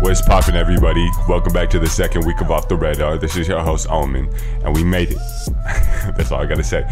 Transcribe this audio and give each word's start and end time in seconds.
What's 0.00 0.20
poppin', 0.20 0.56
everybody? 0.56 1.08
Welcome 1.26 1.52
back 1.54 1.70
to 1.70 1.78
the 1.78 1.88
second 1.88 2.26
week 2.26 2.40
of 2.40 2.50
Off 2.50 2.68
the 2.68 2.76
Radar. 2.76 3.16
This 3.16 3.36
is 3.36 3.48
your 3.48 3.60
host, 3.62 3.86
Omen, 3.90 4.28
and 4.62 4.74
we 4.74 4.84
made 4.84 5.12
it. 5.12 5.18
That's 6.16 6.30
all 6.30 6.42
I 6.42 6.46
gotta 6.46 6.62
say. 6.62 6.84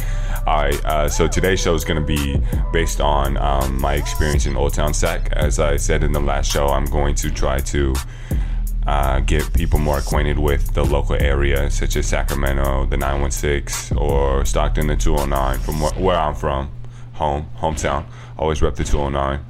All 0.46 0.62
right, 0.62 0.84
uh, 0.86 1.08
so 1.08 1.28
today's 1.28 1.60
show 1.60 1.74
is 1.74 1.84
gonna 1.84 2.00
be 2.00 2.40
based 2.72 3.00
on 3.00 3.36
um, 3.36 3.80
my 3.80 3.94
experience 3.94 4.46
in 4.46 4.56
Old 4.56 4.72
Town 4.74 4.94
Sac. 4.94 5.30
As 5.32 5.58
I 5.58 5.76
said 5.76 6.02
in 6.02 6.12
the 6.12 6.20
last 6.20 6.50
show, 6.50 6.68
I'm 6.68 6.86
going 6.86 7.14
to 7.16 7.30
try 7.30 7.60
to 7.60 7.94
uh, 8.86 9.20
get 9.20 9.52
people 9.52 9.78
more 9.78 9.98
acquainted 9.98 10.38
with 10.38 10.72
the 10.72 10.84
local 10.84 11.16
area, 11.16 11.70
such 11.70 11.96
as 11.96 12.06
Sacramento, 12.06 12.86
the 12.86 12.96
916, 12.96 13.98
or 13.98 14.44
Stockton, 14.46 14.86
the 14.86 14.96
209, 14.96 15.58
from 15.60 15.74
wh- 15.74 16.00
where 16.00 16.16
I'm 16.16 16.34
from, 16.34 16.70
home, 17.12 17.48
hometown. 17.58 18.06
Always 18.38 18.62
rep 18.62 18.76
the 18.76 18.84
209. 18.84 19.44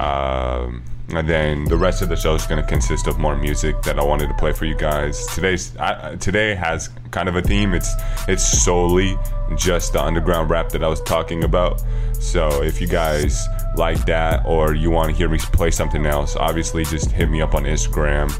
Um, 0.00 0.84
and 1.12 1.28
then 1.28 1.64
the 1.64 1.76
rest 1.76 2.02
of 2.02 2.08
the 2.08 2.16
show 2.16 2.34
is 2.34 2.46
going 2.46 2.60
to 2.60 2.66
consist 2.66 3.06
of 3.06 3.18
more 3.18 3.36
music 3.36 3.80
that 3.82 3.98
I 3.98 4.04
wanted 4.04 4.28
to 4.28 4.34
play 4.34 4.52
for 4.52 4.64
you 4.64 4.74
guys. 4.74 5.26
Today's 5.34 5.76
I, 5.76 6.16
today 6.16 6.54
has 6.54 6.88
kind 7.10 7.28
of 7.28 7.36
a 7.36 7.42
theme. 7.42 7.74
It's 7.74 7.92
it's 8.28 8.42
solely 8.42 9.18
just 9.56 9.92
the 9.92 10.02
underground 10.02 10.50
rap 10.50 10.70
that 10.70 10.82
I 10.82 10.88
was 10.88 11.02
talking 11.02 11.44
about. 11.44 11.82
So 12.14 12.62
if 12.62 12.80
you 12.80 12.86
guys 12.86 13.46
like 13.76 14.04
that 14.06 14.44
or 14.46 14.74
you 14.74 14.90
want 14.90 15.10
to 15.10 15.14
hear 15.14 15.28
me 15.28 15.38
play 15.38 15.70
something 15.70 16.06
else, 16.06 16.36
obviously 16.36 16.84
just 16.84 17.10
hit 17.10 17.28
me 17.28 17.42
up 17.42 17.54
on 17.54 17.64
Instagram. 17.64 18.32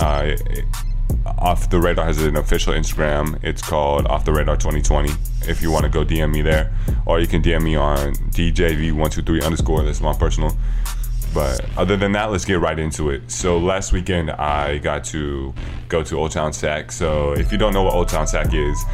Uh, 0.00 0.36
off 1.38 1.70
the 1.70 1.78
Radar 1.78 2.04
has 2.04 2.22
an 2.22 2.36
official 2.36 2.72
Instagram. 2.72 3.38
It's 3.42 3.62
called 3.62 4.06
Off 4.06 4.24
the 4.24 4.32
Radar 4.32 4.56
2020. 4.56 5.10
If 5.48 5.62
you 5.62 5.70
want 5.70 5.84
to 5.84 5.90
go 5.90 6.04
DM 6.04 6.32
me 6.32 6.42
there, 6.42 6.72
or 7.06 7.20
you 7.20 7.26
can 7.26 7.42
DM 7.42 7.62
me 7.62 7.76
on 7.76 8.14
DJV123 8.14 9.44
underscore. 9.44 9.82
That's 9.82 10.00
my 10.00 10.12
personal. 10.14 10.56
But 11.34 11.64
other 11.76 11.96
than 11.96 12.12
that, 12.12 12.30
let's 12.30 12.44
get 12.44 12.60
right 12.60 12.78
into 12.78 13.10
it. 13.10 13.30
So 13.30 13.58
last 13.58 13.92
weekend, 13.92 14.30
I 14.30 14.78
got 14.78 15.04
to 15.04 15.54
go 15.88 16.02
to 16.02 16.18
Old 16.18 16.32
Town 16.32 16.52
Sac. 16.52 16.92
So 16.92 17.32
if 17.32 17.50
you 17.50 17.58
don't 17.58 17.72
know 17.72 17.82
what 17.82 17.94
Old 17.94 18.08
Town 18.08 18.26
Sac 18.26 18.52
is, 18.52 18.84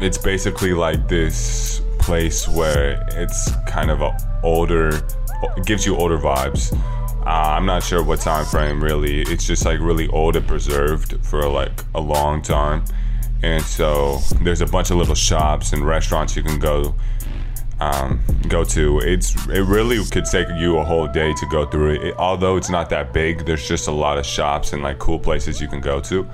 it's 0.00 0.18
basically 0.18 0.74
like 0.74 1.08
this 1.08 1.80
place 1.98 2.48
where 2.48 3.06
it's 3.12 3.50
kind 3.66 3.90
of 3.90 4.02
a 4.02 4.16
older, 4.42 5.00
gives 5.64 5.86
you 5.86 5.96
older 5.96 6.18
vibes. 6.18 6.76
Uh, 7.24 7.54
I'm 7.56 7.64
not 7.64 7.84
sure 7.84 8.02
what 8.02 8.20
time 8.20 8.44
frame 8.44 8.82
really. 8.82 9.22
It's 9.22 9.46
just 9.46 9.64
like 9.64 9.78
really 9.78 10.08
old 10.08 10.34
and 10.34 10.46
preserved 10.46 11.24
for 11.24 11.48
like 11.48 11.84
a 11.94 12.00
long 12.00 12.42
time. 12.42 12.84
And 13.42 13.62
so 13.62 14.18
there's 14.42 14.60
a 14.60 14.66
bunch 14.66 14.90
of 14.90 14.96
little 14.96 15.14
shops 15.14 15.72
and 15.72 15.86
restaurants 15.86 16.36
you 16.36 16.42
can 16.42 16.58
go 16.58 16.94
um, 17.82 18.20
go 18.48 18.64
to. 18.64 19.00
It's 19.00 19.34
it 19.48 19.64
really 19.76 19.98
could 20.04 20.26
take 20.26 20.48
you 20.56 20.78
a 20.78 20.84
whole 20.84 21.08
day 21.08 21.32
to 21.34 21.46
go 21.46 21.66
through 21.66 21.94
it. 21.94 22.02
it. 22.08 22.14
Although 22.18 22.56
it's 22.56 22.70
not 22.70 22.90
that 22.90 23.12
big, 23.12 23.44
there's 23.46 23.66
just 23.66 23.88
a 23.88 23.92
lot 23.92 24.18
of 24.18 24.26
shops 24.26 24.72
and 24.72 24.82
like 24.82 24.98
cool 24.98 25.18
places 25.18 25.60
you 25.60 25.68
can 25.68 25.80
go 25.80 26.00
to. 26.00 26.28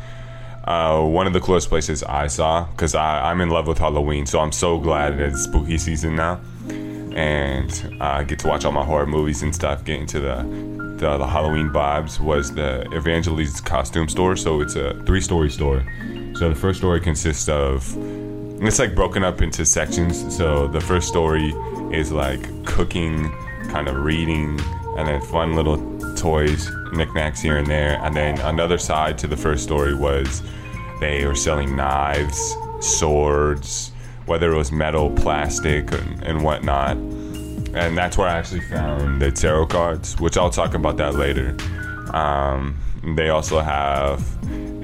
Uh, 0.64 1.02
one 1.02 1.26
of 1.26 1.32
the 1.32 1.40
coolest 1.40 1.68
places 1.70 2.02
I 2.02 2.26
saw, 2.26 2.66
because 2.66 2.94
I'm 2.94 3.40
in 3.40 3.48
love 3.48 3.66
with 3.66 3.78
Halloween, 3.78 4.26
so 4.26 4.38
I'm 4.38 4.52
so 4.52 4.78
glad 4.78 5.18
it's 5.18 5.44
spooky 5.44 5.78
season 5.78 6.14
now, 6.14 6.40
and 7.14 7.96
I 8.02 8.22
get 8.24 8.38
to 8.40 8.48
watch 8.48 8.66
all 8.66 8.72
my 8.72 8.84
horror 8.84 9.06
movies 9.06 9.42
and 9.42 9.54
stuff, 9.54 9.84
get 9.84 9.98
into 10.00 10.20
the 10.20 10.36
the, 10.98 11.16
the 11.16 11.26
Halloween 11.26 11.70
vibes. 11.70 12.20
Was 12.20 12.52
the 12.52 12.84
Evangeline's 12.92 13.60
costume 13.60 14.08
store? 14.08 14.36
So 14.36 14.60
it's 14.60 14.74
a 14.74 15.00
three-story 15.06 15.50
store. 15.50 15.86
So 16.34 16.48
the 16.48 16.54
first 16.54 16.80
story 16.80 17.00
consists 17.00 17.48
of 17.48 17.96
it's 18.66 18.78
like 18.78 18.94
broken 18.94 19.22
up 19.22 19.40
into 19.40 19.64
sections. 19.64 20.36
So 20.36 20.66
the 20.66 20.80
first 20.80 21.08
story 21.08 21.50
is 21.92 22.10
like 22.10 22.64
cooking, 22.64 23.30
kind 23.68 23.88
of 23.88 23.96
reading, 23.96 24.58
and 24.96 25.06
then 25.06 25.20
fun 25.20 25.54
little 25.54 25.78
toys, 26.16 26.68
knickknacks 26.92 27.40
here 27.40 27.56
and 27.58 27.66
there. 27.66 28.00
And 28.02 28.16
then 28.16 28.38
another 28.40 28.78
side 28.78 29.16
to 29.18 29.26
the 29.26 29.36
first 29.36 29.62
story 29.62 29.94
was 29.94 30.42
they 31.00 31.24
were 31.24 31.36
selling 31.36 31.76
knives, 31.76 32.56
swords, 32.80 33.92
whether 34.26 34.52
it 34.52 34.56
was 34.56 34.72
metal, 34.72 35.10
plastic, 35.10 35.92
and, 35.92 36.22
and 36.24 36.42
whatnot. 36.42 36.96
And 36.96 37.96
that's 37.96 38.18
where 38.18 38.26
I 38.26 38.38
actually 38.38 38.62
found 38.62 39.22
the 39.22 39.30
tarot 39.30 39.66
cards, 39.66 40.18
which 40.18 40.36
I'll 40.36 40.50
talk 40.50 40.74
about 40.74 40.96
that 40.96 41.14
later. 41.14 41.56
Um, 42.12 42.76
they 43.14 43.28
also 43.28 43.60
have 43.60 44.20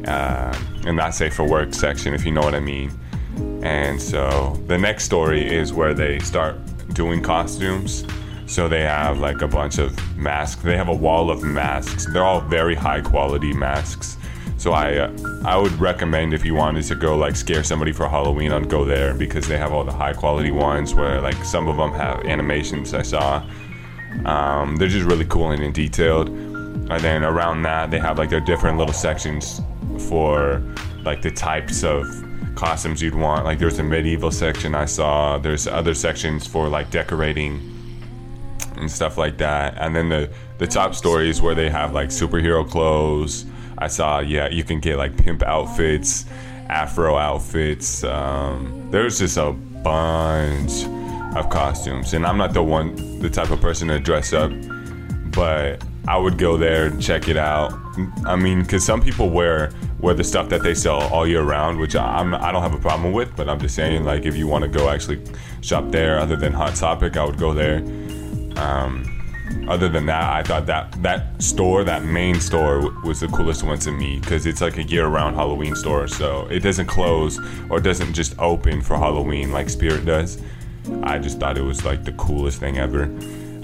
uh, 0.07 0.57
an 0.87 0.95
not 0.95 1.15
safe 1.15 1.35
for 1.35 1.49
work 1.49 1.75
section, 1.75 2.15
if 2.15 2.25
you 2.25 2.31
know 2.31 2.43
what 2.43 2.55
I 2.55 2.61
mean 2.61 2.93
and 3.63 4.01
so 4.01 4.61
the 4.67 4.77
next 4.79 5.05
story 5.05 5.43
is 5.43 5.73
where 5.73 5.95
they 5.95 6.19
start 6.21 6.57
doing 6.93 7.23
costumes. 7.23 8.05
So 8.47 8.69
they 8.69 8.83
have 8.83 9.19
like 9.19 9.41
a 9.41 9.49
bunch 9.49 9.79
of 9.79 9.99
masks. 10.17 10.63
They 10.63 10.77
have 10.77 10.89
a 10.89 10.95
wall 10.95 11.31
of 11.31 11.43
masks. 11.43 12.07
They're 12.13 12.25
all 12.25 12.43
very 12.43 12.75
high 12.75 13.01
quality 13.01 13.53
masks. 13.55 14.19
So 14.59 14.73
I 14.73 14.97
uh, 14.97 15.13
I 15.45 15.57
would 15.57 15.73
recommend 15.81 16.33
if 16.33 16.45
you 16.45 16.55
wanted 16.55 16.85
to 16.85 16.95
go 16.95 17.17
like 17.17 17.37
scare 17.37 17.63
somebody 17.63 17.93
for 17.93 18.09
Halloween, 18.09 18.53
I'd 18.53 18.69
go 18.69 18.85
there 18.85 19.15
because 19.15 19.47
they 19.49 19.59
have 19.59 19.73
all 19.73 19.85
the 19.85 19.93
high 19.93 20.13
quality 20.13 20.51
ones 20.51 20.95
where 20.95 21.21
like 21.21 21.43
some 21.45 21.69
of 21.69 21.77
them 21.77 21.93
have 21.93 22.25
animations 22.27 22.95
I 22.95 23.03
saw. 23.03 23.43
Um, 24.25 24.77
they're 24.77 24.89
just 24.89 25.07
really 25.07 25.25
cool 25.25 25.51
and 25.51 25.75
detailed. 25.75 26.29
And 26.29 27.01
then 27.01 27.25
around 27.25 27.63
that 27.63 27.91
they 27.91 27.99
have 27.99 28.19
like 28.19 28.31
their 28.31 28.41
different 28.41 28.79
little 28.79 28.95
sections 28.95 29.61
for 30.09 30.63
like 31.03 31.23
the 31.23 31.31
types 31.31 31.83
of 31.83 32.07
costumes 32.55 33.03
you'd 33.03 33.15
want. 33.15 33.45
Like 33.45 33.59
there's 33.59 33.79
a 33.79 33.83
medieval 33.83 34.31
section 34.31 34.75
I 34.75 34.85
saw. 34.85 35.39
There's 35.39 35.67
other 35.67 35.95
sections 35.95 36.47
for 36.47 36.69
like 36.69 36.91
decorating 36.91 37.71
and 38.77 38.91
stuff 38.91 39.19
like 39.19 39.39
that. 39.39 39.75
And 39.79 39.95
then 39.95 40.09
the 40.09 40.31
the 40.59 40.67
top 40.67 40.95
stories 40.95 41.43
where 41.43 41.55
they 41.55 41.71
have 41.71 41.93
like 41.93 42.09
superhero 42.09 42.69
clothes. 42.69 43.47
I 43.79 43.89
saw 43.89 44.21
yeah, 44.21 44.49
you 44.49 44.65
can 44.65 44.81
get 44.81 44.97
like 44.97 45.17
pimp 45.17 45.43
outfits, 45.43 46.27
afro 46.69 47.17
outfits. 47.17 48.05
Um, 48.05 48.89
there's 48.91 49.19
just 49.19 49.37
a 49.37 49.53
bunch 49.53 50.85
of 51.37 51.51
costumes, 51.51 52.15
and 52.15 52.25
I'm 52.25 52.39
not 52.39 52.55
the 52.55 52.63
one 52.63 53.21
the 53.21 53.31
type 53.31 53.51
of 53.51 53.61
person 53.61 53.89
to 53.89 53.99
dress 53.99 54.33
up, 54.33 54.53
but 55.33 55.83
I 56.07 56.17
would 56.17 56.39
go 56.39 56.57
there 56.57 56.87
and 56.87 57.03
check 57.03 57.29
it 57.29 57.37
out. 57.37 57.73
I 58.25 58.37
mean, 58.37 58.63
because 58.63 58.85
some 58.85 59.01
people 59.03 59.31
wear 59.31 59.73
wear 60.05 60.15
the 60.15 60.23
stuff 60.23 60.51
that 60.51 60.63
they 60.63 60.75
sell 60.75 61.01
all 61.13 61.27
year 61.27 61.43
round, 61.43 61.81
which 61.81 61.97
I'm 61.97 62.35
I 62.35 62.53
don't 62.53 62.63
have 62.63 62.75
a 62.75 62.79
problem 62.79 63.13
with. 63.13 63.35
But 63.35 63.49
I'm 63.49 63.59
just 63.59 63.75
saying, 63.75 64.05
like, 64.05 64.27
if 64.27 64.37
you 64.37 64.47
want 64.47 64.63
to 64.63 64.69
go 64.69 64.91
actually 64.91 65.21
shop 65.63 65.91
there, 65.91 66.19
other 66.19 66.37
than 66.37 66.53
Hot 66.53 66.75
Topic, 66.77 67.17
I 67.17 67.25
would 67.25 67.39
go 67.39 67.55
there. 67.55 67.79
Um, 68.57 69.11
other 69.67 69.89
than 69.89 70.05
that, 70.07 70.31
I 70.31 70.43
thought 70.43 70.67
that 70.67 71.03
that 71.03 71.43
store, 71.43 71.85
that 71.85 72.05
main 72.05 72.39
store, 72.39 72.91
was 73.03 73.21
the 73.21 73.29
coolest 73.29 73.63
one 73.63 73.79
to 73.79 73.91
me 73.91 74.19
because 74.21 74.45
it's 74.45 74.61
like 74.61 74.77
a 74.77 74.83
year-round 74.83 75.37
Halloween 75.37 75.75
store. 75.75 76.07
So 76.07 76.47
it 76.51 76.61
doesn't 76.61 76.87
close 76.87 77.41
or 77.71 77.81
doesn't 77.81 78.13
just 78.13 78.39
open 78.39 78.83
for 78.83 78.99
Halloween 78.99 79.53
like 79.53 79.71
Spirit 79.71 80.05
does. 80.05 80.41
I 81.03 81.19
just 81.19 81.41
thought 81.41 81.57
it 81.57 81.63
was 81.63 81.83
like 81.85 82.05
the 82.05 82.13
coolest 82.13 82.61
thing 82.61 82.77
ever. 82.77 83.05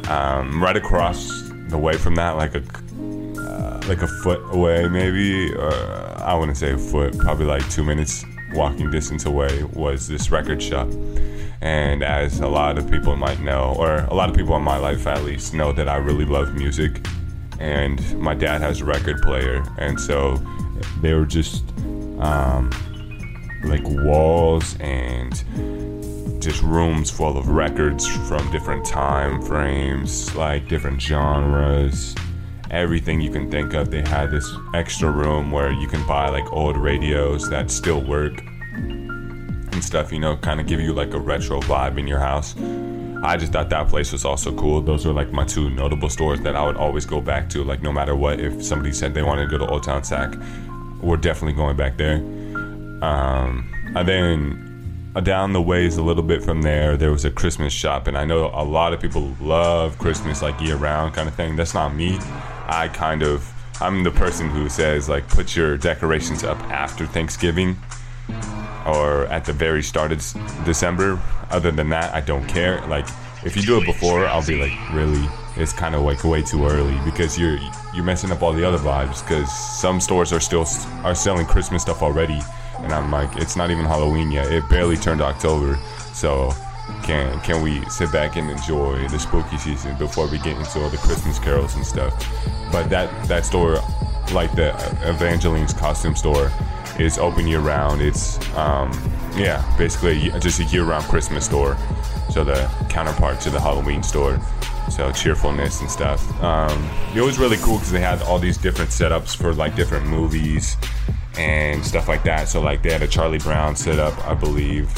Um, 0.08 0.62
right 0.62 0.76
across 0.76 1.50
the 1.68 1.76
way 1.78 1.98
from 1.98 2.14
that, 2.14 2.32
like 2.36 2.54
a 2.54 2.62
like 3.90 4.02
a 4.02 4.06
foot 4.06 4.40
away, 4.54 4.86
maybe. 4.88 5.52
Or 5.52 5.72
I 6.22 6.34
wouldn't 6.34 6.56
say 6.56 6.72
a 6.72 6.78
foot, 6.78 7.18
probably 7.18 7.44
like 7.44 7.68
two 7.70 7.82
minutes 7.82 8.24
walking 8.52 8.88
distance 8.88 9.26
away 9.26 9.64
was 9.64 10.06
this 10.06 10.30
record 10.30 10.62
shop. 10.62 10.88
And 11.60 12.04
as 12.04 12.38
a 12.38 12.46
lot 12.46 12.78
of 12.78 12.88
people 12.88 13.16
might 13.16 13.40
know, 13.40 13.74
or 13.76 13.96
a 13.96 14.14
lot 14.14 14.30
of 14.30 14.36
people 14.36 14.56
in 14.56 14.62
my 14.62 14.76
life 14.76 15.08
at 15.08 15.24
least, 15.24 15.54
know 15.54 15.72
that 15.72 15.88
I 15.88 15.96
really 15.96 16.24
love 16.24 16.54
music. 16.54 17.04
And 17.58 17.98
my 18.18 18.32
dad 18.32 18.60
has 18.60 18.80
a 18.80 18.84
record 18.84 19.22
player. 19.22 19.64
And 19.76 20.00
so 20.00 20.40
they 21.02 21.12
were 21.12 21.26
just 21.26 21.68
um, 22.20 22.70
like 23.64 23.82
walls 23.84 24.76
and 24.78 25.32
just 26.40 26.62
rooms 26.62 27.10
full 27.10 27.36
of 27.36 27.48
records 27.48 28.06
from 28.28 28.48
different 28.52 28.86
time 28.86 29.42
frames, 29.42 30.32
like 30.36 30.68
different 30.68 31.02
genres, 31.02 32.14
everything 32.70 33.20
you 33.20 33.30
can 33.30 33.50
think 33.50 33.74
of. 33.74 33.90
They 33.90 34.02
had 34.02 34.30
this 34.30 34.50
extra 34.74 35.10
room 35.10 35.50
where 35.50 35.72
you 35.72 35.88
can 35.88 36.06
buy 36.06 36.28
like 36.28 36.50
old 36.52 36.76
radios 36.76 37.48
that 37.50 37.70
still 37.70 38.00
work 38.00 38.42
and 38.72 39.84
stuff, 39.84 40.12
you 40.12 40.20
know, 40.20 40.36
kind 40.36 40.60
of 40.60 40.66
give 40.66 40.80
you 40.80 40.92
like 40.92 41.12
a 41.14 41.18
retro 41.18 41.60
vibe 41.60 41.98
in 41.98 42.06
your 42.06 42.18
house. 42.18 42.54
I 43.22 43.36
just 43.36 43.52
thought 43.52 43.68
that 43.70 43.88
place 43.88 44.12
was 44.12 44.24
also 44.24 44.54
cool. 44.54 44.80
Those 44.80 45.04
were 45.04 45.12
like 45.12 45.30
my 45.30 45.44
two 45.44 45.68
notable 45.70 46.08
stores 46.08 46.40
that 46.40 46.56
I 46.56 46.64
would 46.64 46.76
always 46.76 47.04
go 47.04 47.20
back 47.20 47.50
to, 47.50 47.62
like 47.62 47.82
no 47.82 47.92
matter 47.92 48.16
what. 48.16 48.40
If 48.40 48.64
somebody 48.64 48.92
said 48.92 49.12
they 49.12 49.22
wanted 49.22 49.50
to 49.50 49.58
go 49.58 49.58
to 49.58 49.70
Old 49.70 49.82
Town 49.82 50.02
Sac, 50.04 50.34
we're 51.02 51.18
definitely 51.18 51.52
going 51.52 51.76
back 51.76 51.98
there. 51.98 52.16
Um, 53.02 53.70
and 53.94 54.08
then 54.08 54.70
down 55.22 55.52
the 55.52 55.60
ways 55.60 55.96
a 55.96 56.02
little 56.02 56.22
bit 56.22 56.42
from 56.42 56.62
there, 56.62 56.96
there 56.96 57.10
was 57.10 57.24
a 57.24 57.30
Christmas 57.30 57.72
shop, 57.72 58.06
and 58.06 58.16
I 58.16 58.24
know 58.24 58.50
a 58.54 58.64
lot 58.64 58.92
of 58.92 59.00
people 59.00 59.34
love 59.40 59.98
Christmas 59.98 60.40
like 60.40 60.58
year 60.60 60.76
round 60.76 61.14
kind 61.14 61.28
of 61.28 61.34
thing. 61.34 61.56
That's 61.56 61.74
not 61.74 61.94
me. 61.94 62.18
I 62.70 62.88
kind 62.88 63.22
of 63.22 63.52
I'm 63.80 64.04
the 64.04 64.10
person 64.10 64.48
who 64.48 64.68
says 64.68 65.08
like 65.08 65.28
put 65.28 65.56
your 65.56 65.76
decorations 65.76 66.44
up 66.44 66.58
after 66.70 67.06
Thanksgiving 67.06 67.76
or 68.86 69.26
at 69.26 69.44
the 69.44 69.52
very 69.52 69.82
start 69.82 70.12
of 70.12 70.64
December. 70.64 71.20
Other 71.50 71.70
than 71.72 71.88
that, 71.90 72.14
I 72.14 72.20
don't 72.20 72.46
care. 72.46 72.80
Like 72.86 73.06
if 73.44 73.56
you 73.56 73.62
do 73.62 73.78
it 73.78 73.86
before, 73.86 74.26
I'll 74.26 74.46
be 74.46 74.60
like, 74.60 74.92
really? 74.92 75.26
it's 75.56 75.72
kind 75.72 75.94
of 75.94 76.02
like 76.02 76.22
way 76.24 76.42
too 76.42 76.64
early 76.66 76.98
because 77.04 77.38
you're 77.38 77.58
you're 77.94 78.04
messing 78.04 78.30
up 78.30 78.42
all 78.42 78.52
the 78.52 78.64
other 78.64 78.78
vibes 78.78 79.22
because 79.22 79.52
some 79.52 80.00
stores 80.00 80.32
are 80.32 80.40
still 80.40 80.66
are 81.04 81.14
selling 81.14 81.46
Christmas 81.46 81.82
stuff 81.82 82.02
already, 82.02 82.40
and 82.78 82.92
I'm 82.92 83.10
like, 83.10 83.36
it's 83.36 83.56
not 83.56 83.70
even 83.70 83.84
Halloween 83.84 84.30
yet. 84.30 84.50
It 84.50 84.68
barely 84.68 84.96
turned 84.96 85.20
October, 85.20 85.78
so 86.12 86.52
can 87.02 87.40
can 87.40 87.62
we 87.62 87.84
sit 87.90 88.12
back 88.12 88.36
and 88.36 88.50
enjoy 88.50 89.06
the 89.08 89.18
spooky 89.18 89.56
season 89.58 89.96
before 89.98 90.26
we 90.28 90.38
get 90.38 90.56
into 90.56 90.80
all 90.80 90.88
the 90.88 90.98
Christmas 90.98 91.38
carols 91.38 91.74
and 91.76 91.86
stuff? 91.86 92.12
But 92.72 92.88
that 92.90 93.10
that 93.28 93.44
store, 93.44 93.80
like 94.32 94.54
the 94.54 94.74
Evangeline's 95.08 95.72
costume 95.72 96.16
store, 96.16 96.52
is 96.98 97.18
open 97.18 97.46
year 97.46 97.60
round. 97.60 98.00
It's 98.00 98.38
um, 98.56 98.92
yeah, 99.36 99.64
basically 99.76 100.30
just 100.40 100.60
a 100.60 100.64
year 100.64 100.84
round 100.84 101.04
Christmas 101.04 101.44
store. 101.44 101.76
So 102.30 102.44
the 102.44 102.70
counterpart 102.88 103.40
to 103.40 103.50
the 103.50 103.60
Halloween 103.60 104.02
store. 104.02 104.40
So 104.90 105.12
cheerfulness 105.12 105.80
and 105.80 105.90
stuff. 105.90 106.20
Um, 106.42 106.90
it 107.14 107.20
was 107.20 107.38
really 107.38 107.56
cool 107.58 107.76
because 107.76 107.92
they 107.92 108.00
had 108.00 108.22
all 108.22 108.38
these 108.38 108.58
different 108.58 108.90
setups 108.90 109.36
for 109.36 109.54
like 109.54 109.76
different 109.76 110.06
movies 110.06 110.76
and 111.38 111.84
stuff 111.84 112.08
like 112.08 112.24
that. 112.24 112.48
So 112.48 112.60
like 112.60 112.82
they 112.82 112.90
had 112.92 113.02
a 113.02 113.08
Charlie 113.08 113.38
Brown 113.38 113.76
setup, 113.76 114.18
I 114.26 114.34
believe 114.34 114.92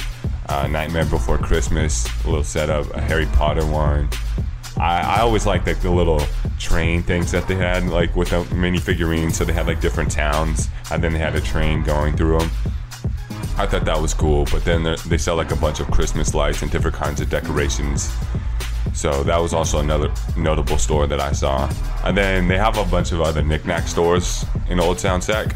uh, 0.49 0.67
Nightmare 0.67 1.05
Before 1.05 1.39
Christmas, 1.39 2.07
a 2.25 2.29
little 2.29 2.45
setup, 2.45 2.93
a 2.95 3.01
Harry 3.01 3.27
Potter 3.27 3.65
one. 3.67 4.09
I, 4.77 5.19
I 5.19 5.21
always 5.21 5.47
liked 5.47 5.67
like 5.67 5.81
the 5.81 5.91
little 5.91 6.21
train 6.59 7.03
things 7.03 7.31
that 7.33 7.47
they 7.47 7.55
had, 7.55 7.87
like 7.89 8.17
with 8.17 8.31
the 8.31 8.45
mini 8.55 8.79
figurines. 8.79 9.37
So 9.37 9.45
they 9.45 9.53
had 9.53 9.67
like 9.67 9.81
different 9.81 10.11
towns, 10.11 10.69
and 10.91 11.03
then 11.03 11.13
they 11.13 11.19
had 11.19 11.35
a 11.37 11.41
train 11.41 11.83
going 11.83 12.17
through 12.17 12.39
them. 12.39 12.51
I 13.59 13.67
thought 13.67 13.85
that 13.85 14.01
was 14.01 14.15
cool, 14.15 14.47
but 14.51 14.65
then 14.65 14.97
they 15.07 15.19
sell 15.19 15.37
like 15.37 15.51
a 15.51 15.57
bunch 15.57 15.81
of 15.81 15.91
Christmas 15.91 16.35
lights 16.35 16.63
and 16.63 16.71
different 16.71 16.97
kinds 16.97 17.21
of 17.21 17.29
decorations. 17.29 18.11
So 18.95 19.23
that 19.25 19.39
was 19.39 19.53
also 19.53 19.79
another 19.79 20.13
notable 20.37 20.79
store 20.79 21.07
that 21.07 21.21
I 21.21 21.33
saw. 21.33 21.71
And 22.05 22.17
then 22.17 22.49
they 22.49 22.59
have 22.59 22.77
a 22.77 22.85
bunch 22.85 23.13
of 23.13 23.21
other 23.21 23.43
knickknack 23.43 23.89
stores 23.89 24.45
in 24.69 24.81
Old 24.81 24.99
Town 24.99 25.23
Sac 25.23 25.55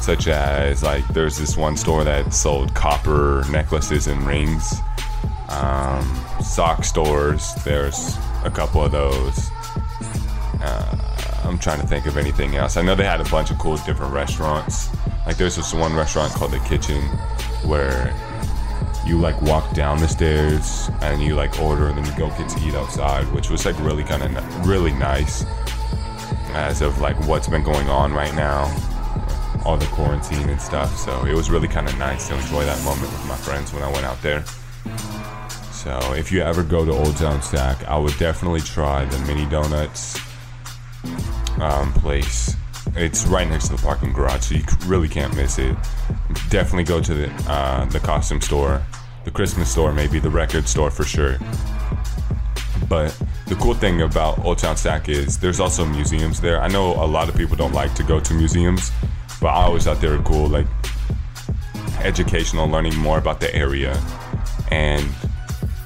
such 0.00 0.26
as 0.28 0.82
like 0.82 1.06
there's 1.08 1.36
this 1.36 1.56
one 1.56 1.76
store 1.76 2.04
that 2.04 2.32
sold 2.32 2.74
copper 2.74 3.44
necklaces 3.50 4.06
and 4.06 4.26
rings. 4.26 4.74
Um, 5.50 6.24
sock 6.42 6.84
stores, 6.84 7.54
there's 7.64 8.16
a 8.44 8.50
couple 8.50 8.82
of 8.82 8.92
those. 8.92 9.50
Uh, 10.62 10.98
I'm 11.44 11.58
trying 11.58 11.80
to 11.80 11.86
think 11.86 12.06
of 12.06 12.16
anything 12.16 12.56
else. 12.56 12.76
I 12.76 12.82
know 12.82 12.94
they 12.94 13.04
had 13.04 13.20
a 13.20 13.28
bunch 13.30 13.50
of 13.50 13.58
cool 13.58 13.76
different 13.78 14.12
restaurants. 14.12 14.88
Like 15.26 15.36
there's 15.36 15.56
this 15.56 15.74
one 15.74 15.94
restaurant 15.94 16.32
called 16.32 16.52
the 16.52 16.60
Kitchen 16.60 17.02
where 17.64 18.14
you 19.08 19.18
like 19.18 19.40
walk 19.42 19.74
down 19.74 19.98
the 19.98 20.08
stairs 20.08 20.90
and 21.00 21.22
you 21.22 21.34
like 21.34 21.58
order 21.60 21.88
and 21.88 21.98
then 21.98 22.04
you 22.04 22.16
go 22.16 22.28
get 22.36 22.48
to 22.50 22.60
eat 22.60 22.74
outside, 22.74 23.24
which 23.32 23.50
was 23.50 23.64
like 23.64 23.78
really 23.80 24.04
kind 24.04 24.22
of 24.22 24.66
really 24.66 24.92
nice 24.92 25.44
as 26.52 26.82
of 26.82 27.00
like 27.00 27.18
what's 27.26 27.48
been 27.48 27.62
going 27.62 27.88
on 27.88 28.12
right 28.12 28.34
now 28.34 28.66
all 29.64 29.76
the 29.76 29.86
quarantine 29.86 30.48
and 30.48 30.60
stuff. 30.60 30.96
So 30.96 31.24
it 31.26 31.34
was 31.34 31.50
really 31.50 31.68
kind 31.68 31.88
of 31.88 31.98
nice 31.98 32.28
to 32.28 32.34
enjoy 32.36 32.64
that 32.64 32.82
moment 32.84 33.12
with 33.12 33.26
my 33.28 33.36
friends 33.36 33.72
when 33.72 33.82
I 33.82 33.92
went 33.92 34.06
out 34.06 34.20
there. 34.22 34.44
So 35.72 36.14
if 36.14 36.32
you 36.32 36.40
ever 36.40 36.62
go 36.62 36.84
to 36.84 36.92
Old 36.92 37.16
Town 37.16 37.42
Sac, 37.42 37.84
I 37.84 37.98
would 37.98 38.16
definitely 38.18 38.60
try 38.60 39.04
the 39.04 39.18
Mini 39.26 39.46
Donuts 39.46 40.18
um, 41.60 41.92
place. 41.94 42.56
It's 42.96 43.26
right 43.26 43.48
next 43.48 43.68
to 43.68 43.76
the 43.76 43.82
parking 43.82 44.12
garage, 44.12 44.46
so 44.46 44.54
you 44.54 44.64
really 44.86 45.08
can't 45.08 45.34
miss 45.36 45.58
it. 45.58 45.76
Definitely 46.48 46.84
go 46.84 47.00
to 47.00 47.14
the 47.14 47.30
uh, 47.46 47.84
the 47.86 48.00
costume 48.00 48.40
store, 48.40 48.82
the 49.28 49.34
Christmas 49.34 49.70
store, 49.70 49.92
maybe 49.92 50.18
the 50.18 50.30
record 50.30 50.66
store 50.66 50.90
for 50.90 51.04
sure. 51.04 51.36
But 52.88 53.16
the 53.46 53.56
cool 53.56 53.74
thing 53.74 54.02
about 54.02 54.38
Old 54.44 54.58
Town 54.58 54.76
Sac 54.76 55.08
is 55.08 55.38
there's 55.38 55.60
also 55.60 55.84
museums 55.84 56.40
there. 56.40 56.62
I 56.62 56.68
know 56.68 56.94
a 56.94 57.04
lot 57.06 57.28
of 57.28 57.36
people 57.36 57.56
don't 57.56 57.74
like 57.74 57.94
to 57.94 58.02
go 58.02 58.20
to 58.20 58.34
museums 58.34 58.90
but 59.40 59.48
I 59.48 59.64
always 59.64 59.84
thought 59.84 60.00
they 60.00 60.08
were 60.08 60.22
cool, 60.22 60.48
like 60.48 60.66
educational, 62.00 62.68
learning 62.68 62.96
more 62.96 63.18
about 63.18 63.40
the 63.40 63.54
area. 63.54 64.00
And 64.70 65.08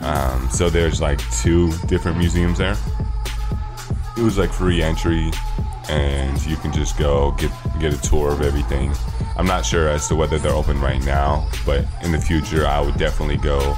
um, 0.01 0.49
so 0.51 0.71
there's 0.71 1.01
like 1.01 1.21
two 1.43 1.73
different 1.87 2.19
museums 2.19 2.59
there. 2.59 2.77
It 4.17 4.23
was 4.23 4.39
like 4.39 4.53
free 4.53 4.83
entry, 4.83 5.31
and 5.89 6.45
you 6.47 6.57
can 6.57 6.73
just 6.73 6.99
go 6.99 7.33
get 7.33 7.51
get 7.81 7.93
a 7.93 8.01
tour 8.01 8.33
of 8.33 8.41
everything. 8.41 8.93
I'm 9.37 9.47
not 9.47 9.65
sure 9.65 9.89
as 9.89 10.09
to 10.09 10.17
whether 10.17 10.39
they're 10.39 10.53
open 10.53 10.81
right 10.81 11.03
now, 11.05 11.49
but 11.65 11.85
in 12.03 12.13
the 12.13 12.21
future, 12.21 12.67
I 12.67 12.81
would 12.81 12.97
definitely 12.97 13.39
go 13.39 13.77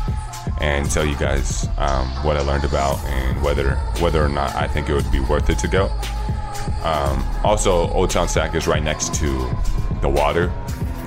and 0.61 0.91
tell 0.91 1.05
you 1.05 1.17
guys 1.17 1.69
um, 1.79 2.07
what 2.25 2.37
I 2.37 2.41
learned 2.41 2.65
about 2.65 2.99
and 3.07 3.43
whether 3.43 3.77
whether 4.01 4.25
or 4.25 4.29
not 4.29 4.55
I 4.55 4.67
think 4.69 4.89
it 4.89 4.95
would 4.95 5.11
be 5.11 5.21
worth 5.21 5.51
it 5.51 5.59
to 5.61 5.69
go. 5.69 5.87
Um, 6.83 7.25
also, 7.43 7.91
Old 7.91 8.11
Town 8.11 8.29
Sac 8.29 8.55
is 8.55 8.67
right 8.67 8.83
next 8.83 9.15
to 9.15 9.27
the 10.01 10.09
water. 10.09 10.53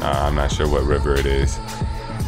Uh, 0.02 0.26
I'm 0.28 0.36
not 0.36 0.52
sure 0.52 0.68
what 0.68 0.84
river 0.84 1.16
it 1.16 1.26
is, 1.26 1.60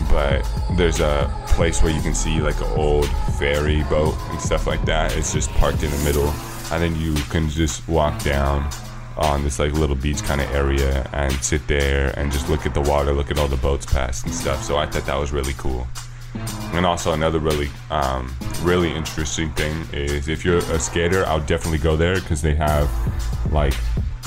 but 0.09 0.47
there's 0.73 0.99
a 0.99 1.31
place 1.47 1.83
where 1.83 1.91
you 1.91 2.01
can 2.01 2.13
see 2.13 2.41
like 2.41 2.59
an 2.61 2.71
old 2.77 3.07
ferry 3.37 3.83
boat 3.83 4.15
and 4.29 4.39
stuff 4.39 4.67
like 4.67 4.83
that. 4.85 5.15
It's 5.15 5.33
just 5.33 5.49
parked 5.51 5.83
in 5.83 5.91
the 5.91 6.03
middle, 6.03 6.31
and 6.71 6.81
then 6.83 6.95
you 6.99 7.13
can 7.29 7.49
just 7.49 7.87
walk 7.87 8.21
down 8.23 8.69
on 9.17 9.43
this 9.43 9.59
like 9.59 9.73
little 9.73 9.95
beach 9.95 10.23
kind 10.23 10.39
of 10.39 10.49
area 10.51 11.07
and 11.13 11.33
sit 11.43 11.67
there 11.67 12.17
and 12.17 12.31
just 12.31 12.49
look 12.49 12.65
at 12.65 12.73
the 12.73 12.81
water, 12.81 13.11
look 13.13 13.29
at 13.31 13.37
all 13.37 13.47
the 13.47 13.57
boats 13.57 13.85
pass 13.85 14.23
and 14.23 14.33
stuff. 14.33 14.63
So 14.63 14.77
I 14.77 14.85
thought 14.85 15.05
that 15.05 15.17
was 15.17 15.31
really 15.31 15.53
cool. 15.53 15.87
And 16.73 16.85
also 16.85 17.13
another 17.13 17.39
really, 17.39 17.69
um, 17.89 18.33
really 18.61 18.91
interesting 18.91 19.51
thing 19.53 19.85
is 19.91 20.27
if 20.27 20.45
you're 20.45 20.59
a 20.59 20.79
skater, 20.79 21.25
I'll 21.25 21.41
definitely 21.41 21.79
go 21.79 21.97
there 21.97 22.15
because 22.15 22.41
they 22.41 22.55
have 22.55 22.89
like 23.51 23.73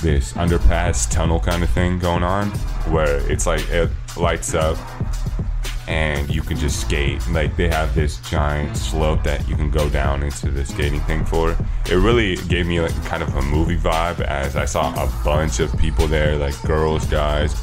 this 0.03 0.33
underpass 0.33 1.09
tunnel 1.11 1.39
kind 1.39 1.63
of 1.63 1.71
thing 1.71 1.99
going 1.99 2.25
on 2.25 2.51
where 2.91 3.19
it's 3.31 3.47
like 3.47 3.67
it 3.71 3.89
lights 4.17 4.53
up 4.53 4.77
and 5.89 6.33
you 6.33 6.43
can 6.43 6.57
just 6.57 6.81
skate. 6.81 7.27
Like 7.29 7.57
they 7.57 7.69
have 7.69 7.95
this 7.95 8.19
giant 8.31 8.77
slope 8.77 9.23
that 9.25 9.47
you 9.49 9.57
can 9.57 9.71
go 9.71 9.89
down 9.89 10.23
into 10.23 10.51
the 10.51 10.65
skating 10.65 11.01
thing 11.01 11.25
for. 11.25 11.57
It 11.91 11.97
really 11.97 12.37
gave 12.49 12.67
me 12.67 12.81
like 12.81 12.95
kind 13.05 13.23
of 13.23 13.35
a 13.35 13.43
movie 13.43 13.77
vibe 13.77 14.21
as 14.21 14.57
I 14.57 14.65
saw 14.65 14.93
a 14.93 15.25
bunch 15.25 15.61
of 15.61 15.77
people 15.79 16.07
there, 16.07 16.37
like 16.37 16.61
girls, 16.63 17.07
guys, 17.07 17.55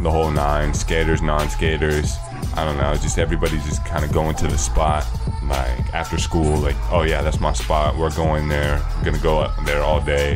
the 0.00 0.10
whole 0.10 0.30
nine, 0.30 0.74
skaters, 0.74 1.22
non-skaters. 1.22 2.16
I 2.54 2.64
don't 2.64 2.76
know, 2.76 2.94
just 2.96 3.18
everybody 3.18 3.56
just 3.58 3.84
kind 3.84 4.04
of 4.04 4.12
going 4.12 4.34
to 4.36 4.48
the 4.48 4.58
spot, 4.58 5.06
like 5.44 5.94
after 5.94 6.18
school, 6.18 6.56
like, 6.58 6.76
oh 6.90 7.02
yeah, 7.02 7.22
that's 7.22 7.40
my 7.40 7.52
spot. 7.52 7.96
We're 7.96 8.14
going 8.14 8.48
there. 8.48 8.82
I'm 8.96 9.04
gonna 9.04 9.18
go 9.18 9.38
up 9.38 9.64
there 9.64 9.82
all 9.82 10.00
day. 10.00 10.34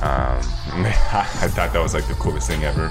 Um, 0.00 0.40
I 0.72 1.48
thought 1.48 1.72
that 1.72 1.82
was 1.82 1.94
like 1.94 2.06
the 2.08 2.14
coolest 2.14 2.48
thing 2.48 2.64
ever. 2.64 2.90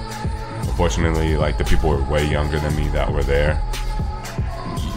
Unfortunately, 0.60 1.38
like 1.38 1.58
the 1.58 1.64
people 1.64 1.90
were 1.90 2.04
way 2.04 2.30
younger 2.30 2.60
than 2.60 2.76
me 2.76 2.88
that 2.90 3.12
were 3.12 3.24
there. 3.24 3.62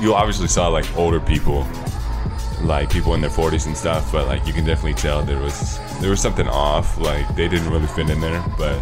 You 0.00 0.14
obviously 0.14 0.49
saw 0.49 0.69
like 0.69 0.85
older 0.97 1.21
people, 1.21 1.67
like 2.62 2.90
people 2.90 3.14
in 3.14 3.21
their 3.21 3.31
40s 3.31 3.67
and 3.67 3.76
stuff, 3.76 4.12
but 4.12 4.26
like 4.26 4.47
you 4.47 4.52
can 4.52 4.64
definitely 4.64 4.95
tell 4.95 5.23
there 5.23 5.38
was 5.38 5.79
there 6.00 6.11
was 6.11 6.21
something 6.21 6.49
off. 6.49 6.99
Like 6.99 7.29
they 7.35 7.49
didn't 7.49 7.71
really 7.71 7.87
fit 7.87 8.11
in 8.11 8.21
there, 8.21 8.45
but 8.59 8.81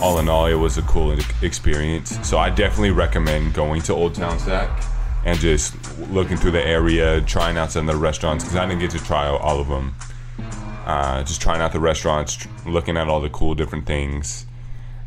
all 0.00 0.18
in 0.18 0.28
all, 0.28 0.46
it 0.46 0.54
was 0.54 0.78
a 0.78 0.82
cool 0.82 1.16
experience. 1.42 2.18
So 2.28 2.38
I 2.38 2.50
definitely 2.50 2.90
recommend 2.90 3.54
going 3.54 3.82
to 3.82 3.92
Old 3.92 4.14
Town 4.14 4.38
Sac 4.38 4.84
and 5.24 5.38
just 5.38 5.74
looking 6.10 6.36
through 6.36 6.50
the 6.50 6.66
area, 6.66 7.20
trying 7.20 7.56
out 7.56 7.70
some 7.70 7.88
of 7.88 7.94
the 7.94 8.00
restaurants 8.00 8.44
because 8.44 8.56
I 8.56 8.66
didn't 8.66 8.80
get 8.80 8.90
to 8.92 8.98
try 8.98 9.28
all 9.28 9.60
of 9.60 9.68
them. 9.68 9.94
Uh, 10.84 11.22
just 11.22 11.40
trying 11.40 11.60
out 11.60 11.72
the 11.72 11.78
restaurants, 11.78 12.46
looking 12.66 12.96
at 12.96 13.08
all 13.08 13.20
the 13.20 13.30
cool 13.30 13.54
different 13.54 13.86
things 13.86 14.46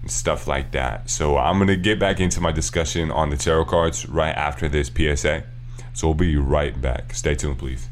stuff 0.07 0.47
like 0.47 0.71
that. 0.71 1.09
So 1.09 1.37
I'm 1.37 1.59
gonna 1.59 1.75
get 1.75 1.99
back 1.99 2.19
into 2.19 2.41
my 2.41 2.51
discussion 2.51 3.11
on 3.11 3.29
the 3.29 3.37
tarot 3.37 3.65
cards 3.65 4.07
right 4.07 4.35
after 4.35 4.67
this 4.67 4.89
PSA. 4.89 5.43
So 5.93 6.07
we'll 6.07 6.15
be 6.15 6.37
right 6.37 6.79
back. 6.79 7.13
Stay 7.13 7.35
tuned, 7.35 7.57
please. 7.57 7.87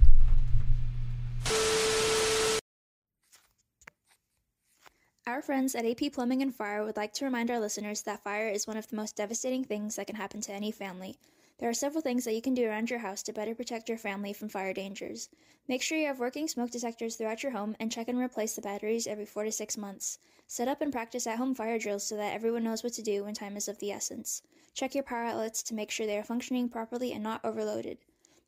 Our 5.26 5.42
friends 5.42 5.74
at 5.74 5.86
AP 5.86 6.12
Plumbing 6.12 6.42
and 6.42 6.54
Fire 6.54 6.84
would 6.84 6.98
like 6.98 7.14
to 7.14 7.26
remind 7.26 7.50
our 7.50 7.60
listeners 7.60 8.02
that 8.02 8.24
fire 8.24 8.50
is 8.50 8.68
one 8.68 8.76
of 8.76 8.88
the 8.90 8.98
most 8.98 9.16
devastating 9.16 9.64
things 9.64 9.96
that 9.96 10.08
can 10.08 10.18
happen 10.18 10.42
to 10.42 10.52
any 10.52 10.70
family. 10.70 11.18
There 11.64 11.70
are 11.70 11.74
several 11.74 12.02
things 12.02 12.26
that 12.26 12.34
you 12.34 12.42
can 12.42 12.54
do 12.54 12.68
around 12.68 12.90
your 12.90 13.00
house 13.00 13.24
to 13.24 13.32
better 13.32 13.56
protect 13.56 13.88
your 13.88 13.98
family 13.98 14.34
from 14.34 14.50
fire 14.50 14.74
dangers. 14.74 15.30
Make 15.70 15.82
sure 15.82 15.98
you 15.98 16.08
have 16.08 16.20
working 16.20 16.46
smoke 16.50 16.72
detectors 16.72 17.16
throughout 17.16 17.42
your 17.42 17.54
home 17.54 17.78
and 17.80 17.90
check 17.90 18.10
and 18.10 18.20
replace 18.20 18.54
the 18.54 18.62
batteries 18.62 19.08
every 19.08 19.26
4 19.26 19.46
to 19.46 19.52
6 19.54 19.78
months. 19.78 20.20
Set 20.46 20.68
up 20.68 20.82
and 20.82 20.92
practice 20.92 21.26
at 21.26 21.38
home 21.38 21.56
fire 21.56 21.80
drills 21.80 22.06
so 22.06 22.18
that 22.18 22.34
everyone 22.34 22.66
knows 22.66 22.84
what 22.84 22.92
to 22.96 23.02
do 23.02 23.24
when 23.24 23.34
time 23.34 23.56
is 23.56 23.70
of 23.70 23.80
the 23.80 23.94
essence. 23.94 24.42
Check 24.74 24.94
your 24.94 25.06
power 25.06 25.24
outlets 25.24 25.64
to 25.64 25.74
make 25.74 25.90
sure 25.90 26.06
they 26.06 26.18
are 26.18 26.24
functioning 26.26 26.68
properly 26.68 27.14
and 27.14 27.24
not 27.24 27.40
overloaded. 27.46 27.98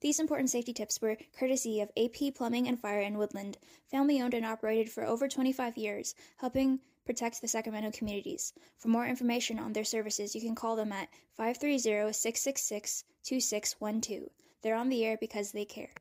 These 0.02 0.20
important 0.20 0.50
safety 0.50 0.74
tips 0.74 1.02
were 1.02 1.18
courtesy 1.40 1.80
of 1.80 1.92
AP 1.96 2.36
Plumbing 2.36 2.68
and 2.68 2.78
Fire 2.78 3.00
in 3.00 3.18
Woodland, 3.18 3.58
family 3.90 4.22
owned 4.22 4.34
and 4.34 4.46
operated 4.46 4.92
for 4.92 5.06
over 5.06 5.30
25 5.30 5.78
years, 5.78 6.16
helping 6.36 6.82
protect 7.06 7.42
the 7.42 7.48
Sacramento 7.48 7.92
communities. 7.92 8.52
For 8.78 8.88
more 8.88 9.06
information 9.06 9.60
on 9.60 9.74
their 9.74 9.84
services, 9.84 10.34
you 10.34 10.42
can 10.42 10.56
call 10.56 10.76
them 10.76 10.92
at 10.92 11.10
530 11.38 12.12
666 12.12 13.04
2612. 13.24 14.30
They're 14.62 14.76
on 14.76 14.90
the 14.90 15.06
air 15.06 15.18
because 15.20 15.52
they 15.52 15.66
care. 15.66 15.92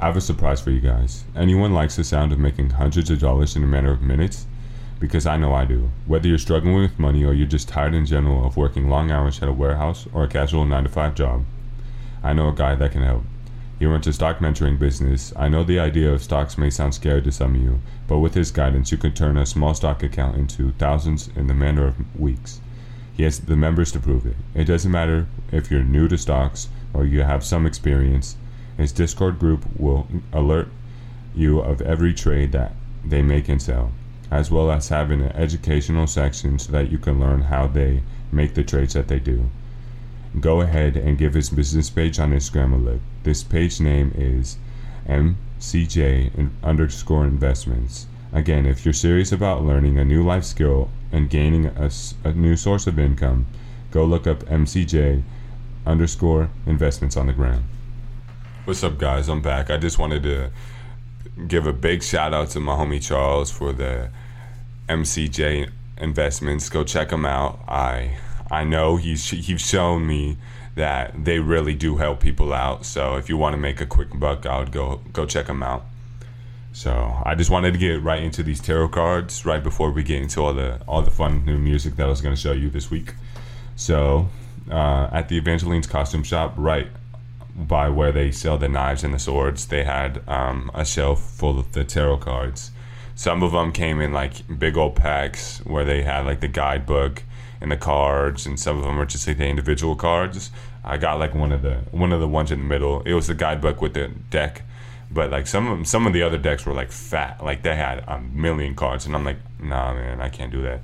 I 0.00 0.06
have 0.06 0.16
a 0.16 0.20
surprise 0.20 0.60
for 0.60 0.70
you 0.70 0.80
guys. 0.80 1.24
Anyone 1.34 1.72
likes 1.72 1.96
the 1.96 2.04
sound 2.04 2.32
of 2.32 2.38
making 2.38 2.70
hundreds 2.70 3.10
of 3.10 3.18
dollars 3.18 3.56
in 3.56 3.64
a 3.64 3.66
matter 3.66 3.90
of 3.90 4.02
minutes? 4.02 4.46
Because 5.00 5.26
I 5.26 5.36
know 5.36 5.54
I 5.54 5.64
do. 5.64 5.90
Whether 6.06 6.28
you're 6.28 6.38
struggling 6.38 6.74
with 6.74 6.98
money 6.98 7.24
or 7.24 7.32
you're 7.32 7.46
just 7.46 7.68
tired 7.68 7.94
in 7.94 8.06
general 8.06 8.46
of 8.46 8.56
working 8.56 8.88
long 8.88 9.10
hours 9.10 9.42
at 9.42 9.48
a 9.48 9.52
warehouse 9.52 10.06
or 10.12 10.24
a 10.24 10.28
casual 10.28 10.64
9 10.64 10.84
to 10.84 10.88
5 10.88 11.14
job, 11.14 11.44
I 12.22 12.32
know 12.32 12.48
a 12.48 12.54
guy 12.54 12.74
that 12.74 12.92
can 12.92 13.02
help. 13.02 13.22
He 13.78 13.86
runs 13.86 14.08
a 14.08 14.12
stock 14.12 14.40
mentoring 14.40 14.76
business. 14.76 15.32
I 15.36 15.48
know 15.48 15.62
the 15.62 15.78
idea 15.78 16.12
of 16.12 16.22
stocks 16.22 16.58
may 16.58 16.68
sound 16.68 16.94
scary 16.94 17.22
to 17.22 17.30
some 17.30 17.54
of 17.54 17.62
you, 17.62 17.80
but 18.08 18.18
with 18.18 18.34
his 18.34 18.50
guidance, 18.50 18.90
you 18.90 18.98
can 18.98 19.12
turn 19.12 19.36
a 19.36 19.46
small 19.46 19.72
stock 19.72 20.02
account 20.02 20.36
into 20.36 20.72
thousands 20.72 21.30
in 21.36 21.46
the 21.46 21.54
matter 21.54 21.86
of 21.86 22.18
weeks. 22.18 22.60
He 23.16 23.22
has 23.22 23.38
the 23.38 23.54
members 23.54 23.92
to 23.92 24.00
prove 24.00 24.26
it. 24.26 24.34
It 24.52 24.64
doesn't 24.64 24.90
matter 24.90 25.28
if 25.52 25.70
you're 25.70 25.84
new 25.84 26.08
to 26.08 26.18
stocks 26.18 26.68
or 26.92 27.04
you 27.04 27.22
have 27.22 27.44
some 27.44 27.66
experience. 27.66 28.36
His 28.76 28.90
Discord 28.90 29.38
group 29.38 29.64
will 29.78 30.08
alert 30.32 30.70
you 31.32 31.60
of 31.60 31.80
every 31.80 32.14
trade 32.14 32.50
that 32.52 32.72
they 33.04 33.22
make 33.22 33.48
and 33.48 33.62
sell, 33.62 33.92
as 34.28 34.50
well 34.50 34.72
as 34.72 34.88
having 34.88 35.22
an 35.22 35.32
educational 35.32 36.08
section 36.08 36.58
so 36.58 36.72
that 36.72 36.90
you 36.90 36.98
can 36.98 37.20
learn 37.20 37.42
how 37.42 37.68
they 37.68 38.02
make 38.32 38.54
the 38.54 38.64
trades 38.64 38.94
that 38.94 39.06
they 39.06 39.20
do 39.20 39.48
go 40.40 40.60
ahead 40.60 40.96
and 40.96 41.18
give 41.18 41.34
his 41.34 41.50
business 41.50 41.90
page 41.90 42.18
on 42.18 42.32
Instagram 42.32 42.72
a 42.72 42.76
look. 42.76 43.00
This 43.22 43.42
page 43.42 43.80
name 43.80 44.12
is 44.14 44.58
MCJ 45.06 46.50
underscore 46.62 47.24
investments. 47.24 48.06
Again, 48.32 48.66
if 48.66 48.84
you're 48.84 48.92
serious 48.92 49.32
about 49.32 49.64
learning 49.64 49.98
a 49.98 50.04
new 50.04 50.24
life 50.24 50.44
skill 50.44 50.90
and 51.12 51.30
gaining 51.30 51.66
a, 51.66 51.90
a 52.24 52.32
new 52.32 52.56
source 52.56 52.86
of 52.86 52.98
income, 52.98 53.46
go 53.90 54.04
look 54.04 54.26
up 54.26 54.40
MCJ 54.44 55.22
underscore 55.86 56.50
investments 56.66 57.16
on 57.16 57.26
the 57.26 57.32
ground. 57.32 57.64
What's 58.64 58.84
up, 58.84 58.98
guys? 58.98 59.28
I'm 59.28 59.40
back. 59.40 59.70
I 59.70 59.78
just 59.78 59.98
wanted 59.98 60.22
to 60.24 60.50
give 61.46 61.66
a 61.66 61.72
big 61.72 62.02
shout 62.02 62.34
out 62.34 62.50
to 62.50 62.60
my 62.60 62.74
homie 62.74 63.02
Charles 63.02 63.50
for 63.50 63.72
the 63.72 64.10
MCJ 64.88 65.70
investments. 65.96 66.68
Go 66.68 66.84
check 66.84 67.10
him 67.10 67.24
out. 67.24 67.60
I 67.66 68.18
I 68.50 68.64
know 68.64 68.96
he's 68.96 69.30
he's 69.30 69.60
shown 69.60 70.06
me 70.06 70.36
that 70.74 71.24
they 71.24 71.40
really 71.40 71.74
do 71.74 71.96
help 71.96 72.20
people 72.20 72.52
out. 72.52 72.86
So 72.86 73.16
if 73.16 73.28
you 73.28 73.36
want 73.36 73.54
to 73.54 73.58
make 73.58 73.80
a 73.80 73.86
quick 73.86 74.08
buck, 74.18 74.46
I 74.46 74.58
would 74.58 74.72
go 74.72 75.00
go 75.12 75.26
check 75.26 75.46
them 75.46 75.62
out. 75.62 75.84
So 76.72 77.20
I 77.24 77.34
just 77.34 77.50
wanted 77.50 77.72
to 77.72 77.78
get 77.78 78.02
right 78.02 78.22
into 78.22 78.42
these 78.42 78.60
tarot 78.60 78.90
cards 78.90 79.44
right 79.44 79.62
before 79.62 79.90
we 79.90 80.02
get 80.02 80.22
into 80.22 80.40
all 80.40 80.54
the 80.54 80.80
all 80.86 81.02
the 81.02 81.10
fun 81.10 81.44
new 81.44 81.58
music 81.58 81.96
that 81.96 82.06
I 82.06 82.08
was 82.08 82.20
going 82.20 82.34
to 82.34 82.40
show 82.40 82.52
you 82.52 82.70
this 82.70 82.90
week. 82.90 83.14
So 83.74 84.28
uh, 84.70 85.08
at 85.12 85.28
the 85.28 85.36
Evangeline's 85.36 85.86
costume 85.86 86.22
shop, 86.22 86.54
right 86.56 86.88
by 87.56 87.88
where 87.88 88.12
they 88.12 88.30
sell 88.30 88.56
the 88.56 88.68
knives 88.68 89.02
and 89.02 89.12
the 89.12 89.18
swords, 89.18 89.66
they 89.66 89.82
had 89.82 90.22
um, 90.28 90.70
a 90.74 90.84
shelf 90.84 91.20
full 91.20 91.58
of 91.58 91.72
the 91.72 91.84
tarot 91.84 92.18
cards. 92.18 92.70
Some 93.16 93.42
of 93.42 93.50
them 93.50 93.72
came 93.72 94.00
in 94.00 94.12
like 94.12 94.58
big 94.58 94.76
old 94.76 94.94
packs 94.94 95.58
where 95.64 95.84
they 95.84 96.04
had 96.04 96.24
like 96.24 96.38
the 96.38 96.48
guidebook 96.48 97.24
and 97.60 97.70
the 97.70 97.76
cards, 97.76 98.46
and 98.46 98.58
some 98.58 98.78
of 98.78 98.84
them 98.84 98.98
are 98.98 99.06
just 99.06 99.26
like 99.26 99.38
the 99.38 99.46
individual 99.46 99.96
cards. 99.96 100.50
I 100.84 100.96
got 100.96 101.18
like 101.18 101.34
one 101.34 101.52
of 101.52 101.62
the 101.62 101.76
one 101.90 102.12
of 102.12 102.20
the 102.20 102.28
ones 102.28 102.50
in 102.50 102.60
the 102.60 102.64
middle. 102.64 103.02
It 103.02 103.14
was 103.14 103.26
the 103.26 103.34
guidebook 103.34 103.80
with 103.80 103.94
the 103.94 104.08
deck, 104.30 104.62
but 105.10 105.30
like 105.30 105.46
some 105.46 105.66
of 105.66 105.76
them, 105.76 105.84
some 105.84 106.06
of 106.06 106.12
the 106.12 106.22
other 106.22 106.38
decks 106.38 106.64
were 106.64 106.74
like 106.74 106.92
fat, 106.92 107.42
like 107.44 107.62
they 107.62 107.76
had 107.76 108.04
a 108.06 108.20
million 108.20 108.74
cards, 108.74 109.06
and 109.06 109.14
I'm 109.14 109.24
like, 109.24 109.38
nah, 109.60 109.94
man, 109.94 110.20
I 110.20 110.28
can't 110.28 110.52
do 110.52 110.62
that. 110.62 110.80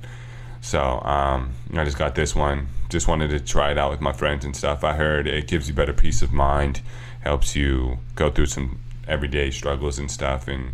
So 0.61 0.81
um, 0.81 1.51
I 1.73 1.83
just 1.83 1.97
got 1.97 2.15
this 2.15 2.35
one. 2.35 2.67
Just 2.89 3.07
wanted 3.07 3.29
to 3.29 3.39
try 3.39 3.71
it 3.71 3.77
out 3.77 3.91
with 3.91 4.01
my 4.01 4.13
friends 4.13 4.45
and 4.45 4.55
stuff. 4.55 4.83
I 4.83 4.93
heard 4.93 5.27
it 5.27 5.47
gives 5.47 5.67
you 5.67 5.73
better 5.75 5.93
peace 5.93 6.21
of 6.21 6.33
mind, 6.33 6.81
helps 7.21 7.55
you 7.55 7.99
go 8.15 8.31
through 8.31 8.47
some 8.47 8.79
everyday 9.07 9.51
struggles 9.51 9.99
and 9.99 10.09
stuff, 10.09 10.47
and 10.47 10.73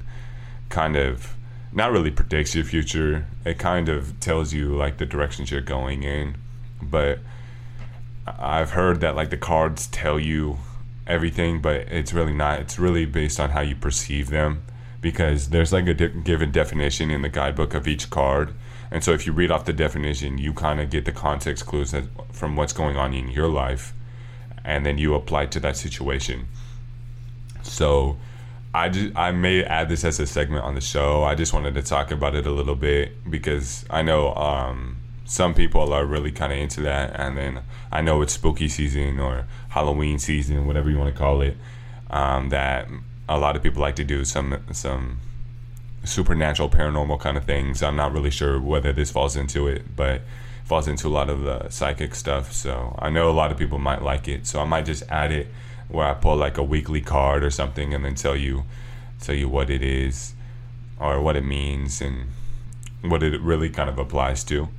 kind 0.69 0.95
of 0.95 1.35
not 1.73 1.91
really 1.91 2.11
predicts 2.11 2.55
your 2.55 2.65
future. 2.65 3.25
It 3.45 3.57
kind 3.57 3.89
of 3.89 4.19
tells 4.19 4.53
you 4.53 4.75
like 4.75 4.97
the 4.97 5.05
directions 5.05 5.51
you're 5.51 5.61
going 5.61 6.03
in. 6.03 6.35
But 6.81 7.19
I've 8.27 8.71
heard 8.71 9.01
that 9.01 9.15
like 9.15 9.29
the 9.29 9.37
cards 9.37 9.87
tell 9.87 10.19
you 10.19 10.57
everything, 11.07 11.61
but 11.61 11.81
it's 11.91 12.13
really 12.13 12.33
not. 12.33 12.59
It's 12.59 12.77
really 12.77 13.05
based 13.05 13.39
on 13.39 13.51
how 13.51 13.61
you 13.61 13.75
perceive 13.75 14.29
them 14.29 14.63
because 14.99 15.49
there's 15.49 15.73
like 15.73 15.87
a 15.87 15.93
given 15.93 16.51
definition 16.51 17.09
in 17.09 17.21
the 17.21 17.29
guidebook 17.29 17.73
of 17.73 17.87
each 17.87 18.09
card. 18.09 18.53
And 18.91 19.03
so 19.03 19.13
if 19.13 19.25
you 19.25 19.31
read 19.31 19.51
off 19.51 19.65
the 19.65 19.73
definition, 19.73 20.37
you 20.37 20.53
kind 20.53 20.81
of 20.81 20.89
get 20.89 21.05
the 21.05 21.11
context 21.11 21.65
clues 21.65 21.91
that, 21.91 22.03
from 22.31 22.55
what's 22.55 22.73
going 22.73 22.97
on 22.97 23.13
in 23.13 23.29
your 23.29 23.47
life 23.47 23.93
and 24.63 24.85
then 24.85 24.97
you 24.97 25.15
apply 25.15 25.47
to 25.47 25.59
that 25.59 25.77
situation. 25.77 26.47
So 27.63 28.17
I 28.73 28.89
just 28.89 29.15
I 29.15 29.31
may 29.31 29.63
add 29.63 29.89
this 29.89 30.03
as 30.05 30.19
a 30.19 30.27
segment 30.27 30.63
on 30.63 30.75
the 30.75 30.81
show. 30.81 31.23
I 31.23 31.35
just 31.35 31.53
wanted 31.53 31.73
to 31.75 31.81
talk 31.81 32.11
about 32.11 32.35
it 32.35 32.45
a 32.45 32.51
little 32.51 32.75
bit 32.75 33.29
because 33.29 33.85
I 33.89 34.01
know 34.01 34.33
um, 34.35 34.97
some 35.25 35.53
people 35.53 35.93
are 35.93 36.05
really 36.05 36.31
kind 36.31 36.53
of 36.53 36.59
into 36.59 36.81
that, 36.81 37.19
and 37.19 37.37
then 37.37 37.61
I 37.91 38.01
know 38.01 38.21
it's 38.21 38.33
spooky 38.33 38.69
season 38.69 39.19
or 39.19 39.45
Halloween 39.69 40.19
season, 40.19 40.67
whatever 40.67 40.89
you 40.89 40.97
want 40.97 41.13
to 41.13 41.19
call 41.19 41.41
it. 41.41 41.57
Um, 42.09 42.49
that 42.49 42.87
a 43.27 43.37
lot 43.37 43.55
of 43.55 43.63
people 43.63 43.81
like 43.81 43.95
to 43.97 44.03
do 44.03 44.23
some 44.23 44.57
some 44.71 45.19
supernatural, 46.03 46.69
paranormal 46.69 47.19
kind 47.19 47.37
of 47.37 47.43
things. 47.43 47.83
I'm 47.83 47.95
not 47.95 48.13
really 48.13 48.31
sure 48.31 48.59
whether 48.59 48.91
this 48.93 49.11
falls 49.11 49.35
into 49.35 49.67
it, 49.67 49.95
but 49.95 50.21
falls 50.63 50.87
into 50.87 51.07
a 51.07 51.09
lot 51.09 51.29
of 51.29 51.41
the 51.41 51.69
psychic 51.69 52.15
stuff. 52.15 52.53
So 52.53 52.95
I 52.99 53.09
know 53.09 53.29
a 53.29 53.33
lot 53.33 53.51
of 53.51 53.57
people 53.57 53.79
might 53.79 54.01
like 54.01 54.27
it. 54.27 54.47
So 54.47 54.61
I 54.61 54.65
might 54.65 54.85
just 54.85 55.03
add 55.09 55.31
it 55.31 55.47
where 55.91 56.07
I 56.07 56.13
pull 56.13 56.35
like 56.35 56.57
a 56.57 56.63
weekly 56.63 57.01
card 57.01 57.43
or 57.43 57.51
something 57.51 57.93
and 57.93 58.03
then 58.05 58.15
tell 58.15 58.35
you 58.35 58.63
tell 59.19 59.35
you 59.35 59.47
what 59.47 59.69
it 59.69 59.83
is 59.83 60.33
or 60.99 61.21
what 61.21 61.35
it 61.35 61.45
means 61.45 62.01
and 62.01 62.27
what 63.01 63.23
it 63.23 63.39
really 63.41 63.69
kind 63.69 63.89
of 63.89 63.97
applies 63.97 64.43
to. 64.45 64.69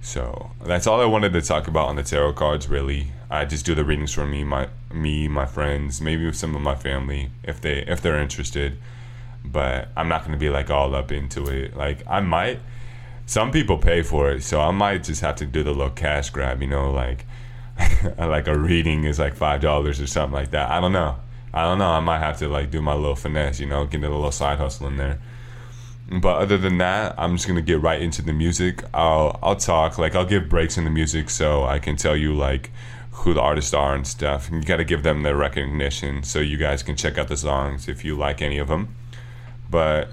So 0.00 0.50
that's 0.64 0.86
all 0.86 1.00
I 1.00 1.04
wanted 1.04 1.32
to 1.32 1.42
talk 1.42 1.66
about 1.66 1.88
on 1.88 1.96
the 1.96 2.02
tarot 2.02 2.34
cards. 2.34 2.68
Really, 2.68 3.08
I 3.30 3.44
just 3.44 3.66
do 3.66 3.74
the 3.74 3.84
readings 3.84 4.12
for 4.12 4.26
me, 4.26 4.44
my 4.44 4.68
me, 4.92 5.26
my 5.26 5.46
friends, 5.46 6.00
maybe 6.00 6.32
some 6.32 6.54
of 6.54 6.62
my 6.62 6.76
family 6.76 7.30
if 7.42 7.60
they 7.60 7.78
if 7.86 8.00
they're 8.00 8.20
interested. 8.20 8.78
But 9.44 9.88
I'm 9.96 10.08
not 10.08 10.24
gonna 10.24 10.36
be 10.36 10.50
like 10.50 10.70
all 10.70 10.94
up 10.94 11.10
into 11.10 11.46
it. 11.46 11.76
Like 11.76 12.02
I 12.06 12.20
might. 12.20 12.60
Some 13.28 13.50
people 13.50 13.78
pay 13.78 14.02
for 14.02 14.30
it, 14.30 14.44
so 14.44 14.60
I 14.60 14.70
might 14.70 15.02
just 15.02 15.20
have 15.22 15.34
to 15.36 15.46
do 15.46 15.64
the 15.64 15.72
little 15.72 15.90
cash 15.90 16.30
grab. 16.30 16.62
You 16.62 16.68
know, 16.68 16.92
like 16.92 17.26
like 18.18 18.46
a 18.46 18.58
reading 18.58 19.04
is 19.04 19.18
like 19.18 19.34
five 19.34 19.60
dollars 19.60 20.00
or 20.00 20.06
something 20.06 20.34
like 20.34 20.50
that. 20.50 20.70
I 20.70 20.80
don't 20.80 20.92
know. 20.92 21.16
I 21.52 21.62
don't 21.62 21.78
know. 21.78 21.90
I 21.90 22.00
might 22.00 22.18
have 22.18 22.38
to 22.38 22.48
like 22.48 22.70
do 22.70 22.82
my 22.82 22.94
little 22.94 23.16
finesse, 23.16 23.60
you 23.60 23.66
know, 23.66 23.86
get 23.86 24.02
a 24.02 24.08
little 24.08 24.32
side 24.32 24.58
hustle 24.58 24.86
in 24.88 24.96
there. 24.96 25.18
But 26.20 26.36
other 26.36 26.56
than 26.56 26.78
that, 26.78 27.14
I'm 27.18 27.36
just 27.36 27.48
gonna 27.48 27.62
get 27.62 27.80
right 27.80 28.00
into 28.00 28.22
the 28.22 28.32
music. 28.32 28.84
I'll 28.94 29.38
I'll 29.42 29.56
talk 29.56 29.98
like 29.98 30.14
I'll 30.14 30.26
give 30.26 30.48
breaks 30.48 30.78
in 30.78 30.84
the 30.84 30.90
music 30.90 31.30
so 31.30 31.64
I 31.64 31.78
can 31.78 31.96
tell 31.96 32.16
you 32.16 32.34
like 32.34 32.70
who 33.16 33.34
the 33.34 33.40
artists 33.40 33.72
are 33.72 33.94
and 33.94 34.06
stuff. 34.06 34.48
And 34.48 34.62
you 34.62 34.68
got 34.68 34.76
to 34.76 34.84
give 34.84 35.02
them 35.02 35.22
their 35.22 35.36
recognition 35.36 36.22
so 36.22 36.38
you 36.38 36.56
guys 36.56 36.82
can 36.82 36.96
check 36.96 37.18
out 37.18 37.28
the 37.28 37.36
songs 37.36 37.88
if 37.88 38.04
you 38.04 38.16
like 38.16 38.42
any 38.42 38.58
of 38.58 38.68
them. 38.68 38.94
But 39.70 40.08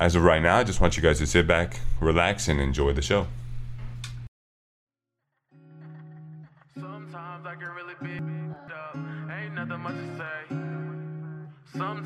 as 0.00 0.14
of 0.16 0.22
right 0.22 0.42
now, 0.42 0.56
I 0.56 0.64
just 0.64 0.80
want 0.80 0.96
you 0.96 1.02
guys 1.02 1.18
to 1.18 1.26
sit 1.26 1.46
back, 1.46 1.80
relax, 2.00 2.48
and 2.48 2.60
enjoy 2.60 2.92
the 2.92 3.02
show. 3.02 3.26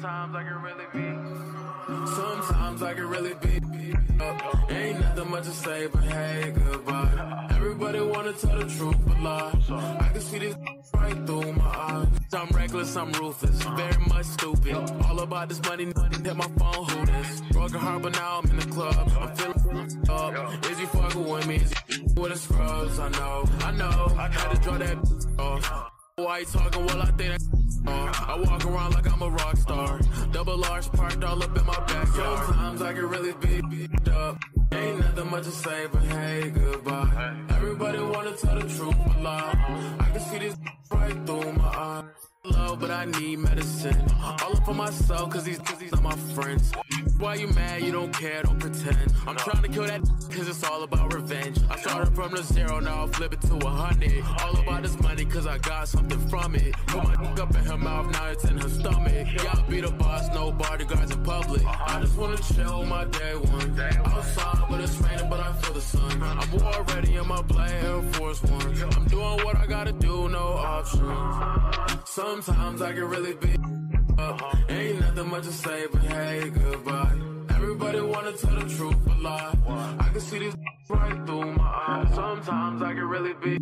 Sometimes 0.00 0.35
I 0.35 0.42
can 0.45 0.62
really 0.62 0.87
be. 0.95 2.11
Sometimes 2.14 2.83
I 2.83 2.95
can 2.95 3.07
really 3.07 3.35
be. 3.35 4.75
Ain't 4.75 5.00
nothing 5.00 5.30
much 5.30 5.45
to 5.45 5.50
say, 5.50 5.88
but 5.88 6.02
hey, 6.04 6.54
goodbye. 6.57 7.49
Everybody 7.50 8.00
wanna 8.00 8.33
tell 8.33 8.59
the 8.59 8.64
truth, 8.64 8.97
but 9.07 9.21
lie. 9.21 9.52
I 10.00 10.09
can 10.09 10.21
see 10.23 10.38
this 10.38 10.57
right 10.95 11.26
through 11.26 11.52
my 11.52 11.64
eyes. 11.66 12.07
I'm 12.33 12.49
reckless, 12.49 12.97
I'm 12.97 13.12
ruthless, 13.12 13.62
very 13.62 14.07
much 14.07 14.25
stupid. 14.25 14.75
All 15.04 15.21
about 15.21 15.50
this 15.50 15.62
money, 15.64 15.85
nothing 15.95 16.25
hit 16.25 16.35
my 16.35 16.49
phone, 16.59 16.87
who 16.87 17.04
this? 17.04 17.42
Broken 17.52 17.80
heart, 17.80 18.02
but 18.02 18.12
now 18.14 18.40
I'm 18.42 18.50
in 18.52 18.57
the 18.57 18.66
club. 18.69 19.12
I'm 19.21 19.37
feeling 19.37 20.02
up. 20.09 20.71
Is 20.71 20.80
you 20.80 20.87
fucking 20.87 21.28
with 21.28 21.47
me? 21.47 21.57
Is 21.57 21.73
you 21.88 22.04
with 22.16 22.33
the 22.33 22.38
scrubs? 22.38 22.99
I 22.99 23.09
know, 23.11 23.45
I 23.61 23.71
know. 23.73 24.14
I 24.19 24.28
had 24.28 24.54
to 24.54 24.61
draw 24.62 24.78
that 24.78 24.97
off. 25.38 25.90
Why 26.16 26.38
you 26.38 26.47
talking? 26.47 26.87
Well, 26.87 27.02
I 27.02 27.11
think 27.12 27.50
I 27.87 28.37
walk 28.45 28.65
around 28.67 28.95
like 28.95 29.11
I'm 29.13 29.23
a 29.23 29.29
rock 29.29 29.57
star. 29.57 30.01
Double 30.33 30.57
large 30.57 30.91
parked 30.93 31.25
all 31.25 31.43
up 31.43 31.57
in 31.57 31.67
my 31.67 31.79
backyard. 31.87 32.47
Sometimes 32.47 32.83
I 32.83 32.93
can 32.93 33.07
really 33.09 33.33
be 33.35 33.61
beat 33.63 34.09
up. 34.09 34.39
Ain't 34.73 35.01
nothing 35.01 35.31
much 35.31 35.45
to 35.45 35.51
say, 35.51 35.87
but 35.93 36.03
hey, 36.03 36.51
goodbye. 36.51 37.37
Everybody 37.51 37.99
wanna 37.99 38.37
tell 38.37 38.55
the 38.59 38.69
truth, 38.69 38.95
but 39.07 39.21
lie. 39.23 39.97
I 39.99 40.11
can 40.11 40.21
see 40.21 40.39
this 40.39 40.57
right 40.93 41.27
through 41.27 41.53
my 41.55 41.65
eyes. 41.65 42.05
Love, 42.45 42.81
but 42.81 42.91
I 42.91 43.05
need 43.05 43.39
medicine. 43.41 43.97
All 44.23 44.57
up 44.57 44.65
for 44.65 44.75
myself, 44.75 45.29
cause 45.31 45.45
these, 45.45 45.59
cause 45.59 45.79
these 45.79 45.93
are 45.93 46.01
my 46.01 46.17
friends. 46.35 46.73
Why 47.19 47.35
you 47.35 47.49
mad? 47.49 47.83
You 47.83 47.93
don't 47.93 48.13
care, 48.13 48.43
don't 48.43 48.59
pretend. 48.59 49.13
I'm 49.27 49.37
trying 49.37 49.63
to 49.63 49.69
kill 49.69 49.85
that 49.85 50.01
cause 50.31 50.49
it's 50.49 50.65
all 50.65 50.83
about 50.83 51.13
revenge. 51.13 51.40
I 52.11 52.12
started 52.12 52.33
from 52.33 52.37
the 52.37 52.52
zero, 52.55 52.81
now 52.81 53.00
I'll 53.00 53.09
flip 53.09 53.33
it 53.33 53.40
to 53.43 53.55
a 53.55 53.71
hundred. 53.71 54.25
All 54.43 54.59
about 54.59 54.83
this 54.83 54.99
money 55.00 55.25
cause 55.25 55.47
I 55.47 55.59
got 55.59 55.88
something 55.88 56.19
from 56.29 56.55
it. 56.55 56.75
Put 56.87 57.05
my 57.05 57.14
dick 57.14 57.40
up 57.40 57.55
in 57.55 57.64
her 57.64 57.79
mouth, 57.79 58.11
now 58.12 58.26
it's 58.26 58.45
in 58.45 58.59
her 58.59 58.69
stomach. 58.69 59.26
Yeah, 59.33 59.52
I 59.52 59.62
be 59.69 59.81
the 59.81 59.90
boss, 59.93 60.29
no 60.35 60.50
bodyguards 60.52 61.12
in 61.12 61.23
public. 61.23 61.62
I 61.67 62.00
just 62.00 62.17
wanna 62.17 62.38
chill 62.38 62.85
my 62.85 63.05
day 63.05 63.35
one. 63.35 63.81
Outside, 64.07 64.64
but 64.69 64.81
it's 64.81 64.97
raining, 64.99 65.31
but 65.31 65.40
I 65.40 65.52
feel 65.52 65.75
the 65.75 65.81
sun. 65.81 66.23
I'm 66.23 66.62
already 66.62 67.14
in 67.14 67.26
my 67.29 67.43
black 67.43 67.71
Air 67.71 68.02
Force 68.12 68.43
One. 68.43 68.83
I'm 68.97 69.05
doing 69.07 69.45
what 69.45 69.57
I 69.57 69.67
gotta 69.67 69.93
do, 69.93 70.29
no 70.29 70.38
options. 70.38 72.11
Sometimes 72.11 72.83
I 72.83 72.93
can 72.93 73.05
really 73.05 73.35
be 73.35 73.57
up. 74.19 74.43
Ain't 74.69 75.00
nothing 75.00 75.29
much 75.29 75.45
to 75.45 75.52
say, 75.52 75.87
but 75.93 76.02
hey, 76.02 76.50
goodbye. 76.50 77.30
Everybody 77.62 78.00
wanna 78.00 78.33
tell 78.33 78.55
the 78.55 78.75
truth, 78.75 78.97
but 79.05 79.21
lie. 79.21 79.55
I 80.00 80.09
can 80.09 80.21
see 80.21 80.38
these 80.38 80.57
right 80.88 81.26
through 81.26 81.52
my 81.52 81.85
eyes. 81.88 82.14
Sometimes 82.14 82.81
I 82.81 82.95
can 82.95 83.05
really 83.05 83.35
be 83.35 83.59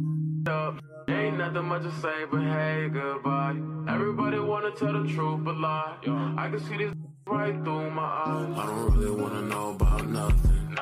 up. 0.50 0.78
Ain't 1.08 1.38
nothing 1.38 1.64
much 1.64 1.82
to 1.82 1.92
say, 2.00 2.24
but 2.30 2.42
hey, 2.42 2.88
goodbye. 2.92 3.56
Everybody 3.88 4.38
wanna 4.38 4.70
tell 4.70 4.92
the 4.92 5.08
truth, 5.12 5.40
but 5.42 5.56
lie. 5.56 5.96
I 6.38 6.48
can 6.48 6.60
see 6.60 6.76
this 6.76 6.94
right 7.26 7.54
through 7.64 7.90
my 7.90 8.02
eyes. 8.02 8.56
I 8.56 8.66
don't 8.66 8.94
really 8.94 9.10
wanna 9.20 9.42
know 9.42 9.70
about 9.70 10.06
nothing. 10.06 10.78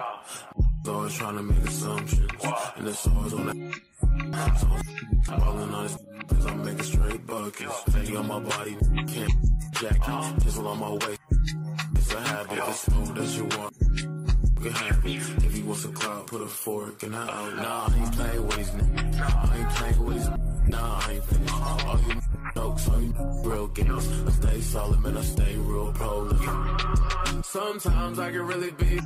Always 0.87 1.15
trying 1.15 1.37
to 1.37 1.43
make 1.43 1.65
assumptions, 1.67 2.31
and 2.77 2.87
it's 2.87 3.07
always 3.09 3.33
on 3.33 3.47
that. 3.47 4.59
So, 4.61 5.37
falling 5.37 5.75
on 5.75 5.83
this, 5.85 5.99
cause 6.29 6.47
I'm 6.47 6.65
making 6.65 6.83
straight 6.83 7.27
buckets. 7.27 7.81
Fake 7.93 8.15
on 8.15 8.29
my 8.29 8.39
body, 8.41 8.77
can't 9.09 9.33
jacket, 9.73 10.45
pistol 10.45 10.69
on 10.69 10.79
my 10.79 10.91
waist. 10.91 11.21
A 12.17 12.21
habit, 12.21 12.59
it's 12.59 12.81
smooth 12.81 13.15
that 13.15 13.29
you 13.37 13.45
want. 13.59 13.77
If 15.45 15.55
he 15.55 15.63
wants 15.63 15.85
a 15.85 15.89
cloud, 15.89 16.27
put 16.27 16.41
a 16.41 16.47
fork 16.47 17.03
in 17.03 17.13
her 17.13 17.21
out. 17.21 17.57
Nah, 17.57 17.89
I 17.89 17.99
ain't 17.99 18.13
playing 18.15 18.47
with 18.47 18.57
his 18.57 18.71
niggas. 18.71 19.19
Nah, 19.19 19.53
I 19.53 19.57
ain't 19.59 19.71
playing 19.71 20.05
with 20.07 20.17
these 20.17 20.29
Nah, 20.69 21.01
I 21.01 21.13
ain't 21.13 21.25
finished. 21.25 21.55
All 21.55 22.01
you 22.09 22.21
jokes, 22.55 22.89
all 22.89 23.01
you 23.03 23.15
real 23.45 23.67
games. 23.69 24.23
I 24.27 24.31
stay 24.31 24.61
solid, 24.63 25.01
man, 25.01 25.17
I 25.19 25.23
stay 25.23 25.57
real 25.57 25.93
prolific. 25.93 27.45
Sometimes 27.45 28.19
I 28.19 28.31
can 28.31 28.43
really 28.47 28.71
be 28.71 28.99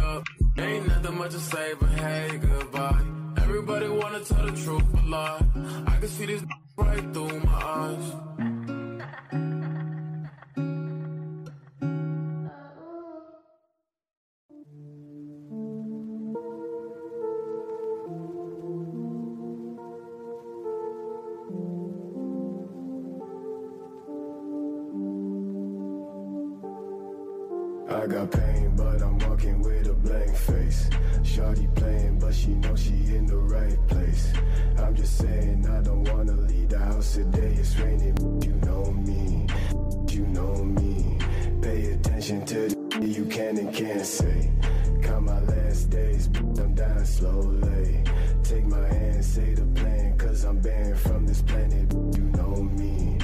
up. 0.00 0.24
Ain't 0.58 0.88
nothing 0.88 1.18
much 1.18 1.30
to 1.30 1.38
say, 1.38 1.74
but 1.78 1.90
hey, 1.90 2.38
goodbye. 2.38 3.04
Everybody 3.38 3.88
wanna 3.88 4.20
tell 4.20 4.44
the 4.44 4.52
truth, 4.64 4.84
but 4.92 5.04
lie. 5.06 5.40
I 5.86 5.96
can 6.00 6.08
see 6.08 6.26
this 6.26 6.42
right 6.76 7.14
through 7.14 7.40
my 7.40 7.62
eyes. 7.62 8.35
Face. 30.76 30.90
Shorty 31.22 31.68
playing, 31.74 32.18
but 32.18 32.34
she 32.34 32.48
knows 32.48 32.82
she 32.82 33.14
in 33.14 33.26
the 33.26 33.36
right 33.36 33.78
place. 33.88 34.32
I'm 34.78 34.94
just 34.94 35.18
saying, 35.18 35.66
I 35.68 35.82
don't 35.82 36.04
wanna 36.12 36.32
leave 36.32 36.70
the 36.70 36.78
house 36.78 37.14
today. 37.14 37.54
It's 37.58 37.76
raining, 37.78 38.16
you 38.42 38.54
know 38.66 38.84
me, 38.92 39.46
you 40.08 40.26
know 40.26 40.64
me. 40.64 41.18
Pay 41.62 41.92
attention 41.92 42.44
to 42.46 42.68
the 42.68 43.06
you 43.06 43.24
can 43.26 43.58
and 43.58 43.74
can't 43.74 44.06
say. 44.06 44.50
Count 45.02 45.26
my 45.26 45.40
last 45.40 45.90
days, 45.90 46.28
I'm 46.58 46.74
dying 46.74 47.04
slowly. 47.04 48.02
Take 48.42 48.66
my 48.66 48.86
hand, 48.86 49.24
say 49.24 49.54
the 49.54 49.66
plan, 49.78 50.16
cause 50.16 50.44
I'm 50.44 50.60
banned 50.60 50.98
from 50.98 51.26
this 51.26 51.42
planet. 51.42 51.92
You 51.92 52.24
know 52.38 52.54
me, 52.78 53.18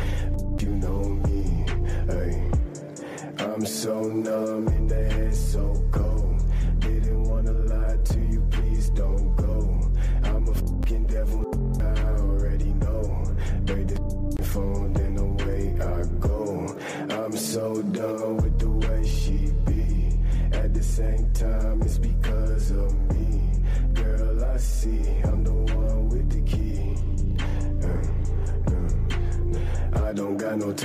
you 0.59 0.69
know 0.69 1.03
me. 1.27 1.65
Hey. 2.07 2.53
I'm 3.38 3.67
so 3.67 4.01
numb 4.01 4.72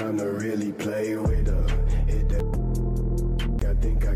time 0.07 0.17
to 0.17 0.31
really 0.31 0.71
play 0.71 1.15
with 1.17 1.47
her. 1.47 1.67
Hit 2.07 2.29
that. 2.29 2.45
I 3.67 3.73
think 3.81 4.05
I 4.05 4.15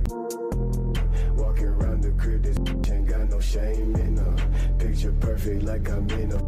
walking 1.33 1.67
around 1.67 2.01
the 2.01 2.11
crib. 2.11 2.43
This 2.43 2.57
ain't 2.91 3.07
got 3.07 3.29
no 3.29 3.39
shame 3.39 3.95
in 3.95 4.15
her. 4.15 4.35
Picture 4.79 5.13
perfect, 5.19 5.63
like 5.63 5.89
I'm 5.89 6.09
in 6.11 6.31
a 6.31 6.41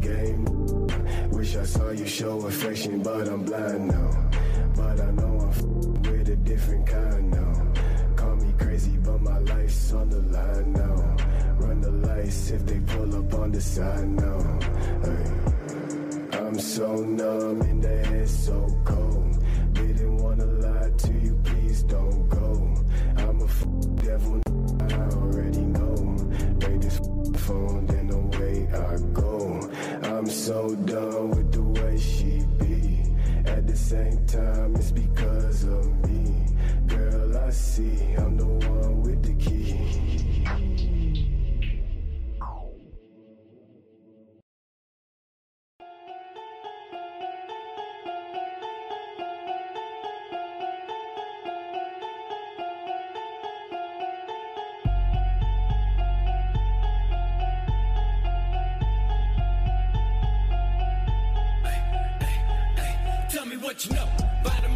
game. 0.00 0.44
Wish 1.30 1.56
I 1.56 1.64
saw 1.64 1.90
you 1.90 2.06
show 2.06 2.46
affection, 2.46 3.02
but 3.02 3.26
I'm 3.28 3.42
blind 3.44 3.88
now. 3.88 4.30
But 4.76 5.00
I 5.00 5.10
know 5.12 5.32
I'm 5.48 6.02
with 6.02 6.28
a 6.28 6.36
different 6.36 6.86
kind 6.86 7.30
now. 7.30 7.52
Call 8.16 8.36
me 8.36 8.52
crazy, 8.58 8.96
but 8.98 9.20
my 9.22 9.38
life's 9.38 9.92
on 9.94 10.10
the 10.10 10.20
line 10.36 10.72
now. 10.72 11.16
Run 11.64 11.80
the 11.80 11.90
lights 11.90 12.50
if 12.50 12.66
they 12.66 12.80
pull 12.80 13.16
up 13.16 13.32
on 13.32 13.50
the 13.52 13.60
side 13.62 14.08
now. 14.08 14.58
Hey. 15.04 15.39
So 16.70 16.94
numb 16.94 17.62
in 17.62 17.80
the 17.80 17.88
head, 18.06 18.28
so 18.28 18.64
cold. 18.84 19.42
Didn't 19.72 20.18
wanna 20.18 20.44
lie 20.46 20.90
to 20.98 21.12
you, 21.14 21.34
please 21.42 21.82
don't 21.82 22.28
go. 22.28 22.76
I'm 23.16 23.40
a 23.40 23.44
f- 23.44 23.66
devil, 23.96 24.40
I 24.88 24.94
already 25.16 25.62
know. 25.62 25.96
Break 26.60 26.80
this 26.80 26.98
phone, 27.44 27.86
then 27.86 28.10
away 28.12 28.68
I 28.72 28.96
go. 29.12 29.68
I'm 30.04 30.26
so 30.26 30.76
done 30.76 31.30
with 31.30 31.50
the 31.50 31.62
way 31.64 31.98
she 31.98 32.44
be. 32.60 33.02
At 33.46 33.66
the 33.66 33.76
same 33.76 34.24
time, 34.26 34.76
it's 34.76 34.92
because 34.92 35.64
of 35.64 36.08
me. 36.08 36.46
Girl, 36.86 37.36
I 37.36 37.50
see 37.50 38.14
I'm 38.16 38.36
the 38.36 38.46
one 38.46 38.59
Tell 63.30 63.46
me 63.46 63.56
what 63.58 63.86
you 63.86 63.94
know. 63.94 64.08
Bottom, 64.42 64.74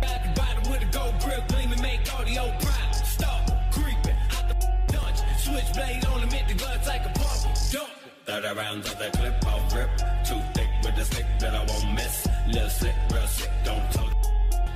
bottom, 0.00 0.34
bottom 0.34 0.70
with 0.70 0.80
a 0.80 0.86
gold 0.92 1.14
grill 1.18 1.42
gleaming, 1.48 1.82
make 1.82 2.00
audio 2.14 2.54
proud. 2.60 2.94
Stop 2.94 3.50
creeping 3.72 4.14
out 4.30 4.48
the 4.48 4.92
dungeon. 4.92 5.26
Switchblade 5.38 6.04
on 6.04 6.20
him, 6.20 6.30
hit 6.30 6.46
the 6.46 6.54
guns 6.54 6.86
like 6.86 7.04
a 7.04 7.08
pump. 7.18 7.56
Dump. 7.72 7.90
30 8.26 8.54
rounds 8.54 8.92
of 8.92 8.98
that 9.00 9.12
clip, 9.12 9.34
I'll 9.48 9.58
rip. 9.76 9.90
Too 10.24 10.40
thick 10.54 10.68
with 10.84 10.94
the 10.94 11.04
stick 11.04 11.26
that 11.40 11.54
I 11.56 11.64
won't 11.66 11.94
miss. 11.94 12.28
Little 12.46 12.70
sick, 12.70 12.94
real 13.12 13.26
sick, 13.26 13.50
don't 13.64 13.90
talk. 13.90 14.14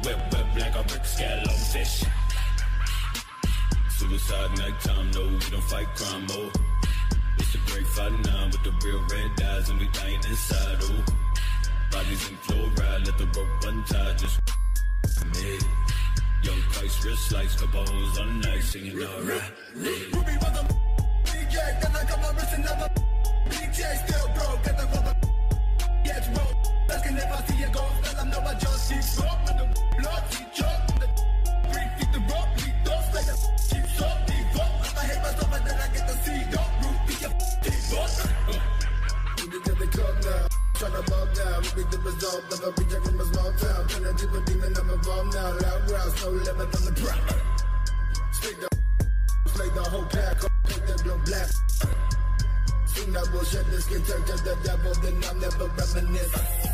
Whip, 0.04 0.18
whip 0.32 0.46
like 0.58 0.74
a 0.74 0.82
brick 0.88 1.04
scale 1.04 1.38
on 1.38 1.56
fish. 1.70 2.02
Suicide 3.90 4.58
nighttime, 4.58 5.10
no, 5.12 5.22
we 5.28 5.50
don't 5.50 5.62
fight 5.70 5.86
crime, 5.94 6.26
oh. 6.30 6.50
It's 7.38 7.54
a 7.54 7.58
great 7.70 7.86
fight 7.86 8.24
now 8.24 8.46
with 8.46 8.64
the 8.64 8.72
real 8.84 9.00
red 9.08 9.40
eyes 9.40 9.70
and 9.70 9.78
we 9.78 9.86
dying 9.92 10.20
inside, 10.28 10.78
oh. 10.80 11.19
Bodies 12.00 12.30
in 12.30 12.36
fluoride, 12.36 13.06
let 13.06 13.18
the 13.18 13.26
rope 13.26 13.64
untie, 13.66 14.14
just 14.14 14.40
me. 15.34 15.58
Young 16.42 16.62
Christ, 16.72 17.04
wrist 17.04 17.32
lights, 17.32 17.56
couple 17.60 17.84
hoes 17.84 18.18
on 18.18 18.40
night, 18.40 18.62
singing 18.62 18.98
alright. 19.02 19.52
Ruby 19.76 20.32
a 20.32 20.66
DJ, 21.24 21.82
then 21.82 21.92
I 21.94 22.04
got 22.08 22.22
my 22.22 22.30
wrist 22.30 22.54
and 22.54 22.64
never 22.64 22.99
involved. 42.06 42.52
Of 42.52 42.64
a 42.64 42.70
reject 42.70 43.06
from 43.06 43.20
a 43.20 43.24
small 43.24 43.52
town. 43.52 43.88
Turn 43.88 44.04
into 44.06 44.26
a 44.28 44.40
demon, 44.44 44.74
I'm 44.76 44.90
involved 44.90 45.34
now. 45.34 45.58
Loud 45.58 45.86
growls, 45.86 46.24
no 46.24 46.30
limit 46.30 46.76
on 46.76 46.84
the 46.84 46.94
ground. 47.00 47.34
Speak 48.32 48.56
the 48.60 48.68
slay 49.50 49.68
the 49.68 49.82
whole 49.82 50.04
pack. 50.06 50.40
Take 50.64 50.86
the 50.86 51.02
blow 51.04 51.18
blast. 51.24 51.56
Soon 52.86 53.16
I 53.16 53.22
will 53.32 53.44
shed 53.44 53.66
the 53.66 53.80
skin, 53.80 54.02
turn 54.02 54.22
to 54.24 54.36
the 54.44 54.56
devil, 54.64 54.94
then 55.02 55.22
I'll 55.24 55.34
never 55.36 55.66
reminisce. 55.66 56.69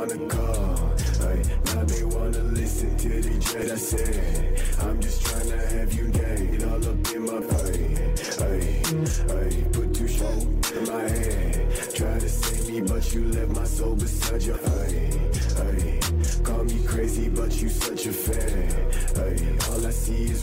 Wanna 0.00 0.28
call. 0.28 0.92
Ay, 1.28 1.42
now 1.66 1.84
they 1.84 2.04
wanna 2.04 2.42
listen 2.58 2.96
to 2.96 3.08
the 3.20 3.38
dread 3.44 3.70
I 3.70 3.76
said. 3.76 4.62
I'm 4.80 4.98
just 5.00 5.26
trying 5.26 5.50
to 5.50 5.58
have 5.74 5.92
you 5.92 6.08
gang 6.08 6.64
all 6.64 6.88
up 6.90 7.14
in 7.14 7.22
my 7.28 7.40
face. 7.52 8.40
Ay, 8.40 8.82
ay, 9.36 9.52
put 9.72 9.94
two 9.94 10.08
shows 10.08 10.44
in 10.76 10.84
my 10.88 11.02
head. 11.02 11.94
Try 11.94 12.18
to 12.18 12.28
save 12.28 12.68
me, 12.70 12.80
but 12.80 13.14
you 13.14 13.24
left 13.26 13.52
my 13.54 13.64
soul 13.64 13.94
beside 13.94 14.42
your 14.42 14.60
ay, 14.78 15.20
ay. 15.66 16.00
Call 16.44 16.64
me 16.64 16.78
crazy, 16.86 17.28
but 17.28 17.52
you 17.60 17.68
such 17.68 18.06
a 18.06 18.12
fan. 18.12 19.58
All 19.68 19.86
I 19.86 19.90
see 19.90 20.24
is 20.24 20.39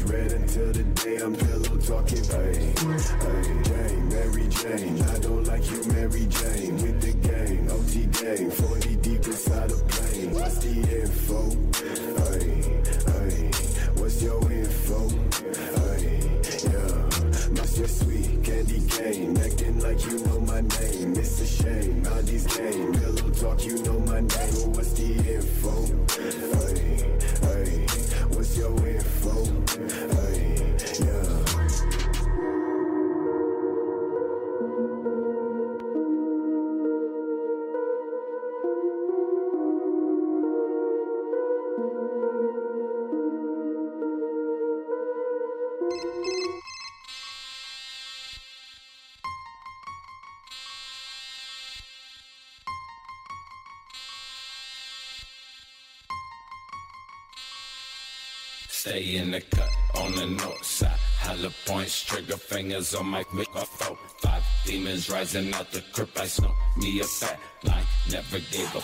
the 59.39 59.57
cut 59.57 59.69
on 59.95 60.11
the 60.15 60.25
north 60.25 60.63
side. 60.63 60.99
Holla 61.19 61.51
points, 61.65 62.03
trigger 62.03 62.37
fingers 62.37 62.95
on 62.95 63.07
my 63.07 63.23
make 63.33 63.47
a 63.55 63.65
four. 63.65 63.97
Five 64.19 64.43
demons 64.65 65.09
rising 65.09 65.53
out 65.53 65.71
the 65.71 65.81
crypt. 65.93 66.19
I 66.19 66.27
smoke 66.27 66.55
me 66.77 66.99
a 66.99 67.03
fat 67.03 67.39
line, 67.63 67.85
never 68.09 68.39
gave 68.51 68.75
a. 68.75 68.81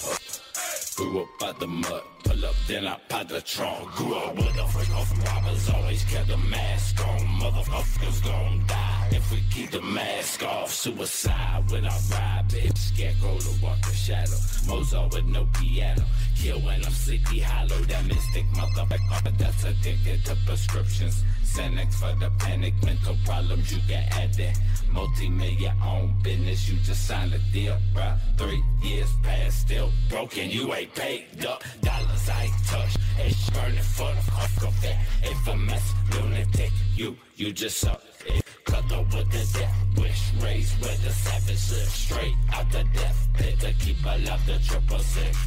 Grew 0.96 1.22
up 1.22 1.44
out 1.44 1.60
the 1.60 1.66
mud, 1.68 2.04
pull 2.24 2.46
up, 2.46 2.56
then 2.68 2.86
I 2.86 2.98
pop 3.10 3.28
the 3.28 3.42
trunk. 3.42 3.92
Grew 3.96 4.14
up 4.14 4.36
with 4.36 4.58
a 4.58 4.68
freak 4.68 4.92
off 4.92 5.12
robbers, 5.26 5.70
always 5.70 6.04
kept 6.04 6.28
the 6.28 6.38
mask 6.38 7.08
on. 7.08 7.20
Motherfuckers 7.42 8.24
gon' 8.24 8.64
die 8.68 9.10
if 9.12 9.32
we 9.32 9.42
keep 9.50 9.72
the 9.72 9.82
mask 9.82 10.44
off. 10.44 10.72
Suicide 10.72 11.64
when 11.72 11.86
I 11.86 11.98
ride, 12.12 12.46
bitch. 12.50 12.78
Scarecrow 12.78 13.40
to 13.40 13.64
walk 13.64 13.82
the 13.82 13.94
shadow. 13.96 14.38
Mozart 14.68 15.14
with 15.14 15.26
no 15.26 15.48
piano. 15.54 16.04
Kill 16.36 16.60
when 16.62 16.86
I'm 16.86 16.92
sleepy 16.92 17.40
hollow. 17.40 17.82
That 17.86 18.06
mystic 18.06 18.46
motherfucker 18.54 19.38
that's 19.38 19.64
addicted 19.64 20.26
to 20.26 20.38
prescriptions. 20.46 21.24
Xanax 21.44 21.96
for 21.96 22.18
the 22.20 22.30
panic, 22.40 22.74
mental 22.84 23.16
problems. 23.26 23.72
You 23.72 23.82
can 23.88 24.04
add 24.12 24.34
that. 24.36 24.60
Multi-million 24.92 25.74
own 25.84 26.16
business, 26.22 26.70
you 26.70 26.78
just 26.80 27.08
signed 27.08 27.34
a 27.34 27.40
deal, 27.52 27.78
bruh. 27.94 28.18
Three 28.38 28.64
years 28.82 29.10
past 29.24 29.62
still 29.62 29.92
broken. 30.10 30.50
You 30.50 30.74
ain't 30.74 30.94
paid 30.94 31.46
up. 31.46 31.64
Dollars 31.82 32.30
I 32.30 32.50
touched. 32.68 32.98
It's 33.20 33.50
burning 33.50 33.78
for 33.82 34.12
the 34.14 34.22
fuck 34.32 34.68
of 34.68 34.82
that 34.82 35.00
infamous 35.24 35.94
lunatic. 36.14 36.72
You, 36.96 37.18
you 37.36 37.52
just 37.52 37.78
suck. 37.78 38.02
It 38.26 38.44
cut 38.66 38.84
with 38.92 39.32
the 39.32 39.60
death 39.60 39.76
wish. 39.98 40.22
Raised 40.42 40.80
with 40.80 41.04
the 41.04 41.12
savage 41.12 41.72
live 41.72 41.90
straight 41.90 42.36
out 42.54 42.72
the 42.72 42.84
death 42.94 43.28
pit 43.34 43.60
to 43.60 43.74
keep 43.74 44.04
alive 44.04 44.46
the 44.46 44.60
triple 44.68 45.00
six. 45.00 45.38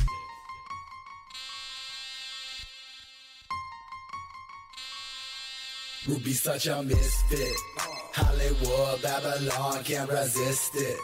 Ruby 6.08 6.32
such 6.32 6.68
a 6.68 6.82
misfit. 6.84 7.56
Hollywood, 8.12 9.02
Babylon 9.02 9.82
can't 9.82 10.08
resist 10.08 10.76
it. 10.76 10.98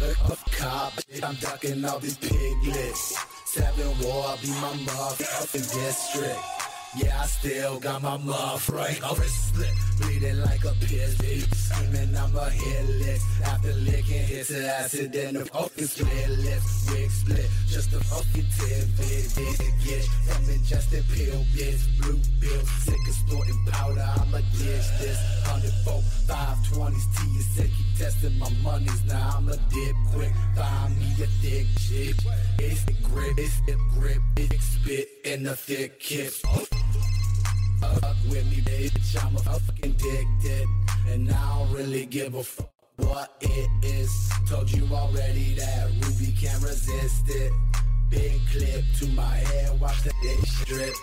A 0.00 0.36
cop, 0.50 0.94
I'm 1.22 1.36
ducking 1.36 1.84
all 1.84 2.00
these 2.00 2.16
piglets. 2.16 3.16
Seven 3.46 3.86
war, 4.02 4.34
be 4.42 4.48
my 4.48 4.72
motherfucking 4.84 5.72
district. 5.72 6.67
Yeah, 6.96 7.20
I 7.20 7.26
still 7.26 7.78
got 7.80 8.02
my 8.02 8.16
muff 8.16 8.70
right 8.70 9.02
off 9.02 9.18
his 9.18 9.34
split. 9.34 9.72
Bleeding 10.00 10.40
like 10.40 10.64
a 10.64 10.72
piss, 10.80 11.18
Screaming 11.68 12.16
I'm 12.16 12.34
a 12.34 12.48
hit 12.48 12.88
list. 13.00 13.26
After 13.44 13.72
licking 13.74 14.26
his 14.26 14.50
acid 14.50 15.14
in 15.14 15.34
the 15.34 15.44
fucking 15.44 15.86
split 15.86 16.30
lips. 16.30 16.90
Wig 16.90 17.10
split, 17.10 17.46
just 17.66 17.92
a 17.92 18.00
fucking 18.00 18.46
tidbit. 18.56 19.34
Big 19.36 19.74
get 19.84 20.04
from 20.24 20.48
ingested 20.48 21.04
pill 21.12 21.44
bits. 21.54 21.86
Blue 22.00 22.20
bill, 22.40 22.66
sick 22.80 22.98
snorting 23.28 23.64
powder. 23.66 24.08
I'ma 24.20 24.38
dish 24.56 24.88
this. 24.98 25.18
104, 25.44 26.02
520s 26.26 27.06
T. 27.16 27.28
You 27.34 27.42
say 27.42 27.68
keep 27.68 27.98
testing 27.98 28.38
my 28.38 28.50
monies. 28.62 29.04
Now 29.04 29.34
I'ma 29.36 29.52
dip 29.52 29.96
quick. 30.14 30.32
Find 30.56 30.98
me 30.98 31.12
a 31.22 31.26
thick 31.42 31.66
chick. 31.80 32.16
It's 32.58 32.84
the 32.84 32.94
grip, 33.02 33.38
it's 33.38 33.60
the 33.66 33.76
grip. 33.94 34.22
Big 34.34 34.60
spit 34.60 35.08
in 35.24 35.42
the 35.42 35.54
thick 35.54 36.00
kip. 36.00 36.32
Fuck 37.80 38.16
with 38.28 38.46
me, 38.50 38.62
bitch. 38.62 39.24
I'm 39.24 39.36
a 39.36 39.38
fucking 39.38 39.92
addicted. 39.92 40.66
And 41.08 41.30
I 41.30 41.58
don't 41.58 41.72
really 41.72 42.06
give 42.06 42.34
a 42.34 42.42
fuck 42.42 42.70
what 42.96 43.34
it 43.40 43.70
is. 43.82 44.30
Told 44.48 44.70
you 44.70 44.86
already 44.92 45.54
that 45.54 45.88
Ruby 46.02 46.32
can't 46.38 46.62
resist 46.62 47.24
it. 47.28 47.52
Big 48.10 48.40
clip 48.50 48.84
to 48.98 49.06
my 49.08 49.36
head, 49.36 49.78
watch 49.80 50.02
the 50.02 50.12
dick 50.22 50.38
strip. 50.46 50.94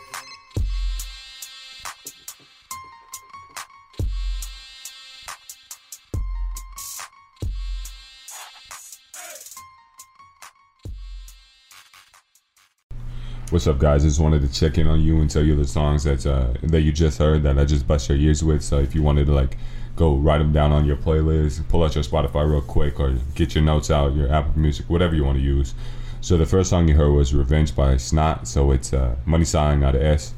What's 13.52 13.68
up, 13.68 13.78
guys? 13.78 14.04
I 14.04 14.08
Just 14.08 14.20
wanted 14.20 14.42
to 14.42 14.52
check 14.52 14.80
in 14.80 14.88
on 14.88 15.02
you 15.02 15.22
and 15.22 15.30
tell 15.30 15.44
you 15.44 15.56
the 15.56 15.68
songs 15.68 16.04
that 16.06 16.26
uh, 16.26 16.48
that 16.64 16.82
you 16.82 16.92
just 16.92 17.20
heard 17.20 17.44
that 17.44 17.60
I 17.60 17.66
just 17.66 17.88
bust 17.88 18.10
your 18.10 18.18
ears 18.18 18.44
with. 18.44 18.64
So 18.64 18.80
if 18.80 18.96
you 18.96 19.04
wanted 19.04 19.28
to 19.28 19.34
like 19.34 19.58
go 19.96 20.16
write 20.16 20.40
them 20.40 20.52
down 20.52 20.72
on 20.72 20.84
your 20.84 20.96
playlist, 20.98 21.70
pull 21.70 21.84
out 21.84 21.94
your 21.94 22.04
Spotify 22.04 22.50
real 22.50 22.62
quick, 22.62 23.00
or 23.00 23.12
get 23.36 23.54
your 23.54 23.64
notes 23.64 23.92
out, 23.92 24.16
your 24.16 24.34
Apple 24.34 24.60
Music, 24.60 24.90
whatever 24.90 25.14
you 25.14 25.24
want 25.24 25.38
to 25.38 25.44
use. 25.44 25.76
So 26.22 26.38
the 26.38 26.48
first 26.48 26.72
song 26.72 26.88
you 26.88 26.96
heard 26.96 27.12
was 27.12 27.36
"Revenge" 27.36 27.76
by 27.76 28.00
$NOT. 28.12 28.48
So 28.48 28.72
it's 28.72 28.94
uh, 28.94 29.16
money 29.28 29.46
sign, 29.46 29.82
not 29.82 29.94
a 29.94 30.04
S. 30.04 30.34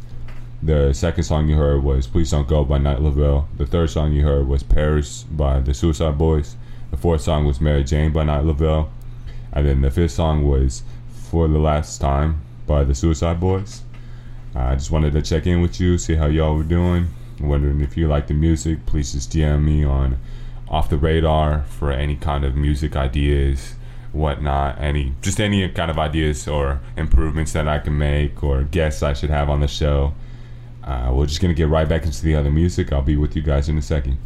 The 0.61 0.91
second 0.91 1.23
song 1.23 1.47
you 1.47 1.55
heard 1.55 1.85
was 1.85 2.07
"Please 2.07 2.31
Don't 2.31 2.45
Go" 2.45 2.65
by 2.65 2.77
Night 2.77 3.01
Lovell. 3.01 3.47
The 3.55 3.65
third 3.65 3.89
song 3.89 4.11
you 4.11 4.23
heard 4.23 4.49
was 4.49 4.63
"Paris" 4.63 5.23
by 5.23 5.61
the 5.61 5.73
Suicide 5.73 6.17
Boys. 6.17 6.57
The 6.91 6.97
fourth 6.97 7.21
song 7.21 7.45
was 7.45 7.61
"Mary 7.61 7.85
Jane" 7.85 8.11
by 8.11 8.25
Night 8.25 8.43
Lovell. 8.43 8.91
And 9.53 9.65
then 9.65 9.79
the 9.79 9.91
fifth 9.91 10.11
song 10.11 10.43
was 10.43 10.83
"For 11.09 11.47
the 11.47 11.57
Last 11.57 11.99
Time" 11.99 12.41
by 12.67 12.83
the 12.83 12.93
Suicide 12.93 13.39
Boys. 13.39 13.81
I 14.53 14.75
just 14.75 14.91
wanted 14.91 15.13
to 15.13 15.21
check 15.21 15.47
in 15.47 15.61
with 15.61 15.79
you, 15.79 15.97
see 15.97 16.15
how 16.15 16.27
y'all 16.27 16.55
were 16.55 16.63
doing. 16.63 17.07
Wondering 17.39 17.81
if 17.81 17.95
you 17.95 18.07
like 18.07 18.27
the 18.27 18.33
music, 18.33 18.85
please 18.85 19.13
just 19.13 19.31
DM 19.31 19.63
me 19.63 19.83
on 19.83 20.17
Off 20.67 20.89
the 20.89 20.97
Radar 20.97 21.63
for 21.63 21.91
any 21.91 22.15
kind 22.15 22.43
of 22.43 22.55
music 22.55 22.95
ideas, 22.95 23.75
whatnot, 24.11 24.79
any 24.79 25.13
just 25.21 25.39
any 25.39 25.67
kind 25.69 25.89
of 25.89 25.97
ideas 25.97 26.47
or 26.47 26.81
improvements 26.95 27.53
that 27.53 27.67
I 27.67 27.79
can 27.79 27.97
make 27.97 28.43
or 28.43 28.63
guests 28.63 29.01
I 29.01 29.13
should 29.13 29.29
have 29.29 29.49
on 29.49 29.61
the 29.61 29.67
show. 29.67 30.13
Uh, 30.83 31.11
we're 31.13 31.27
just 31.27 31.41
gonna 31.41 31.53
get 31.53 31.69
right 31.69 31.87
back 31.87 32.05
into 32.05 32.23
the 32.23 32.35
other 32.35 32.51
music. 32.51 32.91
I'll 32.91 33.01
be 33.01 33.17
with 33.17 33.35
you 33.35 33.41
guys 33.41 33.69
in 33.69 33.77
a 33.77 33.81
second. 33.81 34.17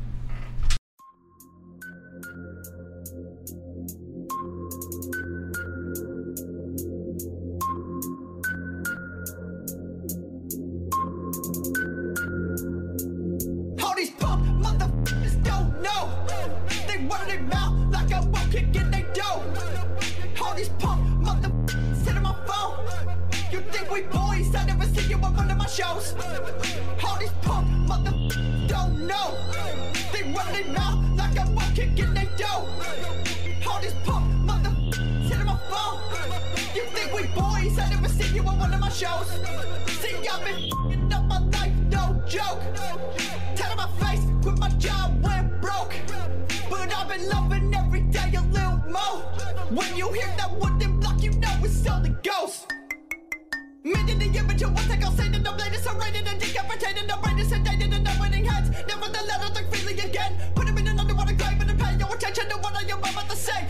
The 59.27 59.51
think 59.53 59.75
freely 59.75 59.99
again. 60.01 60.35
Put 60.55 60.67
him 60.67 60.77
in 60.77 60.87
an 60.87 60.99
underwater 60.99 61.33
grave 61.33 61.59
and 61.61 61.79
pay 61.79 61.97
your 61.97 62.13
attention 62.15 62.49
to 62.49 62.57
what 62.57 62.75
I 62.75 62.81
am 62.89 62.99
about 62.99 63.29
to 63.29 63.35
say. 63.35 63.61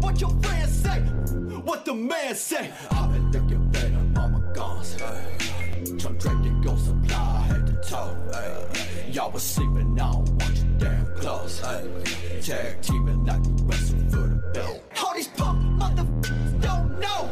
What 0.00 0.20
your 0.20 0.30
friends 0.42 0.72
say, 0.72 1.00
what 1.64 1.84
the 1.84 1.94
man 1.94 2.34
say. 2.34 2.70
I've 2.90 3.12
been 3.12 3.32
thinking 3.32 3.68
better, 3.70 4.02
mama 4.14 4.52
guns. 4.54 4.94
From 6.02 6.18
drinking 6.18 6.60
go 6.62 6.76
supply 6.76 7.40
head 7.48 7.66
to 7.66 7.88
toe. 7.88 8.16
Y'all 9.10 9.30
was 9.30 9.42
sleeping, 9.42 9.98
I 10.00 10.12
don't 10.12 10.28
want 10.28 10.56
you 10.56 10.64
damn 10.78 11.06
close. 11.16 11.60
Tag 11.60 12.82
teaming 12.82 13.24
like 13.24 13.42
we 13.44 13.62
wrestle 13.64 13.98
for 14.10 14.28
the 14.28 14.50
belt. 14.52 14.82
All 15.02 15.14
these 15.14 15.28
punk 15.28 15.60
motherfuckers 15.80 16.60
don't 16.60 17.00
know. 17.00 17.30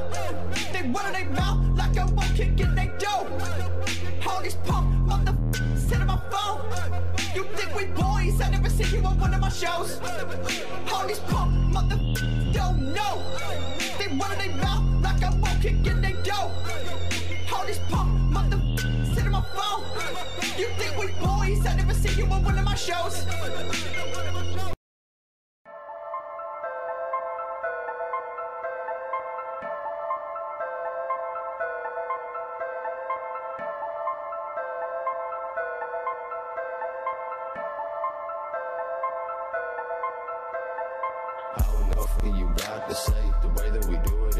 They 0.72 0.82
run 0.88 1.12
their 1.12 1.28
mouth 1.30 1.76
like 1.76 1.98
I 1.98 2.04
won't 2.06 2.34
kick 2.34 2.60
in 2.60 2.74
they 2.74 2.90
dough. 2.98 3.26
All 4.26 4.42
these 4.42 4.54
punk 4.66 4.88
motherfuckers 5.06 5.78
sit 5.78 6.00
on 6.00 6.06
my 6.06 6.16
phone. 6.30 7.11
You 7.34 7.44
think 7.44 7.74
we 7.74 7.86
boys? 7.86 8.40
I 8.42 8.50
never 8.50 8.68
see 8.68 8.84
you 8.94 9.02
at 9.06 9.16
one 9.16 9.32
of 9.32 9.40
my 9.40 9.48
shows. 9.48 9.98
All 10.92 11.06
these 11.06 11.18
punk 11.20 11.52
motherfuckers 11.72 12.52
don't 12.52 12.92
know. 12.92 13.22
They 13.98 14.08
run 14.08 14.36
their 14.36 14.54
mouth 14.56 14.84
like 15.02 15.22
I 15.22 15.30
won't 15.30 15.62
kick 15.62 15.86
in 15.86 16.02
they 16.02 16.12
dough. 16.22 16.50
All 17.54 17.64
these 17.66 17.78
punk 17.90 18.10
motherfuckers 18.30 19.14
sit 19.14 19.24
on 19.24 19.32
my 19.32 19.42
phone. 19.56 19.82
You 20.58 20.66
think 20.76 20.98
we 20.98 21.06
boys? 21.24 21.64
I 21.66 21.76
never 21.76 21.94
see 21.94 22.14
you 22.20 22.24
at 22.26 22.42
one 22.42 22.58
of 22.58 22.64
my 22.64 22.74
shows. 22.74 23.24
The 42.92 43.10
that 43.12 43.31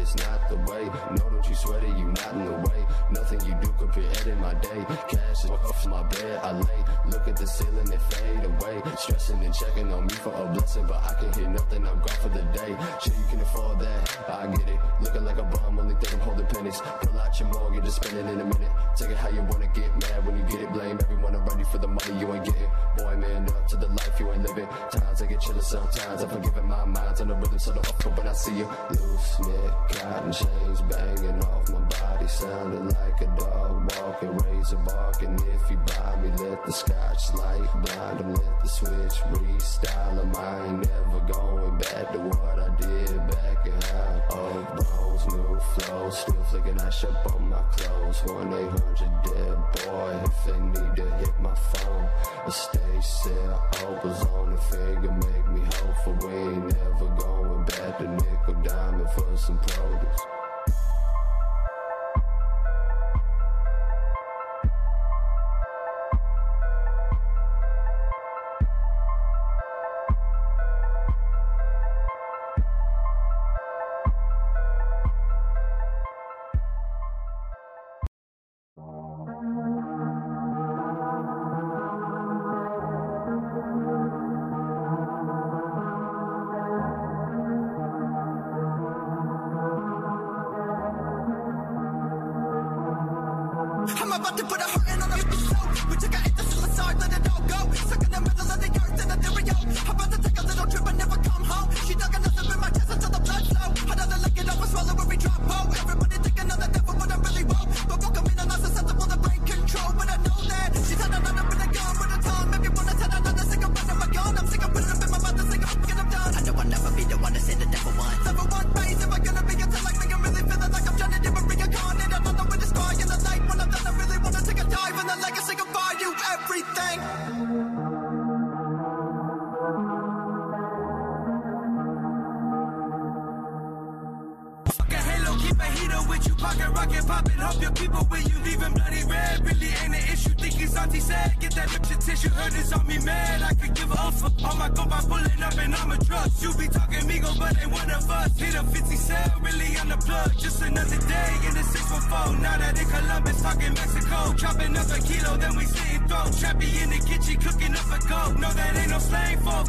we 0.03 0.19
do 0.19 0.23
it 0.23 0.25
is 0.25 0.27
not 0.27 0.49
the 0.49 0.55
way. 0.71 0.85
No, 1.11 1.29
don't 1.29 1.49
you 1.49 1.55
sweat 1.55 1.83
it, 1.83 1.97
you 1.97 2.05
not 2.05 2.33
in 2.33 2.45
the 2.45 2.51
way. 2.51 2.85
Nothing 3.11 3.41
you 3.47 3.55
do 3.61 3.73
could 3.77 3.89
create 3.89 4.27
in 4.27 4.39
my 4.39 4.53
day. 4.55 4.85
Cash 5.09 5.45
is 5.45 5.49
off 5.49 5.85
my 5.87 6.03
bed, 6.03 6.39
I 6.43 6.51
lay. 6.53 6.83
Look 7.07 7.27
at 7.27 7.37
the 7.37 7.47
ceiling, 7.47 7.91
it 7.91 8.01
fade 8.11 8.43
away. 8.43 8.81
Stressing 8.97 9.43
and 9.43 9.53
checking 9.53 9.93
on 9.93 10.05
me 10.05 10.13
for 10.13 10.33
a 10.33 10.45
blessing, 10.53 10.85
but 10.87 11.03
I 11.03 11.13
can 11.19 11.33
hear 11.33 11.49
nothing. 11.49 11.87
I'm 11.87 11.99
gone 11.99 12.19
for 12.21 12.29
the 12.29 12.43
day. 12.53 12.75
Sure, 13.01 13.13
you 13.13 13.25
can 13.29 13.39
afford 13.41 13.79
that. 13.79 14.29
I 14.29 14.47
get 14.47 14.69
it. 14.69 14.79
Looking 15.01 15.25
like 15.25 15.37
a 15.37 15.43
bum, 15.43 15.79
only 15.79 15.95
think 15.95 16.13
I'm 16.13 16.19
holding 16.21 16.45
pen 16.47 16.65
Xanax. 16.65 17.01
Pull 17.01 17.19
out 17.19 17.39
your 17.39 17.49
mortgage 17.49 17.83
and 17.83 17.93
spend 17.93 18.17
it 18.17 18.31
in 18.31 18.41
a 18.41 18.45
minute. 18.45 18.71
Take 18.95 19.09
it 19.09 19.17
how 19.17 19.29
you 19.29 19.41
wanna 19.43 19.67
get 19.73 19.89
mad 20.01 20.25
when 20.25 20.37
you 20.37 20.43
get 20.43 20.61
it. 20.61 20.73
Blame 20.73 20.99
everyone 21.01 21.35
around 21.35 21.59
you 21.59 21.65
for 21.65 21.77
the 21.77 21.87
money 21.87 22.19
you 22.19 22.33
ain't 22.33 22.45
getting. 22.45 22.71
Boy, 22.97 23.15
man, 23.17 23.47
up 23.49 23.67
to 23.67 23.77
the 23.77 23.87
life 23.87 24.19
you 24.19 24.31
ain't 24.31 24.43
living. 24.43 24.67
Times 24.91 25.21
I 25.21 25.25
get 25.25 25.39
chillin' 25.39 25.63
sometimes. 25.63 26.23
I'm 26.23 26.29
forgiving 26.29 26.67
my 26.67 26.85
mind 26.85 27.21
on 27.21 27.27
the 27.27 27.35
rhythm, 27.35 27.59
so 27.59 27.71
the 27.71 27.79
up 27.79 28.17
when 28.17 28.27
I 28.27 28.33
see 28.33 28.57
you. 28.57 28.69
Loose 28.89 29.39
neck, 29.39 29.92
cotton 29.95 30.31
chains 30.31 30.81
banging 30.81 31.43
off 31.43 31.69
my 31.69 31.79
body. 31.79 32.27
Sounding 32.27 32.87
like 32.87 33.21
a 33.21 33.25
dog 33.37 33.91
walking, 33.97 34.37
razor 34.37 34.77
barking. 34.77 35.35
If 35.35 35.69
you 35.69 35.77
buy 35.77 36.15
me, 36.21 36.29
let 36.43 36.65
the 36.65 36.71
scotch 36.71 37.33
light 37.33 37.69
blind 37.83 38.19
him. 38.19 38.33
Let 38.33 38.61
the 38.61 38.67
switch 38.67 39.17
restyle 39.31 40.21
him. 40.21 40.35
I 40.35 40.67
ain't 40.67 40.87
never 40.87 41.19
going 41.31 41.77
back 41.77 42.11
to 42.13 42.19
what 42.19 42.59
I 42.59 42.69
did 42.75 43.17
back 43.27 43.65
in 43.65 43.81
high. 43.81 44.21
Old 44.31 44.67
bros, 44.75 45.27
new 45.27 45.59
flows. 45.75 46.17
Still 46.19 46.43
flicking 46.49 46.79
ash 46.81 47.03
up 47.05 47.35
on 47.35 47.49
my 47.49 47.61
clothes. 47.71 48.21
1 48.25 48.53
800 48.53 49.23
dead 49.23 49.57
boy. 49.85 50.19
If 50.23 50.45
they 50.45 50.59
need 50.59 50.95
to 50.95 51.15
hit 51.17 51.39
my 51.39 51.55
phone. 51.55 52.09
A 52.45 52.51
stage 52.51 53.03
set, 53.03 53.75
hope 53.77 54.05
on 54.05 54.51
the 54.51 54.57
finger. 54.57 55.11
Make 55.11 55.47
me 55.51 55.61
hopeful. 55.77 56.13
We 56.27 56.35
ain't 56.35 56.73
never 56.73 57.07
going 57.15 57.63
back 57.65 57.97
to 57.99 58.07
nickel 58.07 58.53
diamond 58.63 59.09
for 59.11 59.37
some 59.37 59.57
produce. 59.59 59.82
I'm 59.83 60.32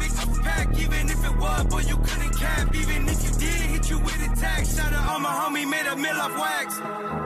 up 0.01 0.43
pack. 0.43 0.67
Even 0.77 1.09
if 1.09 1.23
it 1.23 1.35
was, 1.37 1.63
boy, 1.65 1.79
you 1.79 1.97
couldn't 1.97 2.33
cap. 2.37 2.75
Even 2.75 3.07
if 3.07 3.23
you 3.23 3.31
did, 3.39 3.61
hit 3.73 3.89
you 3.89 3.99
with 3.99 4.19
a 4.27 4.35
tag. 4.39 4.65
Shout 4.65 4.93
out 4.93 5.07
all 5.09 5.19
my 5.19 5.29
homie, 5.29 5.69
made 5.69 5.85
a 5.85 5.95
mill 5.95 6.19
off 6.21 6.37
wax. 6.37 7.24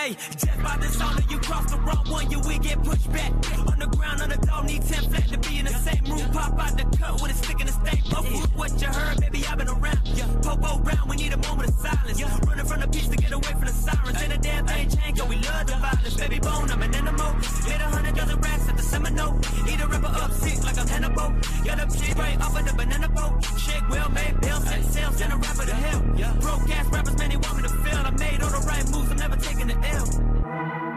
Hey, 0.00 0.16
just 0.32 0.62
by 0.62 0.76
the 0.80 0.88
zone 0.88 1.20
you 1.28 1.38
cross 1.38 1.70
the 1.70 1.78
wrong 1.78 2.04
one, 2.08 2.30
you 2.30 2.40
will 2.40 2.58
get 2.58 2.82
pushed 2.82 3.10
back. 3.12 3.32
On 3.70 3.78
the 3.78 3.86
ground, 3.96 4.22
on 4.22 4.28
the 4.30 4.36
dog, 4.46 4.64
need 4.66 4.82
10 4.82 5.10
flat 5.10 5.28
to 5.28 5.38
be 5.38 5.58
in 5.58 5.64
the 5.66 5.74
same 5.86 6.04
room. 6.04 6.30
Pop 6.32 6.58
out 6.58 6.76
the 6.76 6.84
cut 6.96 7.20
with 7.20 7.32
a 7.32 7.34
stick 7.34 7.60
in 7.60 7.66
the 7.66 7.72
state. 7.72 8.02
Up 8.12 8.24
with 8.24 8.50
what 8.56 8.70
you 8.80 8.88
heard, 8.88 9.20
baby, 9.20 9.44
I've 9.48 9.58
been 9.58 9.68
around. 9.68 10.00
Popo 10.42 10.78
round, 10.82 11.10
we 11.10 11.16
need 11.16 11.32
a 11.32 11.36
moment 11.48 11.68
of 11.68 11.74
silence. 11.74 12.22
Running 12.46 12.66
from 12.66 12.80
the 12.80 12.88
peace 12.88 13.08
to 13.08 13.16
get 13.16 13.32
away 13.32 13.52
from 13.58 13.66
the 13.66 13.72
sirens. 13.72 14.22
Ain't 14.22 14.32
a 14.32 14.38
damn 14.38 14.66
thing 14.66 14.88
changed, 14.88 15.20
cause 15.20 15.28
we 15.28 15.36
love 15.36 15.66
the 15.66 15.76
violence. 15.76 16.16
Baby 16.16 16.38
bone, 16.38 16.70
I'm 16.70 16.82
an 16.82 16.94
animal. 16.94 17.32
Hit 17.68 17.80
a 17.80 17.88
hundred 17.94 18.14
dozen 18.16 18.40
racks 18.40 18.68
at 18.68 18.76
the 18.76 18.82
Seminole. 18.82 19.38
Eat 19.68 19.80
a 19.80 19.86
ripper 19.86 20.12
up 20.22 20.32
sick 20.32 20.62
like 20.64 20.78
I'm 20.78 20.88
Hannibal. 20.88 21.30
Yeah, 21.64 21.76
the 21.76 21.84
shit 21.96 22.16
right 22.16 22.40
off 22.40 22.58
of 22.58 22.64
the 22.66 22.72
banana 22.74 23.08
boat. 23.08 23.44
Shake 23.58 23.88
well 23.88 24.08
made, 24.10 24.40
bills 24.40 24.64
and 24.70 24.84
sales, 24.84 25.16
send 25.16 25.32
a 25.32 25.36
rapper 25.36 25.66
to 25.66 25.74
hell. 25.74 26.00
Broke 26.40 26.70
ass 26.70 26.86
rappers, 26.88 27.16
man, 27.18 27.30
they 27.30 27.36
want 27.36 27.56
me 27.56 27.62
to 27.62 27.74
fail. 27.84 28.00
I 28.00 28.10
made 28.10 28.40
all 28.42 28.50
the 28.50 28.62
right 28.66 28.86
moves, 28.90 29.10
I'm 29.10 29.16
never 29.18 29.36
taking 29.36 29.66
the 29.68 29.74
L. 29.74 29.89
Man, 29.92 30.89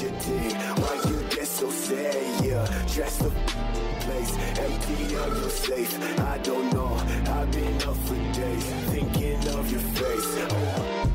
your. 0.00 0.54
Why 0.80 0.94
you 1.10 1.22
get 1.28 1.46
so 1.46 1.70
sad, 1.70 2.44
yeah. 2.44 2.66
Dress 2.94 3.18
the 3.18 3.30
place, 4.04 4.32
empty 4.58 5.16
on 5.16 5.30
your 5.40 5.50
safe. 5.50 6.20
I 6.20 6.38
don't 6.38 6.72
know. 6.72 6.94
I've 7.36 7.50
been 7.52 7.76
up 7.88 7.96
for 8.06 8.14
days, 8.32 8.64
thinking 8.92 9.48
of 9.58 9.70
your 9.70 9.80
face. 9.98 10.30
Oh, 10.50 11.10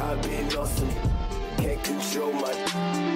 I've 0.00 0.22
been 0.22 0.50
some 0.50 1.18
can't 1.58 1.82
control 1.82 2.32
my 2.34 2.52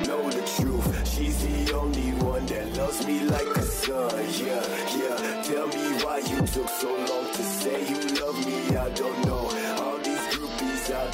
know 0.07 0.29
the 0.31 0.43
truth. 0.57 0.87
She's 1.09 1.39
the 1.47 1.75
only 1.75 2.11
one 2.31 2.45
that 2.47 2.77
loves 2.77 3.07
me 3.07 3.21
like 3.21 3.51
a 3.57 3.63
son. 3.63 4.11
Yeah, 4.45 4.65
yeah. 4.99 5.43
Tell 5.45 5.67
me 5.69 5.85
why 6.03 6.19
you 6.19 6.39
took 6.55 6.69
so 6.69 6.91
long 7.09 7.27
to 7.37 7.43
say 7.43 7.79
you 7.89 8.01
love 8.21 8.39
me. 8.47 8.77
I 8.77 8.89
don't 8.91 9.25
know. 9.27 9.45
All 9.83 9.99
these 9.99 10.27
groupies 10.33 10.91
out 10.91 11.13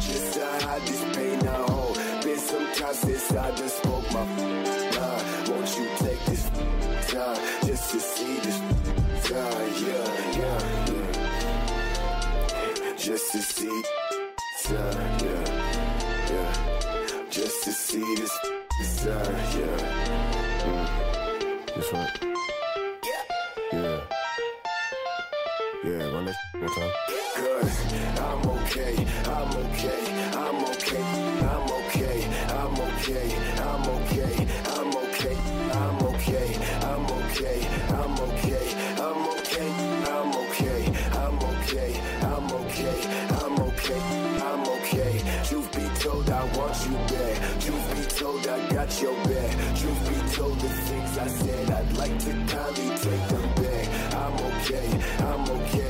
just 0.00 0.34
to 0.34 0.44
hide 0.66 0.82
this 0.82 1.04
pain 1.16 1.46
I 1.48 1.56
hold. 1.66 1.73
Been 2.34 2.42
some 2.42 2.66
time 2.74 2.94
since 2.94 3.30
I 3.32 3.50
just 3.54 3.76
spoke 3.76 4.12
my 4.12 4.24
mind. 4.24 4.68
Won't 5.48 5.78
you 5.78 5.86
take 5.98 6.24
this 6.24 6.50
time 7.06 7.38
just 7.64 7.90
to 7.92 8.00
see 8.00 8.38
this 8.40 8.58
time? 9.28 9.70
Yeah, 9.86 10.40
yeah, 10.40 10.60
yeah. 10.90 11.08
Just 12.96 13.30
to 13.32 13.38
see 13.40 13.82
time. 14.64 15.18
Yeah. 15.24 15.44
Yeah, 16.32 16.52
just 17.30 17.62
to 17.64 17.72
see 17.72 18.14
this 18.16 18.32
desire, 18.80 19.36
yeah. 19.56 19.78
Mm. 20.64 20.86
That's 21.66 21.92
right. 21.92 22.14
Yeah. 23.72 24.00
Yeah, 25.84 26.02
run 26.12 26.24
that 26.24 26.36
one 26.54 26.68
time. 26.74 26.92
Cause 27.36 27.73
want 46.74 46.90
you 46.90 47.16
back. 47.16 47.60
Truth 47.60 47.86
be 47.94 48.02
told, 48.16 48.48
I 48.48 48.68
got 48.72 49.02
your 49.02 49.14
back. 49.24 49.76
Truth 49.76 50.08
be 50.08 50.34
told, 50.34 50.58
the 50.60 50.68
things 50.68 51.18
I 51.18 51.26
said, 51.26 51.70
I'd 51.70 51.92
like 51.96 52.18
to 52.18 52.32
kindly 52.48 52.88
take 52.98 53.28
them 53.28 53.48
back. 53.54 54.14
I'm 54.14 54.34
okay, 54.34 54.88
I'm 55.18 55.50
okay, 55.50 55.83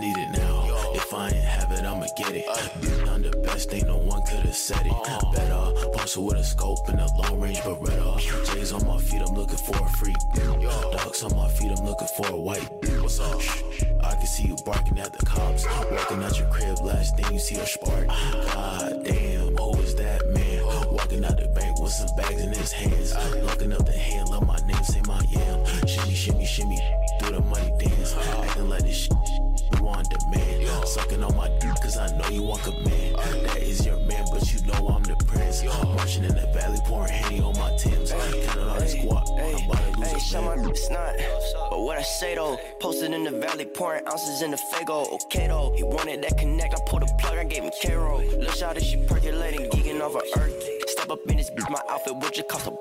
need 0.00 0.16
it 0.16 0.30
now. 0.30 0.64
If 0.94 1.12
I 1.12 1.28
ain't 1.28 1.44
have 1.44 1.70
it, 1.72 1.84
I'ma 1.84 2.06
get 2.16 2.32
it. 2.34 2.44
I'm 3.08 3.22
the 3.22 3.36
best, 3.44 3.72
ain't 3.74 3.86
no 3.86 3.98
one 3.98 4.22
could've 4.22 4.54
said 4.54 4.86
it. 4.86 4.92
Better, 5.34 5.88
posted 5.92 6.24
with 6.24 6.36
a 6.36 6.44
scope 6.44 6.88
and 6.88 7.00
a 7.00 7.06
long 7.18 7.38
range 7.38 7.58
Beretta. 7.58 8.18
J's 8.46 8.72
on 8.72 8.86
my 8.86 8.98
feet, 8.98 9.20
I'm 9.20 9.34
looking 9.34 9.58
for 9.58 9.76
a 9.76 9.88
freak. 9.90 10.16
Dogs 10.34 11.22
on 11.22 11.36
my 11.36 11.48
feet, 11.48 11.72
I'm 11.76 11.84
looking 11.84 12.08
for 12.16 12.26
a 12.28 12.36
white. 12.36 12.66
What's 13.00 13.20
up? 13.20 13.40
I 14.02 14.14
can 14.14 14.26
see 14.26 14.48
you 14.48 14.56
barking 14.64 14.98
at 14.98 15.12
the 15.12 15.24
cops. 15.26 15.66
Walking 15.66 16.22
out 16.22 16.38
your 16.38 16.48
crib, 16.50 16.80
last 16.80 17.16
thing 17.16 17.32
you 17.32 17.38
see 17.38 17.56
a 17.56 17.66
spark. 17.66 18.08
God 18.08 19.04
damn, 19.04 19.54
who 19.56 19.78
is 19.80 19.94
that 19.96 20.26
man? 20.30 20.64
Walking 20.90 21.24
out 21.24 21.38
the 21.38 21.48
bank 21.48 21.78
with 21.78 21.92
some 21.92 22.16
bags 22.16 22.40
in 22.40 22.52
his 22.52 22.72
hands. 22.72 23.14
Looking 23.44 23.72
up 23.74 23.84
the 23.84 23.92
hand, 23.92 24.30
love 24.30 24.46
my 24.46 24.58
name, 24.66 24.82
say 24.82 25.02
my 25.06 25.20
yam. 25.28 25.66
Shimmy, 25.86 26.14
shimmy, 26.14 26.46
shimmy, 26.46 26.78
do 27.20 27.32
the 27.32 27.40
money 27.42 27.72
dance. 27.78 28.14
Acting 28.14 28.68
like 28.70 28.82
this 28.82 28.96
shit 28.96 29.39
you 29.76 29.84
want 29.84 30.10
demand. 30.10 30.86
Sucking 30.86 31.22
on 31.22 31.36
my 31.36 31.48
dick, 31.60 31.74
cause 31.82 31.98
I 31.98 32.08
know 32.16 32.28
you 32.28 32.42
want 32.42 32.62
command. 32.62 33.16
That 33.46 33.58
is 33.58 33.84
your 33.86 33.98
man, 34.00 34.24
but 34.32 34.52
you 34.52 34.60
know 34.66 34.88
I'm 34.88 35.02
the 35.02 35.16
prince. 35.26 35.62
Marching 35.64 36.24
in 36.24 36.34
the 36.34 36.46
valley, 36.52 36.78
pouring 36.84 37.12
Henny 37.12 37.40
on 37.40 37.56
my 37.58 37.76
Timbs. 37.76 38.10
Counting 38.10 38.68
all 38.68 38.80
this 38.80 38.94
guap, 38.94 39.28
I'm 39.38 39.64
about 39.64 39.94
to 39.94 40.00
lose 40.00 40.08
Hey, 40.08 40.16
a 40.16 40.20
shut 40.20 40.44
my 40.44 40.72
snot. 40.72 41.14
But 41.70 41.80
what 41.80 41.98
I 41.98 42.02
say 42.02 42.34
though, 42.34 42.58
posted 42.80 43.12
in 43.12 43.24
the 43.24 43.30
valley, 43.30 43.66
pouring 43.66 44.06
ounces 44.06 44.42
in 44.42 44.50
the 44.50 44.56
Fago. 44.56 45.12
Okay 45.12 45.46
though, 45.46 45.72
he 45.76 45.84
wanted 45.84 46.22
that 46.22 46.38
connect. 46.38 46.74
I 46.74 46.78
pulled 46.86 47.02
a 47.02 47.06
plug, 47.18 47.38
I 47.38 47.44
gave 47.44 47.62
him 47.62 47.72
K-Roll. 47.80 48.18
Lil' 48.18 48.50
shot 48.52 48.80
she 48.82 48.96
percolating, 49.06 49.68
geeking 49.70 50.00
off 50.00 50.16
of 50.16 50.22
earth. 50.40 50.64
Step 50.88 51.10
up 51.10 51.20
in 51.28 51.36
this 51.36 51.50
bitch, 51.50 51.70
my 51.70 51.80
outfit 51.88 52.16
would 52.16 52.32
just 52.32 52.48
cost 52.48 52.66
a 52.66 52.72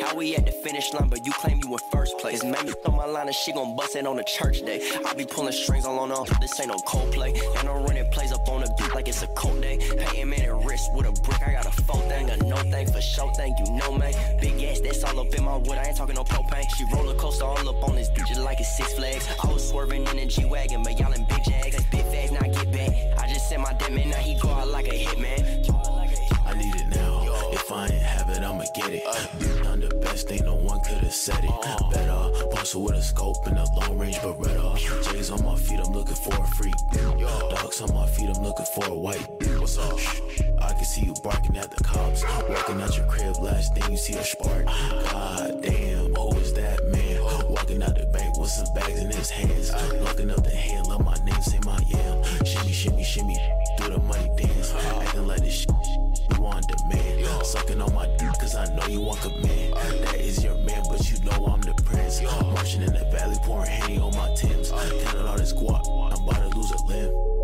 How 0.00 0.14
we 0.14 0.36
at 0.36 0.46
the 0.46 0.52
finish 0.52 0.92
line, 0.94 1.08
but 1.08 1.26
you 1.26 1.32
claim 1.32 1.60
you 1.62 1.72
in 1.72 1.78
first 1.90 2.18
place. 2.18 2.44
Made 2.44 2.64
me 2.64 2.72
throw 2.84 2.94
my 2.94 3.04
line 3.04 3.26
and 3.26 3.34
she 3.34 3.52
gon' 3.52 3.76
bust 3.76 3.96
it 3.96 4.06
on 4.06 4.18
a 4.18 4.24
church 4.24 4.60
day. 4.60 4.80
I 5.04 5.12
be 5.14 5.24
pulling 5.24 5.52
strings 5.52 5.84
all 5.84 5.98
on 5.98 6.08
this 6.40 6.58
ain't 6.60 6.68
no 6.68 6.76
Coldplay. 6.76 7.38
And 7.56 7.64
no 7.64 7.74
running 7.84 8.08
plays 8.10 8.32
up 8.32 8.48
on 8.48 8.60
the 8.60 8.74
beat 8.78 8.94
like 8.94 9.08
it's 9.08 9.22
a 9.22 9.26
cold 9.28 9.60
day. 9.60 9.78
Paying 9.98 10.30
man 10.30 10.42
and 10.42 10.64
wrist 10.64 10.92
with 10.94 11.06
a 11.06 11.12
brick, 11.22 11.42
I 11.42 11.52
got 11.52 11.66
a 11.66 11.82
full 11.82 12.00
thing, 12.08 12.30
a 12.30 12.36
no 12.36 12.56
thing 12.56 12.86
for 12.90 13.00
sure 13.00 13.32
thing, 13.34 13.54
you 13.58 13.72
know 13.72 13.92
man. 13.92 14.12
Big 14.40 14.62
ass, 14.62 14.80
that's 14.80 15.02
all 15.04 15.18
up 15.20 15.34
in 15.34 15.44
my 15.44 15.56
wood, 15.56 15.78
I 15.78 15.88
ain't 15.88 15.96
talking 15.96 16.14
no 16.14 16.24
propane. 16.24 16.64
She 16.76 16.84
roller 16.92 17.14
coaster 17.14 17.44
all 17.44 17.68
up 17.68 17.88
on 17.88 17.96
this 17.96 18.08
bitch 18.10 18.28
just 18.28 18.40
like 18.40 18.60
it's 18.60 18.76
Six 18.76 18.94
Flags. 18.94 19.28
I 19.42 19.52
was 19.52 19.68
swerving 19.68 20.06
in 20.06 20.18
a 20.18 20.26
G 20.26 20.44
Wagon, 20.44 20.82
but 20.82 20.98
y'all 20.98 21.12
in 21.12 21.24
big 21.24 21.44
jags. 21.44 21.84
Big 21.90 22.04
fast, 22.06 22.32
now 22.32 22.40
get 22.40 22.72
back. 22.72 23.18
I 23.18 23.28
just 23.28 23.48
sent 23.48 23.62
my 23.62 23.72
dead 23.74 23.92
man, 23.92 24.10
now 24.10 24.16
he 24.16 24.38
go 24.40 24.48
out 24.50 24.68
like 24.68 24.86
a 24.86 24.98
hitman. 25.04 25.77
If 27.68 27.74
I 27.74 27.84
ain't 27.84 28.02
have 28.02 28.30
it, 28.30 28.42
I'ma 28.42 28.64
get 28.74 28.94
it. 28.94 29.02
I'm 29.66 29.80
the 29.80 29.94
best, 30.00 30.32
ain't 30.32 30.46
no 30.46 30.54
one 30.54 30.80
could've 30.80 31.12
said 31.12 31.44
it. 31.44 31.50
Better, 31.92 32.48
posted 32.48 32.80
with 32.80 32.94
a 32.94 33.02
scope 33.02 33.46
and 33.46 33.58
a 33.58 33.66
long 33.76 33.98
range 33.98 34.16
Beretta. 34.16 34.78
J's 35.12 35.30
on 35.30 35.44
my 35.44 35.54
feet, 35.54 35.78
I'm 35.78 35.92
looking 35.92 36.14
for 36.14 36.32
a 36.32 36.46
freak. 36.56 36.72
Dogs 36.94 37.82
on 37.82 37.94
my 37.94 38.06
feet, 38.06 38.30
I'm 38.34 38.42
looking 38.42 38.64
for 38.74 38.86
a 38.86 38.94
white. 38.94 39.20
What's 39.60 39.76
up? 39.76 39.98
I 40.62 40.72
can 40.72 40.84
see 40.86 41.04
you 41.04 41.14
barking 41.22 41.58
at 41.58 41.70
the 41.70 41.84
cops. 41.84 42.24
Walking 42.48 42.80
out 42.80 42.96
your 42.96 43.06
crib, 43.06 43.36
last 43.36 43.74
thing 43.74 43.90
you 43.90 43.98
see 43.98 44.14
a 44.14 44.24
spark. 44.24 44.64
God 44.64 45.60
damn, 45.60 46.14
who 46.14 46.38
is 46.38 46.54
that 46.54 46.80
man? 46.88 47.22
Walking 47.52 47.82
out 47.82 47.98
the 47.98 48.06
bank 48.06 48.38
with 48.38 48.48
some 48.48 48.72
bags 48.74 48.98
in 48.98 49.10
his 49.10 49.28
hands. 49.28 49.74
Looking 50.00 50.30
up 50.30 50.42
the 50.42 50.56
hand, 50.56 50.86
love 50.86 51.04
my 51.04 51.16
name, 51.22 51.42
say 51.42 51.58
my 51.66 51.78
yam. 51.86 52.24
Shimmy, 52.46 52.72
shimmy, 52.72 53.04
shimmy, 53.04 53.36
do 53.76 53.90
the 53.90 53.98
money 53.98 54.30
dance. 54.38 54.72
Acting 54.72 55.26
like 55.26 55.40
this 55.40 55.52
shit 55.52 56.07
you 56.34 56.42
want 56.42 56.68
demand. 56.68 57.46
Sucking 57.46 57.80
on 57.80 57.94
my 57.94 58.06
dick, 58.18 58.32
cause 58.38 58.54
I 58.54 58.64
know 58.74 58.86
you 58.86 59.00
want 59.00 59.20
command. 59.20 59.74
That 59.74 60.16
is 60.16 60.42
your 60.42 60.56
man, 60.58 60.82
but 60.90 61.10
you 61.10 61.18
know 61.24 61.46
I'm 61.46 61.60
the 61.60 61.74
prince. 61.84 62.20
Marching 62.22 62.82
in 62.82 62.92
the 62.92 63.04
valley, 63.10 63.36
pouring 63.42 63.70
Henny 63.70 63.98
on 63.98 64.14
my 64.14 64.34
Timbs. 64.34 64.70
Counting 64.70 65.26
all 65.26 65.36
this 65.36 65.52
guap, 65.52 65.86
I'm 66.12 66.22
about 66.22 66.50
to 66.50 66.56
lose 66.56 66.70
a 66.72 66.84
limb. 66.84 67.37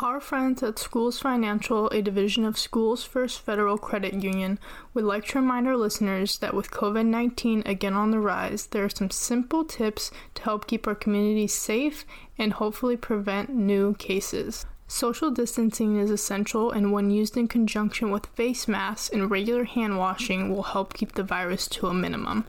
Our 0.00 0.20
friends 0.20 0.62
at 0.62 0.78
Schools 0.78 1.18
Financial, 1.18 1.88
a 1.88 2.00
division 2.00 2.44
of 2.44 2.56
Schools 2.56 3.02
First 3.02 3.40
Federal 3.40 3.76
Credit 3.76 4.14
Union, 4.14 4.60
would 4.94 5.02
like 5.02 5.26
to 5.26 5.40
remind 5.40 5.66
our 5.66 5.76
listeners 5.76 6.38
that 6.38 6.54
with 6.54 6.70
COVID 6.70 7.04
19 7.04 7.64
again 7.66 7.94
on 7.94 8.12
the 8.12 8.20
rise, 8.20 8.66
there 8.66 8.84
are 8.84 8.88
some 8.88 9.10
simple 9.10 9.64
tips 9.64 10.12
to 10.34 10.42
help 10.44 10.68
keep 10.68 10.86
our 10.86 10.94
community 10.94 11.48
safe 11.48 12.06
and 12.38 12.52
hopefully 12.52 12.96
prevent 12.96 13.50
new 13.50 13.92
cases. 13.94 14.66
Social 14.86 15.32
distancing 15.32 15.98
is 15.98 16.12
essential, 16.12 16.70
and 16.70 16.92
when 16.92 17.10
used 17.10 17.36
in 17.36 17.48
conjunction 17.48 18.12
with 18.12 18.26
face 18.36 18.68
masks 18.68 19.08
and 19.08 19.32
regular 19.32 19.64
hand 19.64 19.98
washing, 19.98 20.48
will 20.48 20.62
help 20.62 20.94
keep 20.94 21.14
the 21.14 21.24
virus 21.24 21.66
to 21.70 21.88
a 21.88 21.92
minimum. 21.92 22.44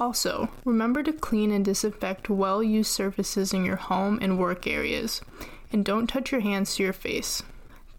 Also, 0.00 0.48
remember 0.64 1.02
to 1.02 1.12
clean 1.12 1.52
and 1.52 1.66
disinfect 1.66 2.30
well 2.30 2.62
used 2.62 2.90
surfaces 2.90 3.52
in 3.52 3.62
your 3.62 3.76
home 3.76 4.18
and 4.22 4.38
work 4.38 4.66
areas, 4.66 5.20
and 5.74 5.84
don't 5.84 6.06
touch 6.06 6.30
your 6.30 6.40
hands 6.40 6.76
to 6.76 6.84
your 6.84 6.92
face. 6.92 7.42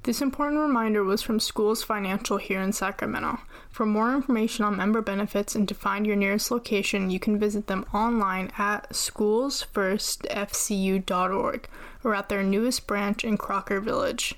This 0.03 0.21
important 0.21 0.61
reminder 0.61 1.03
was 1.03 1.21
from 1.21 1.41
Schools 1.41 1.83
Financial 1.83 2.37
here 2.37 2.61
in 2.61 2.71
Sacramento. 2.71 3.39
For 3.69 3.85
more 3.85 4.15
information 4.15 4.63
on 4.63 4.77
member 4.77 5.01
benefits 5.01 5.55
and 5.55 5.67
to 5.67 5.75
find 5.75 6.07
your 6.07 6.15
nearest 6.15 6.51
location, 6.51 7.09
you 7.09 7.19
can 7.19 7.37
visit 7.37 7.67
them 7.67 7.85
online 7.93 8.49
at 8.57 8.89
schoolsfirstfcu.org 8.91 11.67
or 12.05 12.15
at 12.15 12.29
their 12.29 12.43
newest 12.43 12.87
branch 12.87 13.25
in 13.25 13.37
Crocker 13.37 13.81
Village. 13.81 14.35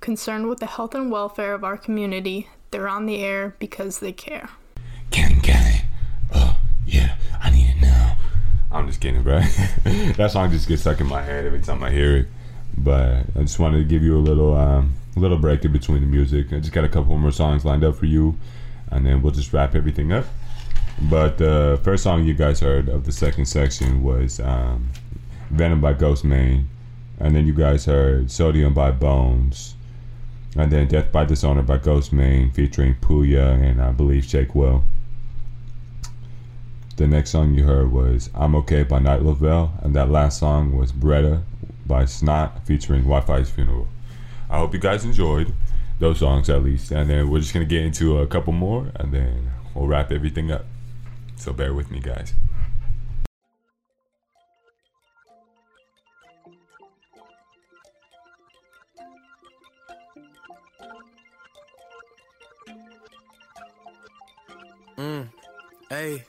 Concerned 0.00 0.48
with 0.48 0.60
the 0.60 0.66
health 0.66 0.94
and 0.94 1.12
welfare 1.12 1.52
of 1.52 1.62
our 1.62 1.76
community, 1.76 2.48
they're 2.70 2.88
on 2.88 3.04
the 3.04 3.22
air 3.22 3.54
because 3.58 3.98
they 3.98 4.12
care. 4.12 4.48
Gang, 5.10 5.38
gang. 5.40 5.82
Oh, 6.34 6.56
yeah, 6.86 7.16
I 7.42 7.50
need 7.50 7.74
it 7.76 7.82
now. 7.82 8.16
I'm 8.72 8.86
just 8.86 9.02
kidding, 9.02 9.22
bro. 9.22 9.40
that 9.84 10.30
song 10.32 10.50
just 10.50 10.66
gets 10.66 10.80
stuck 10.80 11.00
in 11.00 11.08
my 11.08 11.20
head 11.20 11.44
every 11.44 11.60
time 11.60 11.82
I 11.82 11.90
hear 11.90 12.16
it. 12.16 12.26
But 12.82 13.26
I 13.36 13.40
just 13.40 13.58
wanted 13.58 13.78
to 13.78 13.84
give 13.84 14.02
you 14.02 14.16
a 14.16 14.20
little, 14.20 14.54
um, 14.54 14.94
little 15.16 15.38
break 15.38 15.64
in 15.64 15.72
between 15.72 16.00
the 16.00 16.06
music. 16.06 16.52
I 16.52 16.60
just 16.60 16.72
got 16.72 16.84
a 16.84 16.88
couple 16.88 17.16
more 17.18 17.30
songs 17.30 17.64
lined 17.64 17.84
up 17.84 17.96
for 17.96 18.06
you, 18.06 18.38
and 18.90 19.04
then 19.04 19.20
we'll 19.20 19.32
just 19.32 19.52
wrap 19.52 19.74
everything 19.74 20.12
up. 20.12 20.24
But 21.02 21.38
the 21.38 21.80
first 21.82 22.02
song 22.02 22.24
you 22.24 22.34
guys 22.34 22.60
heard 22.60 22.88
of 22.88 23.06
the 23.06 23.12
second 23.12 23.46
section 23.46 24.02
was 24.02 24.40
um, 24.40 24.88
Venom 25.50 25.80
by 25.80 25.94
Ghostemane. 25.94 26.64
And 27.18 27.36
then 27.36 27.46
you 27.46 27.52
guys 27.52 27.84
heard 27.84 28.30
Sodium 28.30 28.72
by 28.72 28.90
Bones. 28.90 29.74
And 30.56 30.72
then 30.72 30.88
Death 30.88 31.12
by 31.12 31.24
Dishonor 31.24 31.62
by 31.62 31.78
Ghostemane 31.78 32.52
featuring 32.52 32.94
Pouya 32.96 33.62
and 33.62 33.80
I 33.80 33.92
believe 33.92 34.24
Shakewell. 34.24 34.84
The 36.96 37.06
next 37.06 37.30
song 37.30 37.54
you 37.54 37.64
heard 37.64 37.92
was 37.92 38.30
I'm 38.34 38.54
Okay 38.56 38.82
by 38.82 38.98
Night 38.98 39.22
Lovell, 39.22 39.72
and 39.82 39.94
that 39.94 40.10
last 40.10 40.38
song 40.38 40.76
was 40.76 40.92
Beretta 40.92 41.42
by 41.90 42.06
$NOT 42.22 42.64
featuring 42.64 43.02
Wifisfuneral. 43.02 43.88
I 44.48 44.58
hope 44.58 44.72
you 44.72 44.78
guys 44.78 45.04
enjoyed 45.04 45.52
those 45.98 46.20
songs 46.20 46.48
at 46.48 46.62
least, 46.62 46.92
and 46.92 47.10
then 47.10 47.28
we're 47.28 47.40
just 47.40 47.52
gonna 47.52 47.66
get 47.66 47.82
into 47.82 48.18
a 48.18 48.26
couple 48.28 48.52
more 48.52 48.92
and 48.94 49.12
then 49.12 49.50
we'll 49.74 49.88
wrap 49.88 50.12
everything 50.12 50.52
up. 50.52 50.64
So 51.34 51.52
bear 51.52 51.74
with 51.74 51.90
me, 51.90 51.98
guys. 51.98 52.32
Mm, 64.96 65.28
hey, 65.88 66.24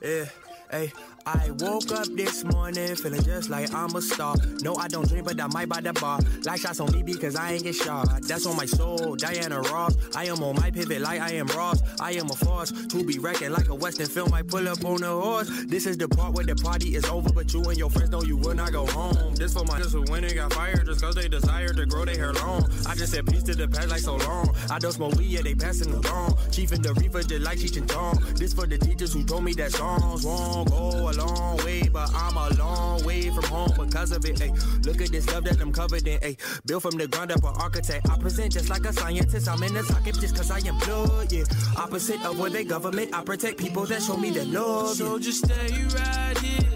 yeah, 0.00 0.24
hey. 0.70 0.92
I 1.26 1.50
woke 1.58 1.90
up 1.92 2.06
this 2.14 2.44
morning 2.44 2.94
feeling 2.96 3.22
just 3.22 3.50
like 3.50 3.72
I'm 3.74 3.94
a 3.94 4.00
star. 4.00 4.36
No, 4.62 4.76
I 4.76 4.88
don't 4.88 5.08
drink, 5.08 5.26
but 5.26 5.40
I 5.40 5.46
might 5.48 5.68
buy 5.68 5.80
the 5.80 5.92
bar. 5.92 6.20
Like 6.44 6.60
shots 6.60 6.80
on 6.80 6.92
me 6.92 7.02
because 7.02 7.36
I 7.36 7.52
ain't 7.52 7.64
get 7.64 7.74
shot. 7.74 8.08
That's 8.22 8.46
on 8.46 8.56
my 8.56 8.66
soul, 8.66 9.16
Diana 9.16 9.60
Ross. 9.60 9.96
I 10.14 10.26
am 10.26 10.42
on 10.42 10.56
my 10.56 10.70
pivot 10.70 11.00
like 11.02 11.20
I 11.20 11.32
am 11.32 11.46
Ross. 11.48 11.82
I 12.00 12.12
am 12.12 12.30
a 12.30 12.34
force 12.34 12.72
to 12.72 13.04
be 13.04 13.18
reckoned 13.18 13.52
like 13.52 13.68
a 13.68 13.74
Western 13.74 14.06
film. 14.06 14.32
I 14.32 14.42
pull 14.42 14.66
up 14.68 14.84
on 14.84 15.02
a 15.02 15.08
horse. 15.08 15.50
This 15.66 15.86
is 15.86 15.98
the 15.98 16.08
part 16.08 16.34
where 16.34 16.44
the 16.44 16.56
party 16.56 16.94
is 16.96 17.04
over, 17.06 17.30
but 17.32 17.52
you 17.52 17.62
and 17.62 17.76
your 17.76 17.90
friends 17.90 18.10
know 18.10 18.22
you 18.22 18.36
will 18.36 18.54
not 18.54 18.72
go 18.72 18.86
home. 18.86 19.34
This 19.34 19.52
for 19.52 19.64
my 19.64 19.78
just 19.78 19.92
who 19.92 20.04
went 20.10 20.24
and 20.24 20.34
got 20.34 20.52
fired 20.52 20.86
just 20.86 21.02
cause 21.02 21.14
they 21.14 21.28
desire 21.28 21.68
to 21.68 21.86
grow 21.86 22.04
their 22.04 22.16
hair 22.16 22.32
long. 22.32 22.64
I 22.86 22.94
just 22.94 23.12
said 23.12 23.26
peace 23.26 23.42
to 23.44 23.54
the 23.54 23.68
past 23.68 23.88
like 23.88 24.00
so 24.00 24.16
long. 24.16 24.54
I 24.70 24.78
don't 24.78 24.92
smoke 24.92 25.14
weed, 25.16 25.26
yeah, 25.26 25.42
they 25.42 25.54
passing 25.54 25.92
along. 25.92 26.36
Chief 26.50 26.72
and 26.72 26.84
the 26.84 26.94
reefer 26.94 27.22
just 27.22 27.42
like 27.42 27.58
Cheech 27.58 27.76
and 27.76 27.90
Chong. 27.90 28.18
This 28.36 28.52
for 28.52 28.66
the 28.66 28.78
teachers 28.78 29.12
who 29.12 29.24
told 29.24 29.44
me 29.44 29.52
that 29.54 29.72
songs 29.72 30.24
won't 30.24 30.70
go 30.70 31.09
a 31.10 31.12
long 31.24 31.56
way, 31.58 31.82
but 31.92 32.10
I'm 32.14 32.36
a 32.36 32.48
long 32.54 33.02
way 33.04 33.30
from 33.30 33.44
home 33.44 33.72
because 33.76 34.12
of 34.12 34.24
it. 34.24 34.40
Ay, 34.40 34.52
look 34.84 35.00
at 35.00 35.10
this 35.10 35.26
love 35.32 35.44
that 35.44 35.60
I'm 35.60 35.72
covered 35.72 36.06
in. 36.06 36.18
Ay, 36.22 36.36
built 36.66 36.82
from 36.82 36.96
the 36.96 37.08
ground 37.08 37.32
up, 37.32 37.42
an 37.42 37.54
architect. 37.56 38.08
I 38.08 38.18
present 38.18 38.52
just 38.52 38.70
like 38.70 38.84
a 38.84 38.92
scientist. 38.92 39.48
I'm 39.48 39.62
in 39.62 39.74
the 39.74 39.82
socket 39.82 40.14
just 40.20 40.36
cause 40.36 40.50
I 40.50 40.58
am 40.58 40.78
blood. 40.78 41.32
Yeah, 41.32 41.44
opposite 41.76 42.24
of 42.24 42.38
what 42.38 42.52
they 42.52 42.64
government. 42.64 43.14
I 43.14 43.22
protect 43.22 43.58
people 43.58 43.84
that 43.86 44.02
show 44.02 44.16
me 44.16 44.30
the 44.30 44.44
love. 44.46 44.96
So 44.96 45.18
just 45.18 45.44
stay 45.44 45.84
right 45.94 46.38
here. 46.38 46.70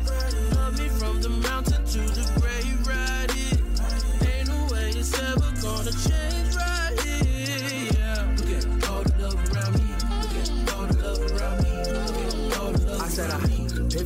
Love 0.55 0.79
me 0.79 0.89
from 0.89 1.21
the 1.21 1.29
mountain 1.29 1.85
to 1.85 1.99
the 1.99 2.41
grave 2.41 2.87
right 2.87 3.31
here. 3.31 4.31
Ain't 4.31 4.49
no 4.49 4.75
way 4.75 4.91
it's 4.91 5.19
ever 5.19 5.53
gonna 5.63 5.93
change 5.93 6.44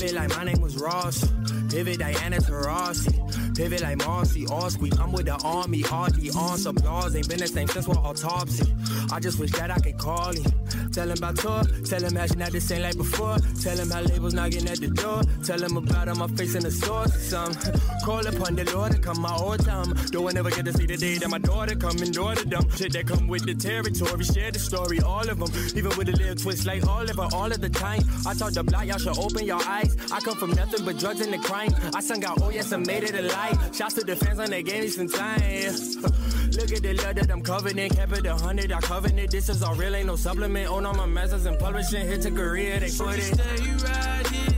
pivot 0.08 0.30
like 0.30 0.38
my 0.38 0.44
name 0.44 0.60
was 0.62 0.76
Ross. 0.76 1.28
Pivot 1.68 1.98
Diana 1.98 2.38
Taurasi. 2.38 3.56
Pivot 3.56 3.82
like 3.82 3.98
Marcy 3.98 4.46
Allsqueak. 4.46 4.98
I'm 4.98 5.12
with 5.12 5.26
the 5.26 5.36
army, 5.44 5.84
all 5.90 6.08
the 6.10 6.30
on 6.30 6.76
applause. 6.76 7.14
Ain't 7.14 7.28
been 7.28 7.38
the 7.38 7.46
same 7.46 7.68
since 7.68 7.86
what 7.86 7.98
autopsy. 7.98 8.72
I 9.12 9.20
just 9.20 9.38
wish 9.38 9.52
that 9.52 9.70
I 9.70 9.78
could 9.78 9.98
call 9.98 10.32
him. 10.32 10.44
Tell 10.92 11.10
him 11.10 11.18
about 11.18 11.36
tour. 11.36 11.62
Tell 11.84 12.02
him 12.02 12.16
actually 12.16 12.38
not 12.38 12.52
the 12.52 12.60
same 12.60 12.82
like 12.82 12.96
before. 12.96 13.36
Tell 13.62 13.76
him 13.76 13.90
how 13.90 14.00
labels 14.00 14.34
knocking 14.34 14.68
at 14.68 14.80
the 14.80 14.88
door. 14.88 15.22
Tell 15.44 15.62
him 15.62 15.76
about 15.76 16.08
how 16.08 16.14
my 16.14 16.28
face 16.28 16.54
in 16.54 16.62
the 16.62 16.70
source. 16.70 17.12
Some 17.28 17.54
call 18.04 18.26
upon 18.26 18.56
the 18.56 18.64
Lord 18.74 18.92
to 18.92 18.98
come 18.98 19.20
my 19.20 19.30
whole 19.30 19.56
time. 19.56 19.94
Though 20.12 20.28
I 20.28 20.32
never 20.32 20.50
get 20.50 20.64
to 20.64 20.72
see 20.72 20.86
the 20.86 20.96
day 20.96 21.18
that 21.18 21.28
my 21.28 21.38
daughter 21.38 21.74
come 21.74 21.98
and 21.98 22.12
daughter 22.12 22.44
them. 22.44 22.68
Shit 22.70 22.92
that 22.92 23.06
come 23.06 23.28
with 23.28 23.44
the 23.44 23.54
territory. 23.54 24.24
Share 24.24 24.50
the 24.50 24.58
story, 24.58 25.00
all 25.00 25.28
of 25.28 25.38
them. 25.38 25.50
Even 25.76 25.96
with 25.96 26.08
a 26.08 26.12
little 26.12 26.34
twist 26.34 26.66
like 26.66 26.86
Oliver, 26.86 27.28
all 27.32 27.50
of 27.50 27.60
the 27.60 27.68
time. 27.68 28.00
I 28.26 28.34
thought 28.34 28.54
the 28.54 28.62
block, 28.62 28.86
y'all 28.86 28.98
should 28.98 29.18
open 29.18 29.44
your 29.44 29.62
eyes. 29.62 29.96
I 30.12 30.20
come 30.20 30.36
from 30.36 30.50
nothing 30.52 30.84
but 30.84 30.98
drugs 30.98 31.20
and 31.20 31.32
the 31.32 31.38
crime. 31.38 31.74
I 31.94 32.00
sung 32.00 32.24
out, 32.24 32.40
oh 32.42 32.50
yes, 32.50 32.72
I 32.72 32.76
made 32.78 33.04
it 33.04 33.14
alive. 33.14 33.56
Shouts 33.74 33.94
to 33.94 34.04
the 34.04 34.16
fans 34.16 34.38
on 34.38 34.50
they 34.50 34.62
gave 34.62 34.82
me 34.82 34.88
some 34.88 35.08
time. 35.08 35.40
Look 36.58 36.72
at 36.72 36.82
the 36.82 36.94
love 37.04 37.14
that 37.16 37.30
I'm 37.30 37.42
covered 37.42 37.78
in. 37.78 37.90
Kept 37.90 38.12
it 38.18 38.26
a 38.26 38.34
hundred, 38.34 38.72
I 38.72 38.80
covered 38.80 39.18
it. 39.18 39.30
This 39.30 39.48
is 39.48 39.62
all 39.62 39.74
real, 39.74 39.94
ain't 39.94 40.06
no 40.06 40.16
supplement. 40.16 40.70
Own 40.78 40.86
all 40.86 40.94
my 40.94 41.06
masters 41.06 41.44
and 41.44 41.58
publishing. 41.58 42.06
Hit 42.06 42.22
to 42.22 42.30
Korea, 42.30 42.78
they 42.78 42.88
put 42.88 43.18
it. 43.18 43.22
Stay 43.22 43.42
right 43.82 44.26
here. 44.28 44.54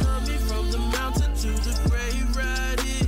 Love 0.00 0.26
me 0.26 0.36
from 0.38 0.72
the 0.72 0.78
mountain 0.78 1.32
to 1.36 1.50
the 1.62 1.88
grave 1.88 2.36
right 2.36 2.80
here. 2.80 3.06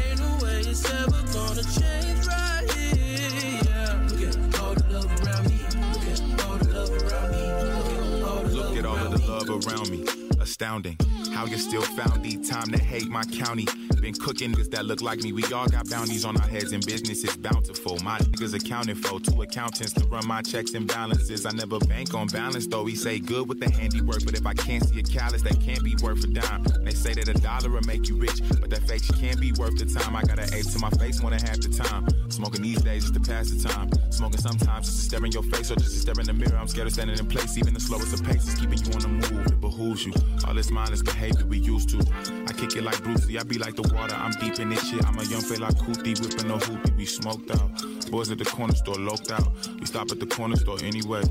Ain't 0.00 0.18
no 0.18 0.38
way 0.42 0.60
it's 0.60 0.90
ever 0.90 1.10
gonna 1.10 1.62
change 1.62 2.26
right 2.26 2.72
here. 2.72 3.60
Yeah. 3.66 4.00
Look 4.08 4.22
at 4.22 4.60
all 4.60 4.72
the 4.72 4.84
love 4.94 5.12
around 5.20 5.46
me. 5.50 5.60
Look 5.92 6.06
at 6.08 6.46
all 6.46 6.56
the 6.56 6.72
love 6.72 6.90
around 7.02 7.30
me. 7.32 7.42
Look 7.60 7.92
at 7.92 8.24
all 8.24 8.42
the 8.42 8.48
love 8.48 8.70
Look 8.70 8.78
at 8.78 8.86
all 8.86 8.96
of 8.96 9.10
the 9.12 9.30
love 9.30 9.66
around 9.66 9.90
me. 9.90 10.06
Astounding. 10.40 10.96
How 11.34 11.44
you 11.44 11.58
still 11.58 11.82
found 11.82 12.22
the 12.24 12.38
time 12.48 12.70
to 12.70 12.78
hate 12.78 13.08
my 13.10 13.24
county. 13.24 13.66
Been 14.04 14.12
cooking 14.12 14.52
niggas 14.52 14.70
that 14.72 14.84
look 14.84 15.00
like 15.00 15.20
me. 15.20 15.32
We 15.32 15.42
all 15.44 15.66
got 15.66 15.88
bounties 15.88 16.26
on 16.26 16.36
our 16.36 16.46
heads 16.46 16.72
and 16.72 16.84
business 16.84 17.24
is 17.24 17.34
bountiful. 17.38 17.96
My 18.04 18.18
niggas 18.18 18.52
accounted 18.52 18.98
for. 18.98 19.18
Two 19.18 19.40
accountants 19.40 19.94
to 19.94 20.04
run 20.08 20.26
my 20.26 20.42
checks 20.42 20.74
and 20.74 20.86
balances. 20.86 21.46
I 21.46 21.52
never 21.52 21.78
bank 21.78 22.12
on 22.12 22.26
balance 22.26 22.66
though. 22.66 22.82
We 22.82 22.96
say 22.96 23.18
good 23.18 23.48
with 23.48 23.60
the 23.60 23.70
handiwork, 23.70 24.26
but 24.26 24.34
if 24.34 24.44
I 24.44 24.52
can't 24.52 24.86
see 24.86 25.00
a 25.00 25.02
callus, 25.02 25.40
that 25.40 25.58
can't 25.58 25.82
be 25.82 25.96
worth 26.02 26.22
a 26.22 26.26
dime. 26.26 26.64
They 26.84 26.90
say 26.90 27.14
that 27.14 27.28
a 27.28 27.32
dollar 27.40 27.70
will 27.70 27.80
make 27.86 28.06
you 28.10 28.16
rich, 28.16 28.42
but 28.60 28.68
that 28.68 28.86
face 28.86 29.10
can't 29.12 29.40
be 29.40 29.52
worth 29.52 29.78
the 29.78 29.86
time. 29.86 30.14
I 30.14 30.20
got 30.20 30.38
an 30.38 30.52
ace 30.52 30.74
to 30.74 30.78
my 30.80 30.90
face 30.90 31.22
more 31.22 31.30
than 31.30 31.40
half 31.40 31.62
the 31.62 31.70
time. 31.70 32.06
Smoking 32.28 32.60
these 32.60 32.82
days 32.82 33.04
just 33.04 33.14
to 33.14 33.20
pass 33.20 33.48
the 33.48 33.66
time. 33.66 33.88
Smoking 34.10 34.40
sometimes 34.40 34.84
just 34.84 34.98
to 34.98 35.04
stare 35.04 35.24
in 35.24 35.32
your 35.32 35.44
face 35.44 35.70
or 35.70 35.76
just 35.76 35.92
to 35.94 36.00
stare 36.00 36.20
in 36.20 36.26
the 36.26 36.34
mirror. 36.34 36.58
I'm 36.58 36.68
scared 36.68 36.88
of 36.88 36.92
standing 36.92 37.18
in 37.18 37.26
place. 37.26 37.56
Even 37.56 37.72
the 37.72 37.80
slowest 37.80 38.12
of 38.12 38.22
paces 38.22 38.54
keeping 38.54 38.84
you 38.84 38.92
on 38.92 39.00
the 39.00 39.08
move. 39.08 39.46
It 39.46 39.60
behooves 39.62 40.04
you. 40.04 40.12
All 40.46 40.52
this 40.52 40.70
mindless 40.70 41.00
behavior 41.00 41.46
we 41.46 41.56
used 41.56 41.88
to. 41.88 42.04
I 42.46 42.52
kick 42.52 42.76
it 42.76 42.82
like 42.82 43.02
Bruce 43.02 43.24
Lee. 43.26 43.38
I 43.38 43.44
be 43.44 43.56
like 43.56 43.76
the 43.76 43.93
water. 43.94 44.16
I'm 44.16 44.32
deep 44.32 44.58
in 44.58 44.68
this 44.70 44.88
shit. 44.88 45.04
I'm 45.06 45.18
a 45.18 45.24
young 45.24 45.42
fella 45.42 45.68
Kuti 45.68 46.20
whipping 46.20 46.50
a 46.50 46.58
hoopy. 46.58 46.96
We 46.96 47.06
smoked 47.06 47.50
out. 47.50 47.70
Boys 48.10 48.30
at 48.30 48.38
the 48.38 48.44
corner 48.44 48.74
store 48.74 48.96
loked 48.96 49.30
out. 49.32 49.48
We 49.80 49.86
stop 49.86 50.10
at 50.10 50.20
the 50.20 50.26
corner 50.26 50.56
store 50.56 50.78
anyway. 50.82 51.22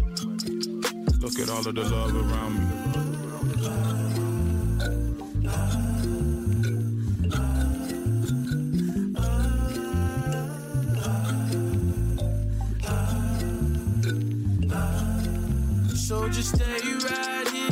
Look 1.20 1.40
at 1.40 1.50
all 1.50 1.68
of 1.68 1.76
the 1.76 1.84
love 1.84 2.16
around 2.16 2.60
me. 2.60 2.66
So 15.96 16.28
just 16.30 16.56
stay 16.56 16.66
right 16.66 17.48
here. 17.48 17.70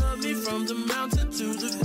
Love 0.00 0.18
me 0.22 0.34
from 0.34 0.66
the 0.66 0.74
mountain 0.74 1.30
to 1.30 1.54
the 1.54 1.81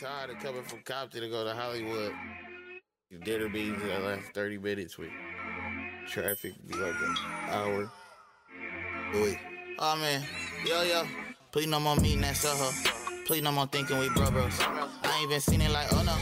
tired 0.00 0.30
of 0.30 0.38
coming 0.38 0.62
from 0.62 0.80
Compton 0.82 1.22
to 1.22 1.28
go 1.28 1.44
to 1.44 1.54
Hollywood. 1.54 2.12
Dinner 3.24 3.48
be 3.48 3.70
the 3.70 3.98
last 3.98 4.26
30 4.34 4.58
minutes 4.58 4.96
with 4.96 5.10
traffic 6.06 6.52
be 6.66 6.74
like 6.74 6.94
an 7.00 7.16
hour. 7.48 7.90
Wait. 9.14 9.38
Oh 9.78 9.96
man, 9.96 10.22
yo 10.64 10.82
yo, 10.82 11.04
please 11.50 11.66
no 11.66 11.80
more 11.80 11.96
meeting 11.96 12.20
that 12.20 12.36
Soho. 12.36 12.70
Please 13.26 13.42
no 13.42 13.50
more 13.50 13.66
thinking 13.66 13.98
we 13.98 14.08
bro 14.10 14.30
bros. 14.30 14.60
I 14.60 15.18
ain't 15.20 15.30
been 15.30 15.40
seen 15.40 15.60
it 15.60 15.70
like 15.70 15.92
oh 15.92 16.02
no. 16.02 16.14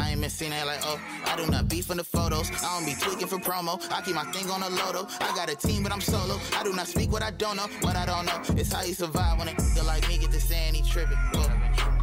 I 0.00 0.10
ain't 0.10 0.20
been 0.20 0.30
seen 0.30 0.52
it 0.52 0.66
like 0.66 0.80
oh. 0.82 1.00
I 1.26 1.36
do 1.36 1.46
not 1.46 1.68
beef 1.68 1.90
in 1.90 1.98
the 1.98 2.04
photos. 2.04 2.50
I 2.64 2.78
don't 2.78 2.86
be 2.86 2.94
tweaking 3.00 3.28
for 3.28 3.38
promo. 3.38 3.80
I 3.92 4.00
keep 4.02 4.14
my 4.14 4.24
thing 4.32 4.50
on 4.50 4.60
the 4.60 4.70
loto. 4.70 5.06
I 5.20 5.34
got 5.36 5.50
a 5.50 5.56
team, 5.56 5.82
but 5.82 5.92
I'm 5.92 6.00
solo. 6.00 6.40
I 6.54 6.64
do 6.64 6.72
not 6.72 6.86
speak 6.88 7.12
what 7.12 7.22
I 7.22 7.30
don't 7.30 7.56
know. 7.56 7.66
What 7.80 7.96
I 7.96 8.06
don't 8.06 8.26
know. 8.26 8.60
It's 8.60 8.72
how 8.72 8.82
you 8.82 8.94
survive 8.94 9.38
when 9.38 9.48
a 9.48 9.82
like 9.84 10.08
me 10.08 10.18
get 10.18 10.32
to 10.32 10.40
saying 10.40 10.74
he 10.74 10.82
tripping. 10.82 11.18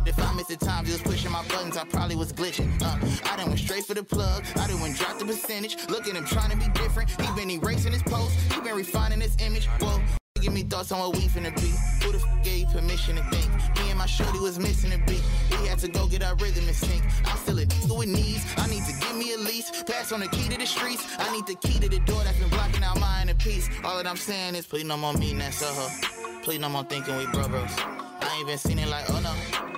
If 0.06 0.20
I 0.20 0.34
missed 0.34 0.50
the 0.50 0.58
time, 0.58 0.86
just 0.86 1.04
pushing 1.04 1.32
my 1.32 1.46
buttons, 1.48 1.78
I 1.78 1.86
probably 1.86 2.16
was 2.16 2.34
glitching. 2.34 2.70
Uh, 2.82 2.98
I 3.32 3.38
done 3.38 3.48
went 3.50 3.60
straight 3.60 3.86
for 3.86 3.94
the 3.94 4.04
plug. 4.04 4.44
I 4.56 4.68
done 4.68 4.82
went 4.82 4.98
drop 4.98 5.20
the 5.20 5.26
percentage. 5.26 5.78
Look 5.90 6.08
at 6.08 6.16
him 6.16 6.26
trying 6.26 6.50
to 6.52 6.58
be 6.58 6.68
different. 6.74 7.10
He 7.10 7.32
been 7.36 7.50
erasing 7.52 7.92
his 7.92 8.04
post. 8.04 8.32
He 8.54 8.62
been 8.62 8.76
refining 8.76 9.22
his 9.22 9.38
image. 9.40 9.68
Whoa. 9.80 10.02
Give 10.42 10.54
me 10.54 10.64
thoughts 10.64 10.92
on 10.92 11.00
what 11.00 11.16
we 11.16 11.28
finna 11.28 11.54
be. 11.62 11.72
Who 12.04 12.14
the 12.14 12.18
f 12.18 12.44
gave 12.44 12.68
permission 12.70 13.16
to 13.18 13.24
think? 13.26 13.48
Me 13.78 13.90
and 13.92 14.00
my 14.00 14.08
shorty 14.08 14.40
was 14.40 14.58
missing 14.58 14.92
a 14.92 14.98
beat. 15.06 15.22
We 15.52 15.68
had 15.68 15.78
to 15.80 15.88
go 15.88 16.08
get 16.08 16.24
our 16.24 16.36
rhythm 16.36 16.68
in 16.68 16.74
sync. 16.74 17.04
I'm 17.26 17.38
still 17.38 17.60
a 17.60 17.66
nigga 17.66 17.96
with 17.96 18.08
knees. 18.08 18.44
I 18.58 18.68
need 18.68 18.84
to 18.86 18.94
give 19.02 19.16
me 19.16 19.34
a 19.34 19.38
lease. 19.38 19.84
Pass 19.84 20.12
on 20.12 20.22
the 20.22 20.28
key 20.30 20.50
to 20.50 20.58
the 20.58 20.66
streets. 20.66 21.06
I 21.20 21.32
need 21.32 21.46
the 21.46 21.56
key 21.56 21.78
to 21.80 21.88
the 21.88 22.00
door 22.00 22.24
that's 22.24 22.40
been 22.40 22.50
blocking 22.50 22.84
out 22.84 23.00
my 23.00 23.22
inner 23.22 23.36
peace. 23.36 23.70
All 23.84 23.98
that 23.98 24.08
I'm 24.08 24.18
saying 24.18 24.56
is, 24.56 24.66
please 24.66 24.86
no 24.86 24.98
more 24.98 25.14
meeting 25.14 25.38
that 25.38 25.54
Soho. 25.54 25.88
Please 26.42 26.60
no 26.60 26.70
more 26.70 26.86
thinking 26.86 27.18
we 27.18 27.28
bro 27.28 27.48
bros. 27.48 27.70
I 27.78 28.36
ain't 28.40 28.48
been 28.48 28.58
seen 28.58 28.80
it 28.80 28.88
like, 28.88 29.08
oh 29.12 29.20
no. 29.20 29.71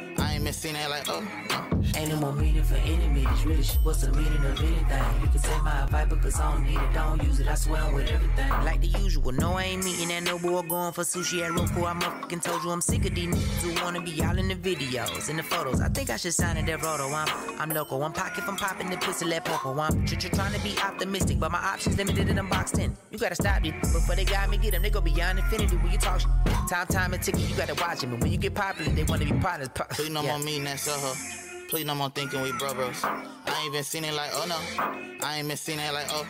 Seen 0.54 0.76
it 0.76 0.90
like, 0.90 1.04
oh. 1.10 1.73
Ain't 2.04 2.12
no 2.12 2.20
more 2.20 2.34
meaning 2.34 2.64
for 2.64 2.76
enemy. 2.76 3.26
This 3.26 3.46
really 3.46 3.64
shit, 3.64 3.80
what's 3.84 4.02
the 4.02 4.12
meaning 4.12 4.34
of 4.44 4.60
anything? 4.60 5.04
You 5.22 5.28
can 5.30 5.40
say 5.40 5.58
my 5.62 5.84
advice 5.84 6.10
because 6.10 6.38
I 6.38 6.52
don't 6.52 6.66
need 6.66 6.76
it. 6.78 6.94
Don't 6.94 7.24
use 7.24 7.40
it, 7.40 7.48
I 7.48 7.56
swear 7.56 7.82
I'm 7.82 7.94
with 7.94 8.12
everything. 8.12 8.50
Like 8.50 8.82
the 8.82 8.88
usual, 8.88 9.32
no, 9.32 9.54
I 9.54 9.64
ain't 9.64 9.86
meeting 9.86 10.10
that 10.10 10.24
no 10.24 10.38
boy 10.38 10.64
going 10.64 10.92
for 10.92 11.04
sushi 11.06 11.42
at 11.44 11.54
Roku. 11.54 11.86
I'm 11.86 12.02
fucking 12.02 12.42
told 12.42 12.62
you 12.66 12.72
I'm 12.72 12.82
sick 12.82 13.06
of 13.06 13.16
these 13.16 13.34
niggas 13.34 13.62
who 13.78 13.86
wanna 13.86 14.02
be 14.02 14.12
y'all 14.12 14.38
in 14.38 14.50
the 14.50 14.56
videos, 14.56 15.30
in 15.30 15.38
the 15.38 15.44
photos. 15.44 15.80
I 15.80 15.88
think 15.88 16.10
I 16.10 16.18
should 16.18 16.34
sign 16.34 16.58
a 16.58 16.66
dev 16.66 16.84
roto. 16.84 17.08
I'm, 17.08 17.30
I'm 17.58 17.70
local. 17.70 18.04
I'm 18.04 18.12
pocket 18.12 18.44
from 18.44 18.58
popping 18.58 18.90
the 18.90 18.98
pistol 18.98 19.34
at 19.34 19.46
Poco. 19.46 19.80
I'm 19.80 20.06
tr- 20.06 20.16
tr- 20.16 20.36
trying 20.36 20.54
to 20.54 20.60
be 20.60 20.76
optimistic, 20.80 21.40
but 21.40 21.54
my 21.54 21.60
options 21.60 21.96
limited 21.98 22.28
and 22.28 22.38
I'm 22.38 22.50
boxed 22.50 22.80
in. 22.80 22.98
You 23.12 23.18
gotta 23.18 23.36
stop 23.36 23.64
these 23.64 23.72
before 23.94 24.18
they 24.18 24.26
got 24.26 24.50
me 24.50 24.58
get 24.58 24.72
them. 24.74 24.82
They 24.82 24.90
go 24.90 25.00
beyond 25.00 25.40
infinity 25.40 25.78
when 25.78 25.94
you 25.94 25.98
talk 25.98 26.20
sh- 26.20 26.26
Time, 26.70 26.88
time, 26.88 27.14
and 27.14 27.24
ticket, 27.24 27.42
you 27.42 27.56
gotta 27.56 27.76
watch 27.76 28.02
them. 28.02 28.12
And 28.14 28.22
when 28.22 28.30
you 28.32 28.38
get 28.38 28.56
popular, 28.56 28.92
they 28.92 29.04
wanna 29.04 29.24
be 29.24 29.32
partners. 29.40 29.70
Pa- 29.74 29.86
Please 29.90 30.10
no 30.10 30.22
yeah. 30.22 30.36
more 30.36 30.46
meeting 30.46 30.66
that 30.66 30.80
Soho. 30.82 31.14
Please 31.74 31.86
no 31.86 31.96
more 31.96 32.12
thinking 32.12 32.40
we 32.44 32.52
brothers. 32.52 33.04
I 33.04 33.62
ain't 33.64 33.74
been 33.74 33.84
seen 33.84 34.04
it 34.04 34.14
like, 34.14 34.30
oh 34.34 34.46
no. 34.48 35.26
I 35.26 35.38
ain't 35.40 35.48
been 35.48 35.58
seen 35.58 35.80
it 35.80 35.92
like, 35.92 36.06
oh. 36.12 36.28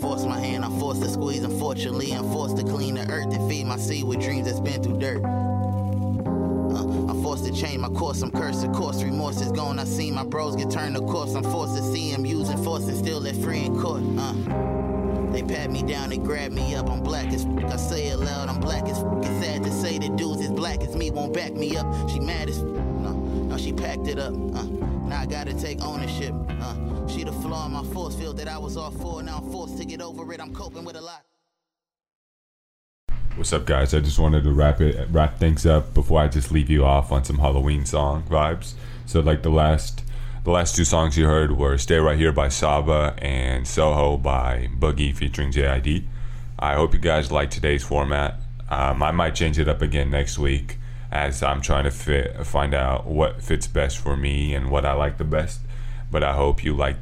Force 0.00 0.24
my 0.24 0.40
hand, 0.40 0.64
I'm 0.64 0.80
forced 0.80 1.02
to 1.02 1.10
squeeze. 1.10 1.44
Unfortunately, 1.44 2.12
I'm 2.12 2.32
forced 2.32 2.56
to 2.56 2.62
clean 2.64 2.94
the 2.94 3.06
earth 3.10 3.30
and 3.34 3.50
feed 3.50 3.66
my 3.66 3.76
seed 3.76 4.04
with 4.04 4.22
dreams 4.22 4.46
that's 4.46 4.58
been 4.58 4.82
through 4.82 5.00
dirt. 5.00 5.22
Uh, 5.22 7.10
I'm 7.10 7.22
forced 7.22 7.44
to 7.44 7.52
change 7.52 7.78
my 7.80 7.88
course, 7.88 8.22
I'm 8.22 8.30
cursed. 8.30 8.64
Of 8.64 8.72
course, 8.72 9.02
remorse 9.02 9.42
is 9.42 9.52
gone. 9.52 9.78
I 9.78 9.84
see 9.84 10.10
my 10.10 10.24
bros 10.24 10.56
get 10.56 10.70
turned 10.70 10.96
to 10.96 11.02
corpse. 11.02 11.34
I'm 11.34 11.44
forced 11.44 11.76
to 11.76 11.82
see 11.82 12.08
him 12.08 12.24
using 12.24 12.56
force 12.64 12.84
and 12.88 12.96
still 12.96 13.20
let 13.20 13.36
free 13.36 13.66
in 13.66 13.78
court. 13.78 14.02
Uh. 14.18 14.73
They 15.34 15.42
pat 15.42 15.68
me 15.72 15.82
down, 15.82 16.10
they 16.10 16.18
grab 16.18 16.52
me 16.52 16.76
up. 16.76 16.88
I'm 16.88 17.02
black 17.02 17.26
as 17.32 17.42
fuck. 17.42 17.64
I 17.64 17.74
say 17.74 18.06
it 18.06 18.18
loud, 18.18 18.48
I'm 18.48 18.60
black 18.60 18.84
as 18.84 19.02
fuck. 19.02 19.18
It's 19.18 19.44
sad 19.44 19.64
to 19.64 19.70
say 19.72 19.98
the 19.98 20.08
dudes 20.10 20.40
as 20.42 20.52
black 20.52 20.80
as 20.82 20.94
me 20.94 21.10
won't 21.10 21.34
back 21.34 21.54
me 21.54 21.76
up. 21.76 22.08
She 22.08 22.20
mad 22.20 22.48
as 22.48 22.58
fuck. 22.58 22.68
No, 22.68 23.14
no, 23.48 23.58
she 23.58 23.72
packed 23.72 24.06
it 24.06 24.16
up. 24.16 24.32
Uh, 24.32 24.62
now 25.08 25.22
I 25.22 25.26
gotta 25.26 25.52
take 25.52 25.82
ownership. 25.82 26.32
Uh, 26.48 27.08
she 27.08 27.24
the 27.24 27.32
flaw 27.32 27.66
in 27.66 27.72
my 27.72 27.82
force 27.92 28.14
field 28.14 28.36
that 28.36 28.46
I 28.46 28.56
was 28.58 28.76
off 28.76 28.94
for. 29.00 29.24
Now 29.24 29.38
I'm 29.38 29.50
forced 29.50 29.76
to 29.78 29.84
get 29.84 30.00
over 30.00 30.32
it. 30.32 30.40
I'm 30.40 30.54
coping 30.54 30.84
with 30.84 30.94
a 30.94 31.00
lot. 31.00 31.24
What's 33.34 33.52
up, 33.52 33.66
guys? 33.66 33.92
I 33.92 33.98
just 33.98 34.20
wanted 34.20 34.44
to 34.44 34.52
wrap 34.52 34.80
it, 34.80 35.08
wrap 35.10 35.40
things 35.40 35.66
up 35.66 35.94
before 35.94 36.20
I 36.20 36.28
just 36.28 36.52
leave 36.52 36.70
you 36.70 36.84
off 36.84 37.10
on 37.10 37.24
some 37.24 37.38
Halloween 37.38 37.86
song 37.86 38.22
vibes. 38.30 38.74
So, 39.04 39.18
like 39.18 39.42
the 39.42 39.50
last, 39.50 40.03
the 40.44 40.50
last 40.50 40.76
two 40.76 40.84
songs 40.84 41.16
you 41.16 41.24
heard 41.24 41.56
were 41.56 41.78
"Stay 41.78 41.96
Right 41.96 42.18
Here" 42.18 42.30
by 42.30 42.50
Saba 42.50 43.16
and 43.18 43.66
"Soho" 43.66 44.18
by 44.18 44.68
Boogie 44.78 45.16
featuring 45.16 45.50
JID. 45.50 46.04
I 46.58 46.74
hope 46.74 46.92
you 46.92 47.00
guys 47.00 47.32
like 47.32 47.50
today's 47.50 47.82
format. 47.82 48.38
Um, 48.68 49.02
I 49.02 49.10
might 49.10 49.34
change 49.34 49.58
it 49.58 49.68
up 49.68 49.80
again 49.80 50.10
next 50.10 50.38
week 50.38 50.76
as 51.10 51.42
I'm 51.42 51.62
trying 51.62 51.84
to 51.84 51.90
fit, 51.90 52.44
find 52.46 52.74
out 52.74 53.06
what 53.06 53.42
fits 53.42 53.66
best 53.66 53.98
for 53.98 54.16
me 54.16 54.54
and 54.54 54.70
what 54.70 54.84
I 54.84 54.92
like 54.92 55.16
the 55.16 55.24
best. 55.24 55.60
But 56.10 56.22
I 56.22 56.34
hope 56.34 56.62
you 56.62 56.76
liked 56.76 56.98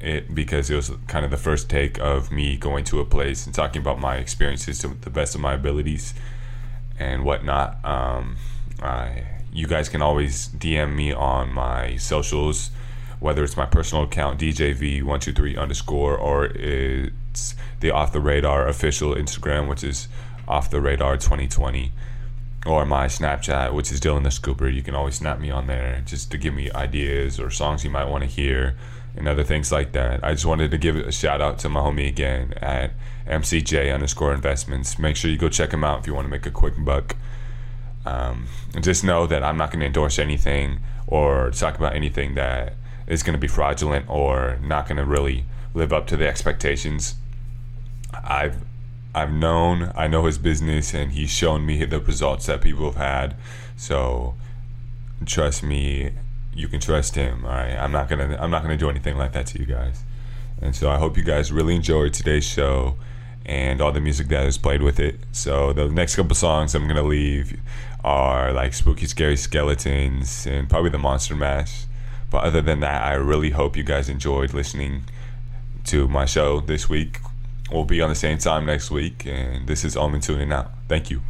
it 0.00 0.34
because 0.34 0.68
it 0.68 0.74
was 0.74 0.90
kind 1.06 1.24
of 1.24 1.30
the 1.30 1.36
first 1.36 1.70
take 1.70 1.98
of 2.00 2.32
me 2.32 2.56
going 2.56 2.84
to 2.84 2.98
a 2.98 3.04
place 3.04 3.46
and 3.46 3.54
talking 3.54 3.80
about 3.82 4.00
my 4.00 4.16
experiences 4.16 4.80
to 4.80 4.88
the 4.88 5.10
best 5.10 5.36
of 5.36 5.40
my 5.40 5.54
abilities 5.54 6.12
and 6.98 7.24
whatnot. 7.24 7.84
Um, 7.84 8.36
I, 8.82 9.26
you 9.52 9.68
guys 9.68 9.88
can 9.88 10.02
always 10.02 10.48
DM 10.48 10.96
me 10.96 11.12
on 11.12 11.52
my 11.52 11.96
socials, 11.96 12.70
whether 13.20 13.44
it's 13.44 13.56
my 13.56 13.66
personal 13.66 14.04
account 14.04 14.40
DJV123 14.40 15.58
underscore 15.58 16.16
or 16.16 16.46
it's 16.46 17.54
the 17.80 17.90
Off 17.90 18.12
the 18.12 18.20
Radar 18.20 18.66
official 18.66 19.14
Instagram, 19.14 19.68
which 19.68 19.84
is 19.84 20.08
Off 20.48 20.70
the 20.70 20.80
Radar 20.80 21.16
2020, 21.16 21.92
or 22.66 22.84
my 22.84 23.06
Snapchat, 23.06 23.72
which 23.72 23.92
is 23.92 24.00
Dylan 24.00 24.22
the 24.22 24.30
Scooper. 24.30 24.72
You 24.72 24.82
can 24.82 24.94
always 24.94 25.16
snap 25.16 25.38
me 25.38 25.50
on 25.50 25.66
there 25.66 26.02
just 26.04 26.30
to 26.30 26.38
give 26.38 26.54
me 26.54 26.70
ideas 26.72 27.38
or 27.38 27.50
songs 27.50 27.84
you 27.84 27.90
might 27.90 28.06
want 28.06 28.24
to 28.24 28.28
hear 28.28 28.76
and 29.16 29.28
other 29.28 29.44
things 29.44 29.70
like 29.70 29.92
that. 29.92 30.24
I 30.24 30.32
just 30.32 30.46
wanted 30.46 30.70
to 30.70 30.78
give 30.78 30.96
a 30.96 31.12
shout 31.12 31.40
out 31.40 31.58
to 31.60 31.68
my 31.68 31.80
homie 31.80 32.08
again 32.08 32.54
at 32.56 32.92
MCJ 33.26 33.92
underscore 33.92 34.32
investments. 34.32 34.98
Make 34.98 35.16
sure 35.16 35.30
you 35.30 35.36
go 35.36 35.48
check 35.48 35.72
him 35.72 35.84
out 35.84 36.00
if 36.00 36.06
you 36.06 36.14
want 36.14 36.26
to 36.26 36.30
make 36.30 36.46
a 36.46 36.50
quick 36.50 36.74
buck. 36.78 37.16
Um, 38.06 38.46
just 38.80 39.04
know 39.04 39.26
that 39.26 39.42
I'm 39.42 39.58
not 39.58 39.70
going 39.70 39.80
to 39.80 39.86
endorse 39.86 40.18
anything 40.18 40.80
or 41.06 41.50
talk 41.50 41.76
about 41.76 41.94
anything 41.94 42.34
that 42.36 42.74
is 43.10 43.24
going 43.24 43.34
to 43.34 43.38
be 43.38 43.48
fraudulent 43.48 44.08
or 44.08 44.58
not 44.62 44.86
going 44.86 44.96
to 44.96 45.04
really 45.04 45.44
live 45.74 45.92
up 45.92 46.06
to 46.06 46.16
the 46.16 46.26
expectations. 46.26 47.16
I've 48.14 48.64
I've 49.12 49.32
known, 49.32 49.90
I 49.96 50.06
know 50.06 50.26
his 50.26 50.38
business, 50.38 50.94
and 50.94 51.10
he's 51.10 51.30
shown 51.30 51.66
me 51.66 51.84
the 51.84 51.98
results 51.98 52.46
that 52.46 52.60
people 52.60 52.86
have 52.86 52.94
had. 52.96 53.36
So 53.76 54.36
trust 55.26 55.64
me, 55.64 56.10
you 56.54 56.68
can 56.68 56.78
trust 56.78 57.16
him. 57.16 57.44
All 57.44 57.50
right, 57.50 57.76
I'm 57.76 57.90
not 57.90 58.08
gonna 58.08 58.36
I'm 58.40 58.50
not 58.50 58.62
gonna 58.62 58.76
do 58.76 58.88
anything 58.88 59.18
like 59.18 59.32
that 59.32 59.46
to 59.48 59.58
you 59.58 59.66
guys. 59.66 60.04
And 60.62 60.76
so 60.76 60.90
I 60.90 60.98
hope 60.98 61.16
you 61.16 61.24
guys 61.24 61.50
really 61.50 61.74
enjoyed 61.74 62.14
today's 62.14 62.44
show 62.44 62.96
and 63.46 63.80
all 63.80 63.90
the 63.90 64.00
music 64.00 64.28
that 64.28 64.46
is 64.46 64.58
played 64.58 64.82
with 64.82 65.00
it. 65.00 65.18
So 65.32 65.72
the 65.72 65.88
next 65.88 66.14
couple 66.14 66.36
songs 66.36 66.74
I'm 66.74 66.86
gonna 66.86 67.02
leave 67.02 67.58
are 68.04 68.52
like 68.52 68.74
Spooky 68.74 69.06
Scary 69.06 69.36
Skeletons 69.36 70.46
and 70.46 70.70
probably 70.70 70.90
the 70.90 70.98
Monster 70.98 71.34
Mash. 71.34 71.86
But 72.30 72.44
other 72.44 72.60
than 72.60 72.80
that, 72.80 73.02
I 73.02 73.14
really 73.14 73.50
hope 73.50 73.76
you 73.76 73.82
guys 73.82 74.08
enjoyed 74.08 74.54
listening 74.54 75.04
to 75.84 76.06
my 76.08 76.24
show 76.24 76.60
this 76.60 76.88
week. 76.88 77.18
We'll 77.70 77.84
be 77.84 78.00
on 78.00 78.08
the 78.08 78.14
same 78.14 78.38
time 78.38 78.66
next 78.66 78.90
week, 78.90 79.26
and 79.26 79.66
this 79.66 79.84
is 79.84 79.96
Omen 79.96 80.20
tuning 80.20 80.52
out. 80.52 80.70
Thank 80.88 81.10
you. 81.10 81.20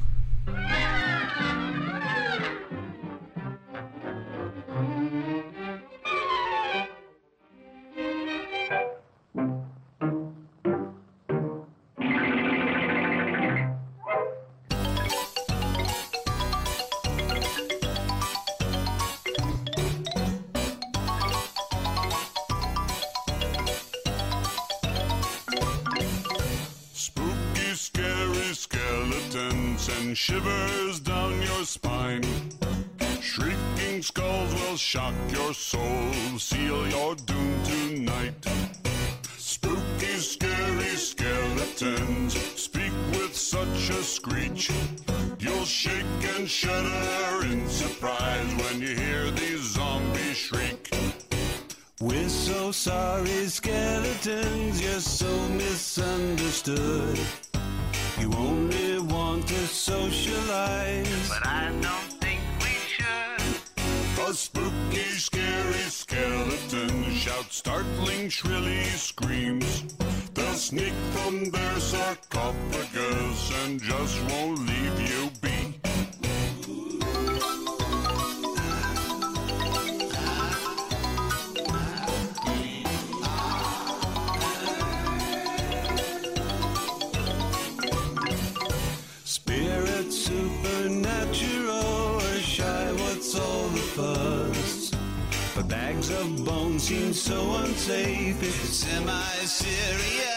Of 96.93 97.01
bones 97.01 97.01
seem 97.01 97.13
so 97.13 97.57
unsafe, 97.57 98.43
it's 98.43 98.77
semi-serious. 98.77 100.30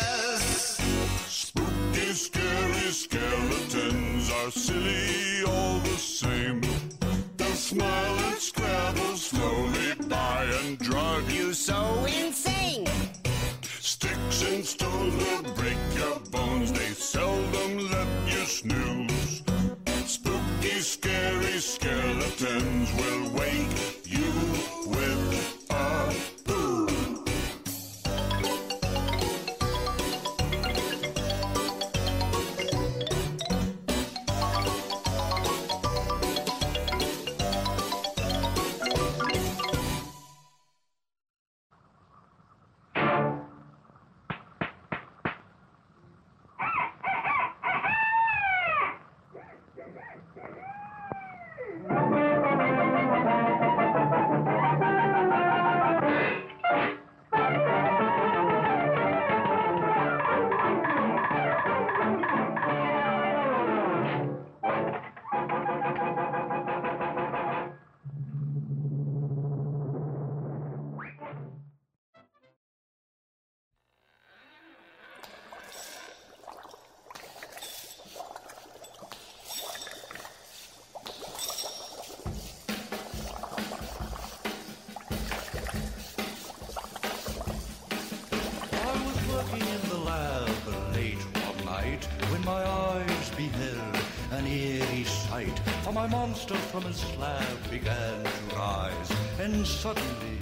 Monster 96.54 96.70
from 96.72 96.84
his 96.84 96.98
slab 96.98 97.72
began 97.72 98.24
to 98.24 98.56
rise, 98.56 99.12
and 99.40 99.66
suddenly, 99.66 100.38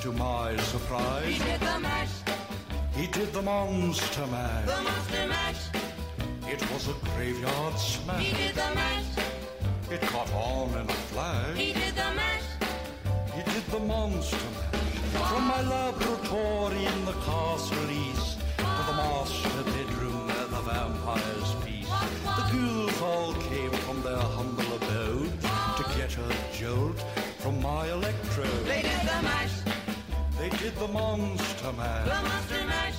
to 0.00 0.12
my 0.12 0.56
surprise, 0.58 1.24
He 1.26 1.38
did 1.38 1.60
the 1.60 1.78
mash, 1.80 2.10
he 2.94 3.06
did 3.08 3.32
the 3.32 3.42
monster 3.42 4.26
mash. 4.26 4.66
the 4.66 4.82
monster 4.82 5.26
mash. 5.26 5.62
It 6.48 6.60
was 6.72 6.88
a 6.88 6.94
graveyard 7.16 7.78
smash. 7.78 8.22
He 8.22 8.32
did 8.36 8.54
the 8.54 8.74
mash, 8.74 9.04
It 9.90 10.00
caught 10.02 10.32
on 10.32 10.70
in 10.80 10.88
a 10.88 10.92
flash. 11.10 11.56
he 11.56 11.72
did 11.72 11.94
the 11.94 12.10
mash. 12.14 12.48
He 13.34 13.42
did 13.52 13.66
the 13.66 13.78
monster 13.80 14.36
mash. 14.36 14.80
From 15.30 15.44
my 15.44 15.62
laboratory 15.62 16.84
in 16.84 17.04
the 17.04 17.12
castle 17.12 17.90
east 17.90 18.38
to 18.58 18.82
the 18.88 18.94
master 18.94 19.62
bedroom 19.64 20.26
where 20.26 20.46
the 20.46 20.60
vampires 20.62 21.52
feast. 21.64 21.90
The 22.24 22.44
ghouls 22.52 23.02
all 23.02 23.34
came 23.34 23.51
a 26.30 26.56
jolt 26.58 26.98
from 27.38 27.60
my 27.62 27.88
electrode. 27.88 28.64
They 28.66 28.82
did 28.82 29.00
the 29.12 29.20
mash, 29.22 29.56
They 30.38 30.48
did 30.50 30.74
the 30.76 30.88
monster 30.88 31.72
mash. 31.72 32.08
the 32.08 32.28
monster 32.28 32.64
mash. 32.66 32.98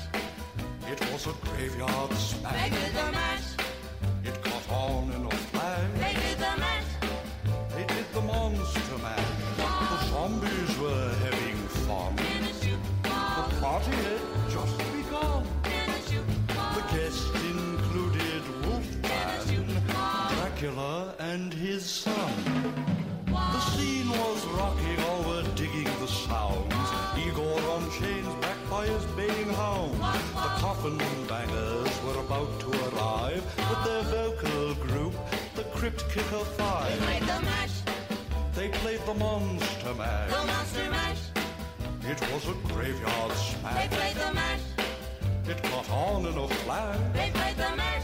It 0.92 1.00
was 1.12 1.28
a 1.28 1.34
graveyard 1.48 2.14
smash. 2.14 2.54
They 2.64 2.70
did 2.70 2.94
the 2.94 3.12
mash, 3.12 3.48
It 4.26 4.36
caught 4.44 4.70
on 4.72 5.12
in 5.16 5.26
a 5.26 5.32
flash. 5.52 5.90
they 6.04 6.14
did 6.24 6.38
the 6.38 6.54
mash. 6.66 6.90
They 7.76 7.86
did 7.96 8.06
the 8.14 8.22
monster 8.22 8.98
mash. 9.02 9.30
The 9.58 9.98
zombies 10.12 10.78
were 10.80 11.10
having 11.26 11.58
fun. 11.88 12.16
The 12.16 13.56
party 13.62 13.92
had 14.08 14.22
just 14.56 14.78
begun. 14.94 15.44
The 16.78 16.84
guests 16.96 17.30
included 17.54 18.44
Wolfman, 18.66 19.84
Dracula, 20.36 21.16
and 21.20 21.54
his 21.54 21.84
son. 21.86 22.32
Was 24.14 24.46
rocking, 24.48 25.00
all 25.10 25.24
were 25.24 25.44
digging 25.56 25.90
the 26.00 26.08
sounds. 26.08 26.74
Igor 27.18 27.60
on 27.76 27.90
chains, 27.92 28.28
backed 28.42 28.70
by 28.70 28.86
his 28.86 29.06
baying 29.18 29.50
hounds. 29.54 29.98
The 29.98 30.52
coffin 30.64 30.98
bangers 31.28 31.94
were 32.06 32.20
about 32.20 32.60
to 32.62 32.70
arrive 32.90 33.44
with 33.70 33.84
their 33.86 34.04
vocal 34.04 34.76
group, 34.86 35.14
the 35.56 35.64
Crypt 35.76 36.08
Kicker 36.10 36.46
Five. 36.58 37.00
They 37.00 37.06
played 37.06 37.22
the 37.24 37.42
mash, 37.42 37.76
They 38.56 38.70
played 38.70 39.00
the 39.06 39.14
Monster 39.16 39.94
Mash. 39.96 40.30
the 40.32 40.46
monster 40.48 40.90
mash. 40.90 41.22
It 42.12 42.20
was 42.34 42.48
a 42.48 42.54
graveyard 42.74 43.32
smash. 43.32 43.90
They 43.90 43.96
played 43.98 44.16
the 44.16 44.34
mash, 44.34 44.62
It 45.48 45.64
caught 45.64 45.90
on 45.90 46.26
in 46.26 46.38
a 46.38 46.48
flash. 46.48 47.00
they 47.14 47.30
played 47.32 47.56
the 47.58 47.76
mash. 47.76 48.04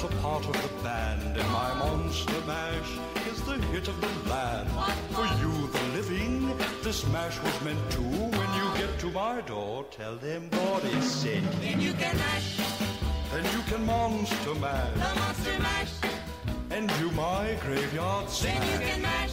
Cool. 0.00 0.10
A 0.10 0.12
part 0.22 0.44
of 0.46 0.52
the 0.62 0.68
band, 0.82 1.36
and 1.36 1.48
my 1.50 1.74
Monster 1.74 2.40
Mash 2.46 2.90
is 3.30 3.40
the 3.42 3.54
hit 3.72 3.88
of 3.88 4.00
the 4.00 4.08
land. 4.30 4.68
For 5.10 5.26
you, 5.40 5.68
the 5.68 5.82
living, 5.96 6.56
this 6.82 7.04
mash 7.08 7.38
was 7.42 7.60
meant 7.62 7.90
to. 7.92 8.00
When 8.02 8.50
you 8.58 8.66
get 8.78 8.98
to 9.00 9.10
my 9.10 9.40
door, 9.42 9.84
tell 9.90 10.16
them 10.16 10.48
what 10.50 10.84
is 10.84 11.04
said. 11.10 11.42
Then 11.60 11.80
you 11.80 11.92
can 11.94 12.16
mash, 12.16 12.58
Then 13.32 13.44
you 13.52 13.62
can 13.68 13.84
Monster 13.86 14.54
mash. 14.54 14.94
the 14.94 15.14
monster 15.20 15.58
mash. 15.60 15.92
and 16.70 16.88
do 16.98 17.10
my 17.12 17.54
graveyard 17.64 18.28
Then 18.42 18.62
you 18.72 18.78
can 18.86 19.02
mash. 19.02 19.32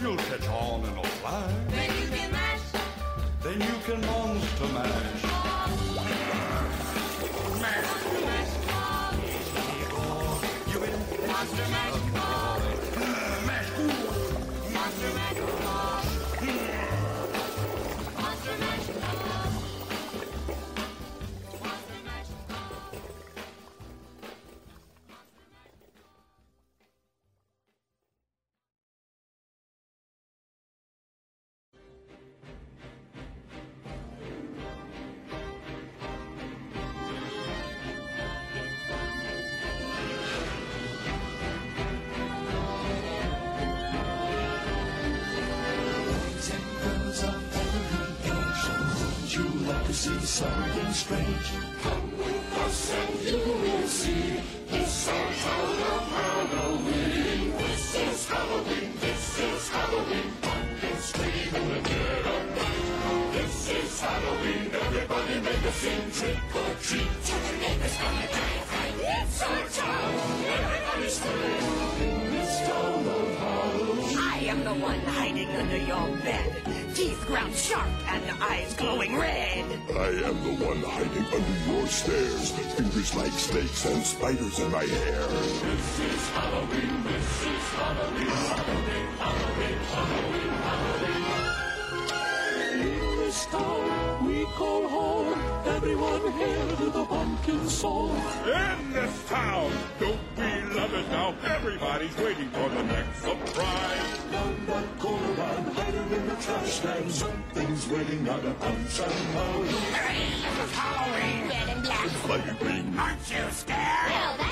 You'll 0.00 0.16
catch 0.16 0.48
on 0.48 0.84
in 0.84 0.98
a 0.98 1.02
flash. 1.20 1.52
then 1.70 1.90
you 2.02 2.08
can 2.16 2.32
mash. 2.32 2.60
Then 3.42 3.60
you 3.60 3.76
can 3.86 4.00
Monster 4.06 4.68
Mash. 4.74 5.22
Monster 5.22 6.02
mash, 7.60 8.27
monster 11.38 11.68
mash. 11.68 12.08
Monster 14.74 15.97
strange? 51.08 51.48
Come 51.82 52.18
with 52.18 52.58
us 52.64 52.92
and 52.92 53.20
you 53.24 53.40
will 53.62 53.88
see. 53.88 54.40
It's 54.68 55.08
our 55.08 55.28
town 55.44 55.76
of 55.92 56.04
Halloween. 56.18 57.52
This 57.56 57.94
is 58.04 58.28
Halloween. 58.28 58.90
This 59.00 59.24
is 59.48 59.68
Halloween. 59.70 60.28
Pumpkins 60.42 61.04
scream 61.10 61.54
in 61.58 61.64
the 61.72 61.80
dead 61.88 62.26
of. 62.34 62.42
This 63.32 63.56
is 63.78 64.00
Halloween. 64.00 64.64
Everybody 64.84 65.40
make 65.40 65.64
a 65.70 65.72
scene. 65.80 66.10
Trick 66.18 66.56
or 66.60 66.72
treat. 66.86 67.10
Tell 67.24 67.42
your 67.48 67.58
neighbors 67.64 67.96
on 68.06 68.14
the 68.20 68.26
diaphragm. 68.36 68.94
It's 69.16 69.42
our 69.48 69.64
town. 69.80 70.12
Everybody 70.56 71.08
scream. 71.18 71.64
In 72.04 72.32
this 72.34 72.52
town 72.68 73.00
of 73.16 73.28
Halloween. 73.42 74.18
I 74.34 74.38
am 74.52 74.60
the 74.64 74.76
one 74.90 75.00
hiding 75.16 75.50
under 75.60 75.80
your 75.90 76.06
bed. 76.24 76.47
Teeth 77.28 77.36
ground 77.36 77.54
sharp 77.54 77.88
and 78.08 78.42
eyes 78.42 78.74
glowing 78.74 79.14
red. 79.16 79.64
I 79.90 80.08
am 80.28 80.42
the 80.44 80.64
one 80.64 80.80
hiding 80.82 81.26
under 81.26 81.70
your 81.70 81.86
stairs. 81.86 82.52
Fingers 82.52 83.14
like 83.14 83.32
snakes 83.32 83.84
and 83.84 84.02
spiders 84.02 84.58
in 84.58 84.70
my 84.72 84.84
hair. 84.84 85.26
This 85.26 86.00
is 86.00 86.28
Halloween. 86.30 87.04
This 87.04 87.46
is 87.46 87.57
Everyone 95.78 96.32
hail 96.32 96.76
to 96.78 96.90
the 96.90 97.04
pumpkin 97.04 97.68
song. 97.68 98.10
In 98.46 98.92
this 98.92 99.28
town, 99.28 99.70
don't 100.00 100.18
we 100.36 100.74
love 100.74 100.92
it 100.92 101.08
now? 101.08 101.36
Everybody's 101.44 102.16
waiting 102.16 102.48
for 102.48 102.68
the 102.68 102.82
next 102.82 103.20
surprise. 103.20 104.18
Down 104.32 104.66
that 104.66 104.98
corner 104.98 105.40
and 105.40 105.68
hiding 105.68 106.10
in 106.18 106.28
the 106.30 106.34
trash 106.34 106.80
can. 106.80 107.08
Something's 107.08 107.86
waiting 107.86 108.28
out 108.28 108.44
of 108.44 108.58
punch 108.58 108.98
and 108.98 109.34
mouse. 109.34 109.70
This 109.70 110.68
is 110.68 110.74
Halloween. 110.74 111.48
Red 111.48 111.68
and 111.68 111.82
black. 111.84 112.08
Flaming. 112.26 112.98
Aren't 112.98 113.30
you 113.30 113.50
scared? 113.52 114.10
Well, 114.10 114.47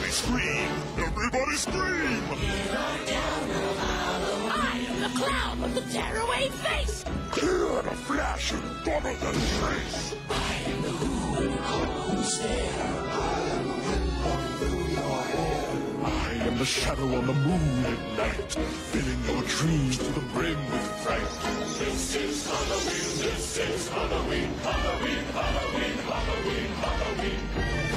Everybody 0.00 0.12
scream! 0.12 0.70
Everybody 0.96 1.56
scream! 1.56 2.22
I 4.50 4.86
am 4.88 5.00
the 5.02 5.10
clown 5.18 5.60
with 5.60 5.74
the 5.74 5.82
tearaway 5.92 6.48
face. 6.48 7.04
Clear 7.30 7.82
the 7.82 7.90
flash 7.90 8.52
and 8.52 8.62
follow 8.82 9.14
the 9.14 9.32
trace. 9.60 10.14
I 10.30 10.54
am 10.70 10.82
the 10.82 10.88
who 10.88 11.42
and 11.42 11.52
who 11.52 12.22
stare. 12.22 12.48
I 12.48 13.40
am 13.52 13.68
the 13.68 13.74
wind 13.74 14.10
through 14.58 14.88
your 14.88 15.22
hair. 15.22 15.68
I 16.02 16.46
am 16.46 16.56
the 16.56 16.64
shadow 16.64 17.04
on 17.18 17.26
the 17.26 17.34
moon 17.34 17.84
at 17.84 18.16
night, 18.16 18.52
filling 18.90 19.22
your 19.28 19.42
dreams 19.48 19.98
to 19.98 20.12
the 20.12 20.20
brim 20.32 20.56
with 20.70 20.86
fright. 21.04 21.30
This 21.78 22.16
is 22.16 22.46
Halloween, 22.48 23.28
this 23.28 23.58
is 23.58 23.88
Halloween, 23.90 24.48
Halloween, 24.64 25.24
Halloween, 25.36 25.98
Halloween, 26.08 26.70
Halloween. 26.80 27.89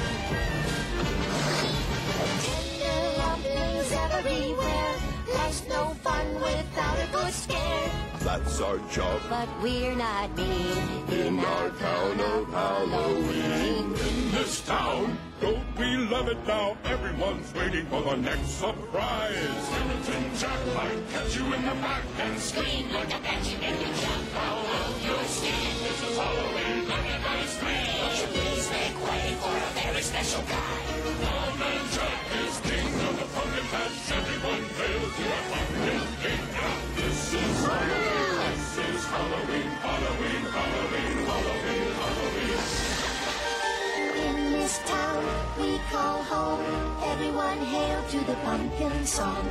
Rumblings 3.90 4.14
everywhere. 4.14 4.94
There's 5.26 5.68
no 5.68 5.94
fun 6.02 6.34
without 6.34 6.98
a 6.98 7.12
good 7.12 7.32
scare. 7.32 7.90
That's 8.20 8.60
our 8.60 8.78
job. 8.90 9.20
But 9.28 9.48
we're 9.62 9.94
not 9.94 10.34
mean 10.36 11.08
In 11.10 11.38
our 11.38 11.70
town 11.70 12.20
of 12.20 12.48
Halloween. 12.48 13.94
In 13.94 14.30
this 14.30 14.60
town, 14.62 15.18
don't 15.40 15.78
we 15.78 15.96
love 15.96 16.28
it 16.28 16.46
now? 16.46 16.76
Everyone's 16.84 17.52
waiting 17.54 17.86
for 17.86 18.02
the 18.02 18.16
next 18.16 18.48
surprise. 18.48 19.36
Skeleton 19.66 20.36
Jack 20.38 20.60
might 20.74 21.10
catch 21.10 21.36
you 21.36 21.44
in 21.52 21.62
the 21.62 21.74
back 21.82 22.02
and 22.20 22.38
scream 22.38 22.92
like 22.92 23.08
a 23.08 23.20
banshee 23.20 23.58
and 23.62 23.80
you 23.80 23.86
jump 23.86 24.36
out 24.36 24.64
of 24.64 25.04
your 25.04 25.24
skin. 25.24 25.74
This 25.82 26.10
is 26.10 26.16
Halloween, 26.16 26.90
everybody 26.90 27.46
scream. 27.46 27.92
But 28.00 28.20
you 28.20 28.26
please 28.32 28.70
make 28.70 28.96
way 29.04 29.36
for 29.40 29.56
a 29.56 29.70
very 29.80 30.02
special 30.02 30.42
guy. 30.42 30.94
Man 31.58 31.84
Jack 31.92 32.20
is 32.46 32.60
king 32.60 32.93
pumpkin 33.44 33.66
patch. 33.68 34.12
Everyone 34.12 34.64
hail 34.78 35.00
to 35.16 35.22
our 35.34 35.44
pumpkin 35.52 36.00
king. 36.22 36.44
This 36.96 37.34
is 37.34 37.66
Halloween. 37.66 38.34
This 38.54 38.78
is 38.78 39.04
Halloween, 39.04 39.70
Halloween, 39.84 40.42
Halloween, 40.56 41.16
Halloween, 41.30 41.88
Halloween. 42.00 42.58
In 44.26 44.52
this 44.52 44.78
town 44.86 45.24
we 45.60 45.78
call 45.90 46.22
home. 46.22 46.64
Everyone 47.04 47.58
hail 47.58 48.02
to 48.10 48.18
the 48.24 48.34
pumpkin 48.44 49.06
song. 49.06 49.46